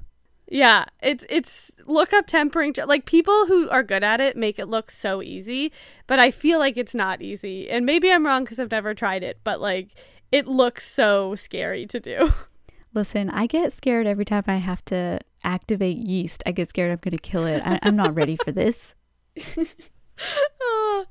Yeah, 0.48 0.84
it's 1.02 1.24
it's 1.28 1.72
look 1.86 2.12
up 2.12 2.26
tempering 2.26 2.74
like 2.86 3.04
people 3.04 3.46
who 3.46 3.68
are 3.68 3.82
good 3.82 4.04
at 4.04 4.20
it 4.20 4.36
make 4.36 4.58
it 4.58 4.68
look 4.68 4.90
so 4.90 5.22
easy, 5.22 5.72
but 6.06 6.18
I 6.18 6.30
feel 6.30 6.58
like 6.58 6.76
it's 6.76 6.94
not 6.94 7.20
easy. 7.20 7.68
And 7.68 7.84
maybe 7.84 8.10
I'm 8.12 8.24
wrong 8.24 8.44
cuz 8.44 8.60
I've 8.60 8.70
never 8.70 8.94
tried 8.94 9.22
it, 9.24 9.38
but 9.42 9.60
like 9.60 9.88
it 10.30 10.46
looks 10.46 10.86
so 10.86 11.34
scary 11.34 11.86
to 11.86 11.98
do. 11.98 12.32
Listen, 12.94 13.28
I 13.30 13.46
get 13.46 13.72
scared 13.72 14.06
every 14.06 14.24
time 14.24 14.44
I 14.46 14.56
have 14.56 14.84
to 14.86 15.18
activate 15.44 15.98
yeast. 15.98 16.42
I 16.46 16.52
get 16.52 16.70
scared 16.70 16.92
I'm 16.92 16.98
going 16.98 17.16
to 17.16 17.18
kill 17.18 17.44
it. 17.44 17.62
I, 17.64 17.78
I'm 17.82 17.94
not 17.94 18.14
ready 18.14 18.36
for 18.42 18.52
this. 18.52 18.94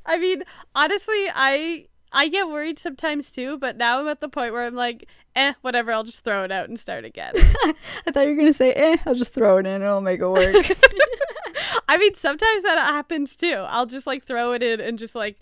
I 0.06 0.18
mean, 0.20 0.44
honestly, 0.74 1.30
I 1.34 1.88
I 2.12 2.28
get 2.30 2.48
worried 2.48 2.80
sometimes 2.80 3.32
too, 3.32 3.58
but 3.58 3.78
now 3.78 4.00
I'm 4.00 4.08
at 4.08 4.22
the 4.22 4.30
point 4.30 4.54
where 4.54 4.64
I'm 4.64 4.76
like, 4.76 5.08
"Eh, 5.36 5.54
whatever, 5.62 5.92
I'll 5.92 6.04
just 6.04 6.24
throw 6.24 6.44
it 6.44 6.52
out 6.52 6.70
and 6.70 6.80
start 6.80 7.06
again." 7.06 7.34
I 7.36 8.12
thought 8.12 8.24
you 8.24 8.30
were 8.30 8.36
going 8.36 8.48
to 8.48 8.54
say, 8.54 8.74
eh, 8.74 8.98
I'll 9.06 9.16
just 9.16 9.34
throw 9.34 9.58
it 9.58 9.66
in 9.66 9.74
and 9.74 9.84
it'll 9.84 10.02
make 10.02 10.22
it 10.22 10.28
work. 10.28 10.56
I 11.90 11.98
mean, 11.98 12.14
sometimes 12.16 12.64
that 12.64 12.78
happens 12.78 13.36
too. 13.36 13.54
I'll 13.68 13.86
just 13.86 14.08
like 14.08 14.24
throw 14.26 14.54
it 14.54 14.64
in 14.64 14.80
and 14.80 14.98
just 14.98 15.16
like 15.16 15.40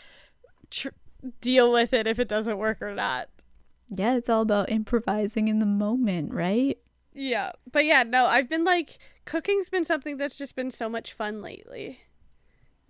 tr- 0.72 0.90
deal 1.42 1.72
with 1.72 1.94
it 1.94 2.08
if 2.08 2.20
it 2.20 2.28
doesn't 2.28 2.58
work 2.58 2.82
or 2.82 2.94
not. 2.94 3.30
yeah, 3.90 4.16
it's 4.16 4.30
all 4.30 4.42
about 4.42 4.70
improvising 4.72 5.48
in 5.48 5.60
the 5.60 5.66
moment, 5.66 6.34
right? 6.34 6.78
Yeah. 7.14 7.52
But 7.72 7.86
yeah, 7.86 8.04
no, 8.04 8.26
I've 8.26 8.50
been 8.50 8.64
like 8.64 8.98
cooking's 9.26 9.70
been 9.70 9.86
something 9.86 10.18
that's 10.18 10.38
just 10.38 10.56
been 10.56 10.72
so 10.72 10.90
much 10.90 11.14
fun 11.14 11.42
lately. 11.42 12.00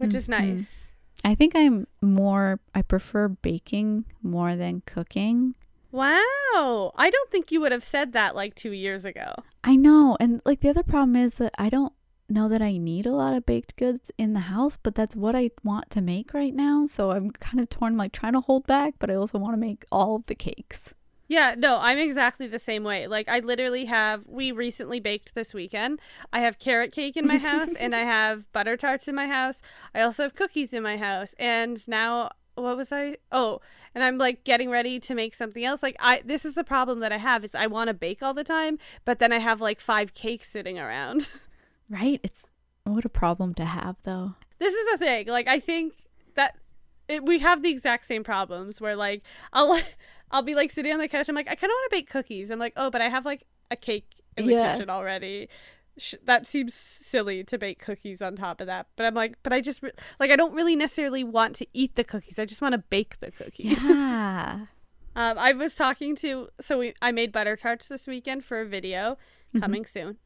Which 0.03 0.15
is 0.15 0.27
Mhm. 0.27 0.29
nice. 0.29 0.91
I 1.25 1.35
think 1.35 1.55
I'm 1.55 1.87
more, 2.01 2.59
I 2.75 2.81
prefer 2.81 3.29
baking 3.29 4.05
more 4.21 4.55
than 4.55 4.81
cooking. 4.85 5.55
Wow. 5.91 6.91
I 6.95 7.09
don't 7.09 7.31
think 7.31 7.51
you 7.51 7.61
would 7.61 7.71
have 7.71 7.83
said 7.83 8.13
that 8.13 8.35
like 8.35 8.55
2 8.55 8.71
years 8.71 9.05
ago. 9.05 9.35
I 9.63 9.75
know. 9.75 10.17
And 10.19 10.41
like 10.45 10.59
the 10.61 10.69
other 10.69 10.83
problem 10.83 11.15
is 11.15 11.37
that 11.37 11.53
I 11.57 11.69
don't 11.69 11.93
know 12.29 12.49
that 12.49 12.61
I 12.61 12.77
need 12.77 13.05
a 13.05 13.11
lot 13.15 13.33
of 13.35 13.45
baked 13.45 13.75
goods 13.75 14.09
in 14.17 14.33
the 14.33 14.41
house, 14.41 14.77
but 14.81 14.95
that's 14.95 15.15
what 15.15 15.35
I 15.35 15.51
want 15.63 15.89
to 15.91 16.01
make 16.01 16.33
right 16.33 16.53
now. 16.53 16.85
So 16.87 17.11
I'm 17.11 17.31
kind 17.31 17.59
of 17.59 17.69
torn, 17.69 17.95
like 17.95 18.11
trying 18.11 18.33
to 18.33 18.41
hold 18.41 18.65
back, 18.65 18.95
but 18.99 19.09
I 19.11 19.15
also 19.15 19.37
want 19.37 19.53
to 19.53 19.59
make 19.59 19.85
all 19.91 20.15
of 20.15 20.25
the 20.25 20.35
cakes. 20.35 20.93
Yeah, 21.27 21.55
no, 21.57 21.77
I'm 21.77 21.97
exactly 21.97 22.47
the 22.47 22.59
same 22.59 22.83
way. 22.83 23.07
Like 23.07 23.29
I 23.29 23.39
literally 23.39 23.85
have 23.85 24.23
we 24.27 24.51
recently 24.51 24.99
baked 24.99 25.35
this 25.35 25.53
weekend. 25.53 25.99
I 26.31 26.39
have 26.39 26.59
carrot 26.59 26.91
cake 26.91 27.15
in 27.15 27.25
my 27.25 27.37
house 27.37 27.73
and 27.75 27.95
I 27.95 27.99
have 28.03 28.51
butter 28.51 28.75
tarts 28.77 29.07
in 29.07 29.15
my 29.15 29.27
house. 29.27 29.61
I 29.95 30.01
also 30.01 30.23
have 30.23 30.35
cookies 30.35 30.73
in 30.73 30.83
my 30.83 30.97
house. 30.97 31.33
And 31.39 31.85
now 31.87 32.31
what 32.55 32.77
was 32.77 32.91
I? 32.91 33.17
Oh, 33.31 33.61
and 33.95 34.03
I'm 34.03 34.17
like 34.17 34.43
getting 34.43 34.69
ready 34.69 34.99
to 34.99 35.15
make 35.15 35.35
something 35.35 35.63
else. 35.63 35.81
Like 35.81 35.95
I 35.99 36.21
this 36.25 36.45
is 36.45 36.53
the 36.53 36.63
problem 36.63 36.99
that 36.99 37.11
I 37.11 37.17
have 37.17 37.43
is 37.43 37.55
I 37.55 37.67
want 37.67 37.87
to 37.87 37.93
bake 37.93 38.21
all 38.21 38.33
the 38.33 38.43
time, 38.43 38.77
but 39.05 39.19
then 39.19 39.31
I 39.31 39.39
have 39.39 39.61
like 39.61 39.79
five 39.79 40.13
cakes 40.13 40.49
sitting 40.49 40.79
around. 40.79 41.29
Right? 41.89 42.19
It's 42.23 42.45
what 42.85 43.05
a 43.05 43.09
problem 43.09 43.53
to 43.55 43.65
have 43.65 43.97
though. 44.03 44.35
This 44.59 44.73
is 44.73 44.91
the 44.91 44.97
thing. 44.97 45.27
Like 45.27 45.47
I 45.47 45.59
think 45.59 45.93
that 46.35 46.55
it, 47.07 47.25
we 47.25 47.39
have 47.39 47.61
the 47.61 47.69
exact 47.69 48.05
same 48.05 48.23
problems 48.23 48.79
where 48.79 48.95
like 48.95 49.23
I'll 49.51 49.79
I'll 50.33 50.41
be 50.41 50.55
like 50.55 50.71
sitting 50.71 50.91
on 50.91 50.99
the 50.99 51.07
couch. 51.07 51.29
I'm 51.29 51.35
like 51.35 51.47
I 51.49 51.55
kind 51.55 51.71
of 51.71 51.75
want 51.75 51.91
to 51.91 51.95
bake 51.95 52.09
cookies. 52.09 52.49
I'm 52.51 52.59
like 52.59 52.73
oh, 52.75 52.89
but 52.89 53.01
I 53.01 53.07
have 53.07 53.25
like 53.25 53.43
a 53.71 53.77
cake 53.77 54.09
in 54.35 54.47
the 54.47 54.53
Yeah. 54.53 54.73
kitchen 54.73 54.89
already. 54.89 55.47
Sh- 55.97 56.15
that 56.25 56.47
seems 56.47 56.73
silly 56.73 57.43
to 57.43 57.57
bake 57.57 57.79
cookies 57.79 58.19
on 58.21 58.35
top 58.35 58.59
of 58.59 58.67
that. 58.67 58.87
But 58.95 59.05
I'm 59.05 59.13
like, 59.13 59.35
but 59.43 59.53
I 59.53 59.61
just 59.61 59.81
re- 59.83 59.91
like 60.19 60.31
I 60.31 60.35
don't 60.35 60.53
really 60.53 60.75
necessarily 60.75 61.23
want 61.23 61.55
to 61.57 61.67
eat 61.73 61.95
the 61.95 62.03
cookies. 62.03 62.39
I 62.39 62.45
just 62.45 62.61
want 62.61 62.73
to 62.73 62.79
bake 62.79 63.19
the 63.21 63.31
cookies. 63.31 63.83
Yeah. 63.85 64.65
Um, 65.15 65.37
I 65.37 65.51
was 65.51 65.75
talking 65.75 66.15
to 66.15 66.47
so 66.59 66.79
we 66.79 66.95
I 66.99 67.11
made 67.11 67.31
butter 67.31 67.55
tarts 67.55 67.87
this 67.87 68.07
weekend 68.07 68.43
for 68.43 68.61
a 68.61 68.65
video 68.65 69.19
coming 69.59 69.85
soon. 69.85 70.17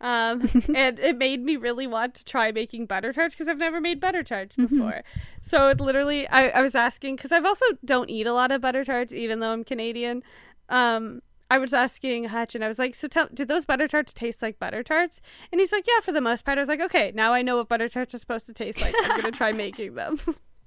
Um, 0.00 0.48
and 0.74 0.98
it 0.98 1.16
made 1.16 1.42
me 1.42 1.56
really 1.56 1.86
want 1.86 2.14
to 2.16 2.24
try 2.24 2.52
making 2.52 2.86
butter 2.86 3.12
tarts 3.12 3.34
because 3.34 3.48
I've 3.48 3.58
never 3.58 3.80
made 3.80 4.00
butter 4.00 4.22
tarts 4.22 4.56
before. 4.56 5.02
So 5.42 5.68
it 5.68 5.80
literally, 5.80 6.28
I, 6.28 6.48
I 6.48 6.62
was 6.62 6.74
asking 6.74 7.16
because 7.16 7.32
I've 7.32 7.46
also 7.46 7.64
don't 7.84 8.10
eat 8.10 8.26
a 8.26 8.32
lot 8.32 8.52
of 8.52 8.60
butter 8.60 8.84
tarts 8.84 9.12
even 9.12 9.40
though 9.40 9.52
I'm 9.52 9.64
Canadian. 9.64 10.22
Um, 10.68 11.22
I 11.50 11.58
was 11.58 11.72
asking 11.72 12.24
Hutch 12.24 12.54
and 12.54 12.64
I 12.64 12.68
was 12.68 12.78
like, 12.78 12.94
so 12.94 13.06
tell, 13.06 13.28
did 13.32 13.48
those 13.48 13.64
butter 13.64 13.86
tarts 13.86 14.12
taste 14.12 14.42
like 14.42 14.58
butter 14.58 14.82
tarts? 14.82 15.20
And 15.52 15.60
he's 15.60 15.72
like, 15.72 15.86
yeah, 15.86 16.00
for 16.00 16.12
the 16.12 16.20
most 16.20 16.44
part. 16.44 16.58
I 16.58 16.62
was 16.62 16.68
like, 16.68 16.80
okay, 16.80 17.12
now 17.14 17.32
I 17.32 17.42
know 17.42 17.56
what 17.56 17.68
butter 17.68 17.88
tarts 17.88 18.14
are 18.14 18.18
supposed 18.18 18.46
to 18.46 18.52
taste 18.52 18.80
like. 18.80 18.94
I'm 19.04 19.20
gonna 19.20 19.30
try 19.30 19.52
making 19.52 19.94
them. 19.94 20.18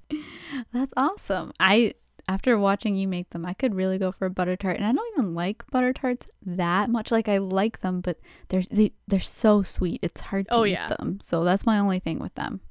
That's 0.73 0.93
awesome. 0.95 1.51
I 1.59 1.95
after 2.29 2.57
watching 2.57 2.95
you 2.95 3.07
make 3.07 3.31
them, 3.31 3.45
I 3.45 3.53
could 3.53 3.73
really 3.75 3.97
go 3.97 4.11
for 4.11 4.25
a 4.27 4.29
butter 4.29 4.55
tart, 4.55 4.77
and 4.77 4.85
I 4.85 4.91
don't 4.93 5.13
even 5.17 5.33
like 5.33 5.63
butter 5.71 5.91
tarts 5.93 6.27
that 6.45 6.89
much. 6.89 7.11
Like 7.11 7.27
I 7.27 7.39
like 7.39 7.81
them, 7.81 7.99
but 8.01 8.19
they're 8.49 8.63
they, 8.71 8.93
they're 9.07 9.19
so 9.19 9.63
sweet. 9.63 9.99
It's 10.01 10.21
hard 10.21 10.47
to 10.49 10.53
Oh, 10.55 10.65
eat 10.65 10.71
yeah. 10.71 10.87
them. 10.87 11.19
So 11.21 11.43
that's 11.43 11.65
my 11.65 11.79
only 11.79 11.99
thing 11.99 12.19
with 12.19 12.35
them. 12.35 12.61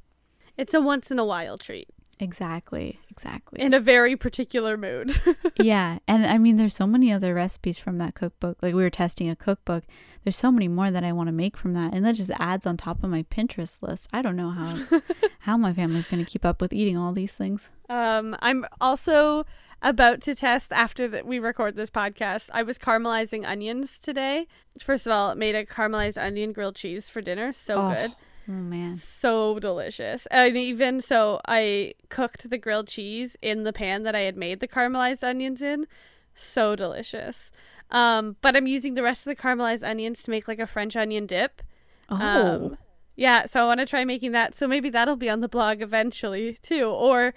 it's 0.56 0.74
a 0.74 0.80
once 0.80 1.11
in 1.11 1.18
a 1.18 1.24
while 1.24 1.59
treat 1.59 1.88
Exactly. 2.21 2.99
Exactly. 3.11 3.61
in 3.61 3.75
a 3.75 3.81
very 3.81 4.14
particular 4.16 4.77
mood. 4.77 5.21
yeah, 5.61 5.99
and 6.07 6.25
I 6.25 6.39
mean, 6.39 6.57
there's 6.57 6.75
so 6.75 6.87
many 6.87 7.12
other 7.12 7.35
recipes 7.35 7.79
from 7.79 7.99
that 7.99 8.14
cookbook. 8.14 8.59
Like 8.62 8.75
we 8.75 8.83
were 8.83 8.91
testing 8.91 9.29
a 9.29 9.35
cookbook. 9.37 9.85
There's 10.25 10.37
so 10.37 10.53
many 10.53 10.69
more 10.69 10.91
that 10.91 11.03
I 11.05 11.12
want 11.12 11.29
to 11.29 11.33
make 11.33 11.57
from 11.57 11.73
that, 11.75 11.93
and 11.93 12.05
that 12.07 12.14
just 12.14 12.31
adds 12.39 12.66
on 12.66 12.77
top 12.77 13.03
of 13.03 13.11
my 13.11 13.25
Pinterest 13.25 13.83
list. 13.83 14.09
I 14.12 14.23
don't 14.23 14.37
know 14.37 14.51
how 14.51 15.01
how 15.41 15.57
my 15.57 15.73
family's 15.73 16.07
gonna 16.07 16.25
keep 16.25 16.45
up 16.45 16.61
with 16.61 16.73
eating 16.73 16.97
all 16.97 17.12
these 17.12 17.33
things. 17.33 17.71
Um, 17.89 18.37
I'm 18.41 18.64
also 18.81 19.45
about 19.81 20.21
to 20.23 20.35
test 20.35 20.73
after 20.73 21.07
that 21.09 21.25
we 21.27 21.39
record 21.39 21.77
this 21.77 21.91
podcast. 21.91 22.51
I 22.53 22.62
was 22.62 22.79
caramelizing 22.79 23.47
onions 23.47 23.99
today. 23.99 24.47
First 24.83 25.07
of 25.07 25.12
all, 25.12 25.35
made 25.35 25.55
a 25.55 25.64
caramelized 25.64 26.21
onion 26.23 26.53
grilled 26.53 26.75
cheese 26.77 27.09
for 27.09 27.21
dinner. 27.21 27.53
So 27.53 27.87
Oh, 27.87 27.93
good. 27.95 28.12
Oh 28.49 28.53
man. 28.53 28.96
So 28.96 29.59
delicious. 29.59 30.26
And 30.30 30.57
even 30.57 31.01
so, 31.01 31.40
I 31.46 31.94
cooked 32.09 32.49
the 32.49 32.59
grilled 32.59 32.88
cheese 32.88 33.36
in 33.42 33.64
the 33.64 33.72
pan 33.72 34.05
that 34.05 34.14
I 34.14 34.20
had 34.20 34.36
made 34.36 34.61
the 34.61 34.68
caramelized 34.68 35.22
onions 35.22 35.61
in. 35.61 35.86
So 36.34 36.74
delicious. 36.74 37.51
Um, 37.90 38.36
but 38.40 38.57
I'm 38.57 38.66
using 38.66 38.94
the 38.94 39.03
rest 39.03 39.26
of 39.26 39.36
the 39.36 39.42
caramelized 39.42 39.86
onions 39.86 40.22
to 40.22 40.30
make 40.30 40.49
like 40.49 40.59
a 40.59 40.66
French 40.66 40.96
onion 40.96 41.26
dip. 41.26 41.62
Oh. 42.09 42.16
Um, 42.16 42.78
yeah, 43.16 43.46
so 43.46 43.62
I 43.62 43.66
want 43.66 43.80
to 43.80 43.86
try 43.86 44.05
making 44.05 44.32
that. 44.32 44.55
So 44.55 44.66
maybe 44.68 44.90
that'll 44.90 45.16
be 45.16 45.28
on 45.28 45.40
the 45.40 45.49
blog 45.49 45.82
eventually 45.82 46.59
too, 46.62 46.84
or 46.84 47.34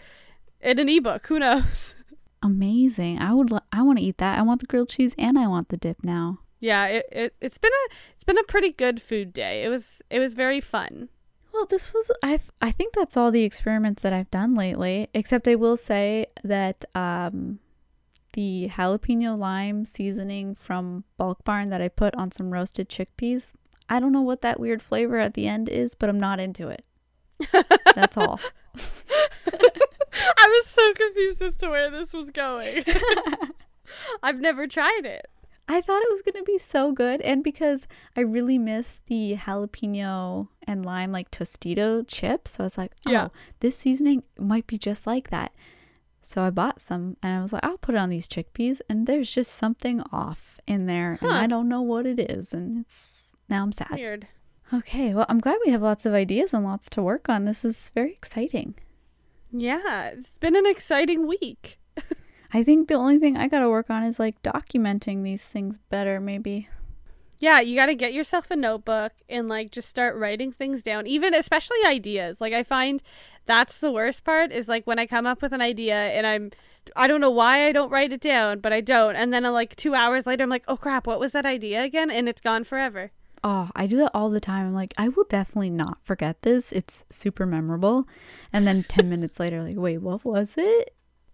in 0.61 0.79
an 0.79 0.87
ebook. 0.87 1.27
Who 1.27 1.39
knows? 1.39 1.95
Amazing. 2.43 3.19
I 3.19 3.33
would. 3.33 3.51
Lo- 3.51 3.59
I 3.71 3.81
want 3.81 3.99
to 3.99 4.03
eat 4.03 4.17
that. 4.17 4.37
I 4.37 4.43
want 4.43 4.61
the 4.61 4.67
grilled 4.67 4.89
cheese 4.89 5.13
and 5.17 5.37
I 5.37 5.47
want 5.47 5.69
the 5.69 5.77
dip 5.77 6.03
now. 6.03 6.39
Yeah, 6.61 6.85
it, 6.85 7.09
it 7.11 7.33
it's 7.41 7.57
been 7.57 7.71
a 7.71 7.93
it's 8.13 8.23
been 8.23 8.37
a 8.37 8.43
pretty 8.43 8.71
good 8.71 9.01
food 9.01 9.33
day. 9.33 9.63
It 9.63 9.69
was 9.69 10.01
it 10.09 10.19
was 10.19 10.35
very 10.35 10.61
fun. 10.61 11.09
Well, 11.53 11.65
this 11.65 11.93
was 11.93 12.09
I've 12.23 12.51
I 12.61 12.71
think 12.71 12.93
that's 12.93 13.17
all 13.17 13.31
the 13.31 13.43
experiments 13.43 14.03
that 14.03 14.13
I've 14.13 14.31
done 14.31 14.55
lately. 14.55 15.09
Except 15.13 15.47
I 15.47 15.55
will 15.55 15.75
say 15.75 16.27
that 16.43 16.85
um 16.95 17.59
the 18.33 18.69
jalapeno 18.71 19.37
lime 19.37 19.85
seasoning 19.85 20.55
from 20.55 21.03
Bulk 21.17 21.43
Barn 21.43 21.69
that 21.71 21.81
I 21.81 21.89
put 21.89 22.15
on 22.15 22.31
some 22.31 22.51
roasted 22.51 22.87
chickpeas. 22.87 23.53
I 23.89 23.99
don't 23.99 24.13
know 24.13 24.21
what 24.21 24.41
that 24.41 24.59
weird 24.59 24.81
flavor 24.81 25.17
at 25.17 25.33
the 25.33 25.47
end 25.47 25.67
is, 25.67 25.95
but 25.95 26.09
I'm 26.09 26.19
not 26.19 26.39
into 26.39 26.69
it. 26.69 26.85
That's 27.95 28.15
all. 28.15 28.39
I 28.77 30.47
was 30.47 30.67
so 30.67 30.93
confused 30.93 31.41
as 31.41 31.55
to 31.57 31.69
where 31.69 31.89
this 31.89 32.13
was 32.13 32.29
going. 32.29 32.85
I've 34.23 34.39
never 34.39 34.67
tried 34.67 35.05
it. 35.05 35.27
I 35.71 35.81
thought 35.81 36.01
it 36.03 36.11
was 36.11 36.21
going 36.21 36.35
to 36.43 36.51
be 36.51 36.57
so 36.57 36.91
good 36.91 37.21
and 37.21 37.43
because 37.43 37.87
I 38.15 38.21
really 38.21 38.57
miss 38.57 39.01
the 39.07 39.35
jalapeno 39.37 40.49
and 40.67 40.85
lime 40.85 41.11
like 41.11 41.31
Tostito 41.31 42.03
chips, 42.07 42.51
so 42.51 42.63
I 42.63 42.65
was 42.65 42.77
like, 42.77 42.91
"Oh, 43.05 43.11
Yeah. 43.11 43.27
this 43.61 43.77
seasoning 43.77 44.23
might 44.37 44.67
be 44.67 44.77
just 44.77 45.07
like 45.07 45.29
that." 45.29 45.53
So 46.23 46.43
I 46.43 46.49
bought 46.49 46.79
some 46.81 47.17
and 47.23 47.37
I 47.37 47.41
was 47.41 47.51
like, 47.53 47.63
"I'll 47.65 47.77
put 47.77 47.95
it 47.95 47.99
on 47.99 48.09
these 48.09 48.27
chickpeas." 48.27 48.81
And 48.89 49.07
there's 49.07 49.31
just 49.31 49.51
something 49.53 50.01
off 50.11 50.59
in 50.67 50.85
there 50.85 51.17
and 51.21 51.31
I 51.31 51.47
don't 51.47 51.67
know 51.69 51.81
what 51.81 52.05
it 52.05 52.19
is 52.19 52.53
and 52.53 52.79
it's 52.81 53.31
now 53.49 53.63
I'm 53.63 53.71
sad. 53.71 53.91
Weird. 53.95 54.27
Okay, 54.73 55.13
well, 55.13 55.25
I'm 55.27 55.39
glad 55.39 55.57
we 55.65 55.71
have 55.71 55.81
lots 55.81 56.05
of 56.05 56.13
ideas 56.13 56.53
and 56.53 56.63
lots 56.63 56.89
to 56.91 57.01
work 57.01 57.27
on. 57.27 57.43
This 57.45 57.65
is 57.65 57.91
very 57.93 58.13
exciting. 58.13 58.75
Yeah, 59.51 60.05
it's 60.07 60.31
been 60.39 60.55
an 60.55 60.65
exciting 60.65 61.27
week. 61.27 61.77
I 62.53 62.63
think 62.63 62.87
the 62.87 62.95
only 62.95 63.17
thing 63.17 63.37
I 63.37 63.47
got 63.47 63.59
to 63.59 63.69
work 63.69 63.89
on 63.89 64.03
is 64.03 64.19
like 64.19 64.41
documenting 64.43 65.23
these 65.23 65.43
things 65.43 65.77
better 65.89 66.19
maybe. 66.19 66.67
Yeah, 67.39 67.59
you 67.59 67.75
got 67.75 67.87
to 67.87 67.95
get 67.95 68.13
yourself 68.13 68.51
a 68.51 68.55
notebook 68.55 69.13
and 69.27 69.49
like 69.49 69.71
just 69.71 69.89
start 69.89 70.15
writing 70.15 70.51
things 70.51 70.83
down, 70.83 71.07
even 71.07 71.33
especially 71.33 71.79
ideas. 71.85 72.39
Like 72.39 72.53
I 72.53 72.63
find 72.63 73.01
that's 73.45 73.79
the 73.79 73.91
worst 73.91 74.23
part 74.23 74.51
is 74.51 74.67
like 74.67 74.85
when 74.85 74.99
I 74.99 75.07
come 75.07 75.25
up 75.25 75.41
with 75.41 75.51
an 75.51 75.61
idea 75.61 75.95
and 75.95 76.27
I'm 76.27 76.51
I 76.95 77.07
don't 77.07 77.21
know 77.21 77.31
why 77.31 77.67
I 77.67 77.71
don't 77.71 77.89
write 77.89 78.11
it 78.11 78.21
down, 78.21 78.59
but 78.59 78.73
I 78.73 78.81
don't. 78.81 79.15
And 79.15 79.33
then 79.33 79.45
uh, 79.45 79.51
like 79.51 79.75
2 79.75 79.95
hours 79.95 80.27
later 80.27 80.43
I'm 80.43 80.49
like, 80.49 80.65
"Oh 80.67 80.77
crap, 80.77 81.07
what 81.07 81.19
was 81.19 81.31
that 81.31 81.45
idea 81.45 81.83
again?" 81.83 82.11
and 82.11 82.29
it's 82.29 82.41
gone 82.41 82.63
forever. 82.63 83.11
Oh, 83.43 83.69
I 83.75 83.87
do 83.87 83.97
that 83.97 84.11
all 84.13 84.29
the 84.29 84.39
time. 84.39 84.67
I'm 84.67 84.73
like, 84.75 84.93
I 84.97 85.09
will 85.09 85.25
definitely 85.27 85.71
not 85.71 85.97
forget 86.03 86.43
this. 86.43 86.71
It's 86.71 87.05
super 87.09 87.47
memorable. 87.47 88.07
And 88.53 88.67
then 88.67 88.83
10 88.83 89.09
minutes 89.09 89.39
later, 89.39 89.63
like, 89.63 89.77
wait, 89.77 89.97
what 89.97 90.23
was 90.23 90.53
it? 90.57 90.93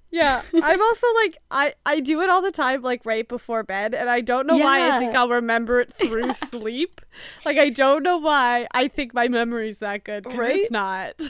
Yeah, 0.10 0.42
I'm 0.54 0.82
also 0.82 1.08
like 1.24 1.38
I 1.52 1.74
I 1.86 2.00
do 2.00 2.22
it 2.22 2.30
all 2.30 2.42
the 2.42 2.52
time 2.52 2.82
like 2.82 3.06
right 3.06 3.28
before 3.28 3.64
bed 3.64 3.94
and 3.94 4.10
I 4.10 4.22
don't 4.22 4.48
know 4.48 4.56
why 4.58 4.90
I 4.90 5.00
think 5.00 5.16
I'll 5.16 5.30
remember 5.30 5.82
it 5.82 5.94
through 6.02 6.34
sleep. 6.34 7.02
Like 7.46 7.58
I 7.58 7.70
don't 7.70 8.04
know 8.04 8.18
why 8.18 8.68
I 8.74 8.88
think 8.88 9.14
my 9.14 9.28
memory's 9.28 9.80
that 9.80 10.04
good 10.04 10.24
cuz 10.26 10.36
Right? 10.36 10.56
it's 10.58 10.72
not. 10.72 11.14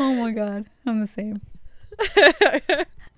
Oh 0.00 0.14
my 0.14 0.30
God. 0.30 0.66
I'm 0.86 1.00
the 1.00 1.08
same. 1.08 1.40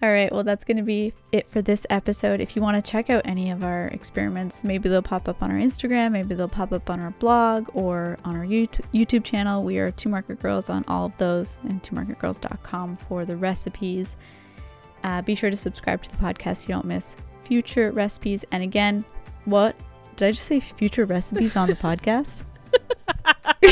All 0.02 0.08
right. 0.08 0.32
Well, 0.32 0.44
that's 0.44 0.64
going 0.64 0.78
to 0.78 0.82
be 0.82 1.12
it 1.30 1.50
for 1.50 1.60
this 1.60 1.86
episode. 1.90 2.40
If 2.40 2.56
you 2.56 2.62
want 2.62 2.82
to 2.82 2.90
check 2.90 3.10
out 3.10 3.20
any 3.26 3.50
of 3.50 3.62
our 3.62 3.88
experiments, 3.88 4.64
maybe 4.64 4.88
they'll 4.88 5.02
pop 5.02 5.28
up 5.28 5.42
on 5.42 5.50
our 5.50 5.58
Instagram, 5.58 6.12
maybe 6.12 6.34
they'll 6.34 6.48
pop 6.48 6.72
up 6.72 6.88
on 6.88 7.00
our 7.00 7.10
blog 7.10 7.68
or 7.74 8.16
on 8.24 8.34
our 8.34 8.46
YouTube 8.46 8.86
YouTube 8.94 9.24
channel. 9.24 9.62
We 9.62 9.78
are 9.78 9.90
Two 9.90 10.08
Market 10.08 10.40
Girls 10.40 10.70
on 10.70 10.86
all 10.88 11.04
of 11.06 11.16
those 11.18 11.58
and 11.64 11.82
twomarketgirls.com 11.82 12.96
for 12.96 13.26
the 13.26 13.36
recipes. 13.36 14.16
Uh, 15.02 15.22
be 15.22 15.34
sure 15.34 15.50
to 15.50 15.56
subscribe 15.56 16.02
to 16.02 16.10
the 16.10 16.16
podcast 16.16 16.58
so 16.58 16.68
you 16.68 16.74
don't 16.74 16.84
miss 16.86 17.16
future 17.44 17.90
recipes. 17.92 18.44
And 18.52 18.62
again, 18.62 19.04
what? 19.44 19.76
Did 20.16 20.26
I 20.28 20.30
just 20.32 20.44
say 20.44 20.60
future 20.60 21.04
recipes 21.06 21.56
on 21.56 21.68
the 21.68 21.74
podcast? 21.76 22.44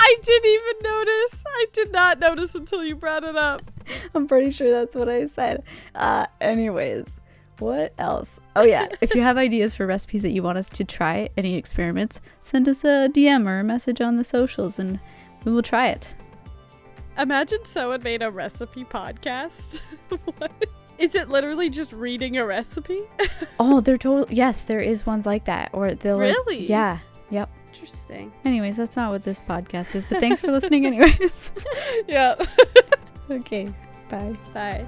I 0.00 0.16
didn't 0.22 0.50
even 0.50 0.74
notice. 0.82 1.44
I 1.46 1.66
did 1.72 1.92
not 1.92 2.18
notice 2.18 2.54
until 2.54 2.84
you 2.84 2.96
brought 2.96 3.24
it 3.24 3.36
up. 3.36 3.62
I'm 4.14 4.26
pretty 4.26 4.50
sure 4.50 4.70
that's 4.70 4.94
what 4.96 5.08
I 5.08 5.26
said. 5.26 5.62
Uh, 5.94 6.26
anyways, 6.40 7.16
what 7.58 7.92
else? 7.98 8.38
Oh, 8.56 8.64
yeah. 8.64 8.86
if 9.00 9.14
you 9.14 9.22
have 9.22 9.36
ideas 9.36 9.74
for 9.74 9.86
recipes 9.86 10.22
that 10.22 10.30
you 10.30 10.42
want 10.42 10.58
us 10.58 10.68
to 10.70 10.84
try, 10.84 11.28
any 11.36 11.54
experiments, 11.56 12.20
send 12.40 12.68
us 12.68 12.84
a 12.84 13.08
DM 13.12 13.46
or 13.46 13.60
a 13.60 13.64
message 13.64 14.00
on 14.00 14.16
the 14.16 14.24
socials 14.24 14.78
and 14.78 14.98
we 15.44 15.52
will 15.52 15.62
try 15.62 15.88
it. 15.88 16.14
Imagine 17.18 17.64
someone 17.64 18.02
made 18.02 18.22
a 18.22 18.30
recipe 18.30 18.84
podcast. 18.84 19.80
what? 20.38 20.52
Is 20.98 21.14
it 21.14 21.28
literally 21.28 21.70
just 21.70 21.92
reading 21.92 22.36
a 22.36 22.44
recipe? 22.46 23.02
Oh, 23.60 23.80
they're 23.80 23.98
total. 23.98 24.32
Yes, 24.32 24.66
there 24.66 24.78
is 24.80 25.04
ones 25.04 25.26
like 25.26 25.44
that. 25.46 25.70
Or 25.72 25.92
they'll. 25.94 26.16
like- 26.18 26.32
Really? 26.36 26.64
yeah. 26.66 26.98
Yep. 27.30 27.50
Interesting. 27.72 28.32
Anyways, 28.44 28.76
that's 28.76 28.94
not 28.96 29.10
what 29.10 29.24
this 29.24 29.40
podcast 29.40 29.94
is, 29.96 30.04
but 30.04 30.20
thanks 30.20 30.40
for 30.40 30.46
listening, 30.52 30.86
anyways. 30.86 31.50
yep. 32.06 32.46
okay, 33.30 33.68
bye. 34.08 34.36
Bye. 34.54 34.86